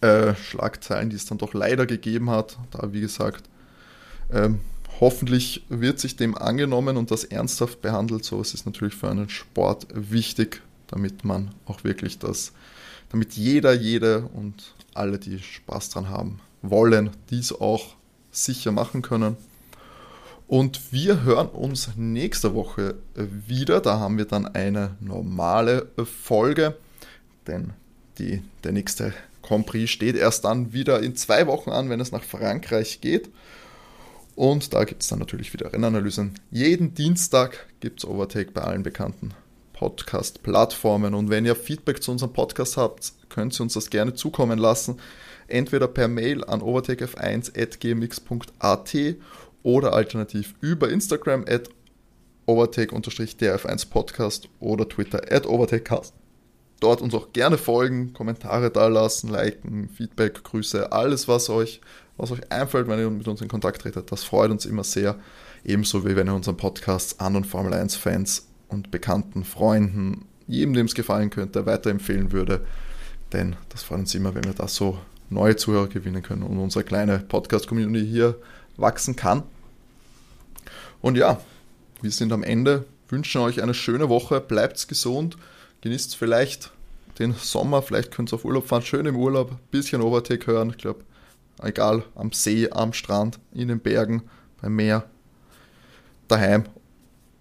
äh, 0.00 0.34
Schlagzeilen, 0.34 1.10
die 1.10 1.16
es 1.16 1.26
dann 1.26 1.38
doch 1.38 1.54
leider 1.54 1.86
gegeben 1.86 2.30
hat. 2.30 2.58
Da, 2.70 2.92
wie 2.92 3.00
gesagt, 3.00 3.48
ähm, 4.32 4.60
hoffentlich 5.00 5.64
wird 5.68 5.98
sich 6.00 6.16
dem 6.16 6.36
angenommen 6.36 6.96
und 6.96 7.10
das 7.10 7.24
ernsthaft 7.24 7.80
behandelt. 7.82 8.24
So 8.24 8.40
ist 8.40 8.54
es 8.54 8.66
natürlich 8.66 8.94
für 8.94 9.10
einen 9.10 9.28
Sport 9.28 9.86
wichtig, 9.92 10.62
damit 10.88 11.24
man 11.24 11.50
auch 11.66 11.84
wirklich 11.84 12.18
das, 12.18 12.52
damit 13.10 13.34
jeder, 13.34 13.72
jede 13.72 14.22
und 14.34 14.74
alle, 14.94 15.18
die 15.18 15.38
Spaß 15.38 15.90
dran 15.90 16.08
haben 16.08 16.40
wollen, 16.62 17.10
dies 17.30 17.52
auch 17.52 17.94
sicher 18.30 18.72
machen 18.72 19.02
können. 19.02 19.36
Und 20.48 20.92
wir 20.92 21.24
hören 21.24 21.48
uns 21.48 21.90
nächste 21.96 22.54
Woche 22.54 22.94
wieder. 23.14 23.80
Da 23.80 23.98
haben 23.98 24.16
wir 24.16 24.26
dann 24.26 24.46
eine 24.46 24.96
normale 25.00 25.88
Folge, 26.04 26.76
denn 27.46 27.72
die, 28.18 28.42
der 28.62 28.72
nächste 28.72 29.12
Grand 29.42 29.66
Prix 29.66 29.90
steht 29.90 30.16
erst 30.16 30.44
dann 30.44 30.72
wieder 30.72 31.02
in 31.02 31.16
zwei 31.16 31.46
Wochen 31.46 31.70
an, 31.70 31.90
wenn 31.90 32.00
es 32.00 32.12
nach 32.12 32.22
Frankreich 32.22 33.00
geht. 33.00 33.28
Und 34.36 34.72
da 34.74 34.84
gibt 34.84 35.02
es 35.02 35.08
dann 35.08 35.18
natürlich 35.18 35.52
wieder 35.52 35.72
Rennanalysen. 35.72 36.34
Jeden 36.50 36.94
Dienstag 36.94 37.66
gibt 37.80 38.00
es 38.00 38.08
Overtake 38.08 38.52
bei 38.52 38.60
allen 38.60 38.82
bekannten 38.82 39.30
Podcast-Plattformen. 39.72 41.14
Und 41.14 41.30
wenn 41.30 41.46
ihr 41.46 41.56
Feedback 41.56 42.02
zu 42.02 42.12
unserem 42.12 42.32
Podcast 42.32 42.76
habt, 42.76 43.12
könnt 43.28 43.58
ihr 43.58 43.62
uns 43.62 43.74
das 43.74 43.90
gerne 43.90 44.14
zukommen 44.14 44.58
lassen. 44.58 45.00
Entweder 45.48 45.88
per 45.88 46.08
Mail 46.08 46.44
an 46.44 46.60
overtakef1.gmx.at 46.60 48.94
oder 49.66 49.94
alternativ 49.94 50.54
über 50.60 50.88
Instagram 50.90 51.44
at 51.48 51.68
overtake-df1podcast 52.46 54.48
oder 54.60 54.88
Twitter 54.88 55.20
at 55.28 55.44
overtakecast. 55.44 56.14
Dort 56.78 57.02
uns 57.02 57.12
auch 57.14 57.32
gerne 57.32 57.58
folgen, 57.58 58.12
Kommentare 58.12 58.70
dalassen, 58.70 59.28
liken, 59.28 59.88
Feedback, 59.88 60.44
Grüße, 60.44 60.92
alles 60.92 61.26
was 61.26 61.50
euch, 61.50 61.80
was 62.16 62.30
euch 62.30 62.52
einfällt, 62.52 62.86
wenn 62.86 63.00
ihr 63.00 63.10
mit 63.10 63.26
uns 63.26 63.40
in 63.40 63.48
Kontakt 63.48 63.82
tretet. 63.82 64.12
Das 64.12 64.22
freut 64.22 64.52
uns 64.52 64.66
immer 64.66 64.84
sehr. 64.84 65.18
Ebenso 65.64 66.06
wie 66.06 66.14
wenn 66.14 66.28
ihr 66.28 66.34
unseren 66.34 66.56
Podcast 66.56 67.20
an 67.20 67.34
und 67.34 67.48
Formel 67.48 67.74
1 67.74 67.96
Fans 67.96 68.46
und 68.68 68.92
bekannten 68.92 69.42
Freunden, 69.42 70.26
jedem, 70.46 70.74
dem 70.74 70.86
es 70.86 70.94
gefallen 70.94 71.30
könnte, 71.30 71.66
weiterempfehlen 71.66 72.30
würde. 72.30 72.64
Denn 73.32 73.56
das 73.70 73.82
freut 73.82 73.98
uns 73.98 74.14
immer, 74.14 74.36
wenn 74.36 74.44
wir 74.44 74.54
da 74.54 74.68
so 74.68 74.96
neue 75.28 75.56
Zuhörer 75.56 75.88
gewinnen 75.88 76.22
können 76.22 76.44
und 76.44 76.56
unsere 76.56 76.84
kleine 76.84 77.18
Podcast-Community 77.18 78.06
hier 78.06 78.36
wachsen 78.76 79.16
kann. 79.16 79.42
Und 81.00 81.16
ja, 81.16 81.40
wir 82.02 82.10
sind 82.10 82.32
am 82.32 82.42
Ende, 82.42 82.84
wünschen 83.08 83.40
euch 83.40 83.62
eine 83.62 83.74
schöne 83.74 84.08
Woche, 84.08 84.40
bleibt 84.40 84.88
gesund, 84.88 85.36
genießt 85.82 86.16
vielleicht 86.16 86.72
den 87.18 87.34
Sommer, 87.34 87.82
vielleicht 87.82 88.10
könnt 88.10 88.32
ihr 88.32 88.36
auf 88.36 88.44
Urlaub 88.44 88.66
fahren, 88.66 88.82
schön 88.82 89.06
im 89.06 89.16
Urlaub, 89.16 89.56
bisschen 89.70 90.02
Overtake 90.02 90.46
hören, 90.46 90.70
ich 90.70 90.78
glaube, 90.78 91.04
egal, 91.62 92.04
am 92.14 92.32
See, 92.32 92.68
am 92.70 92.92
Strand, 92.92 93.38
in 93.52 93.68
den 93.68 93.80
Bergen, 93.80 94.22
beim 94.60 94.76
Meer, 94.76 95.08
daheim, 96.28 96.64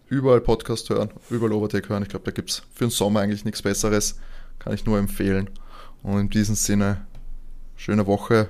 überall 0.08 0.41
Podcast 0.41 0.89
hören, 0.89 1.10
überall 1.30 1.53
Overtake 1.53 1.89
hören. 1.89 2.03
Ich 2.03 2.10
glaube, 2.10 2.26
da 2.26 2.32
gibt 2.32 2.49
es 2.51 2.62
für 2.74 2.86
den 2.86 2.91
Sommer 2.91 3.22
eigentlich 3.22 3.45
nichts 3.45 3.62
Besseres, 3.62 4.20
kann 4.60 4.74
ich 4.74 4.86
nur 4.86 4.97
empfehlen. 4.97 5.49
Und 6.03 6.20
in 6.20 6.30
diesem 6.30 6.56
Sinne, 6.56 7.06
schöne 7.76 8.06
Woche 8.06 8.49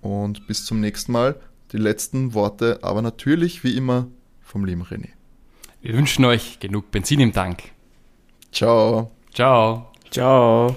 und 0.00 0.46
bis 0.46 0.64
zum 0.64 0.80
nächsten 0.80 1.12
Mal. 1.12 1.36
Die 1.72 1.78
letzten 1.78 2.32
Worte, 2.32 2.78
aber 2.82 3.02
natürlich 3.02 3.64
wie 3.64 3.76
immer 3.76 4.06
vom 4.46 4.64
lieben 4.64 4.82
René. 4.82 5.10
Wir 5.82 5.94
wünschen 5.94 6.24
euch 6.24 6.58
genug 6.60 6.90
Benzin 6.90 7.20
im 7.20 7.32
Tank. 7.32 7.64
Ciao. 8.52 9.10
Ciao. 9.34 9.92
Ciao. 10.10 10.76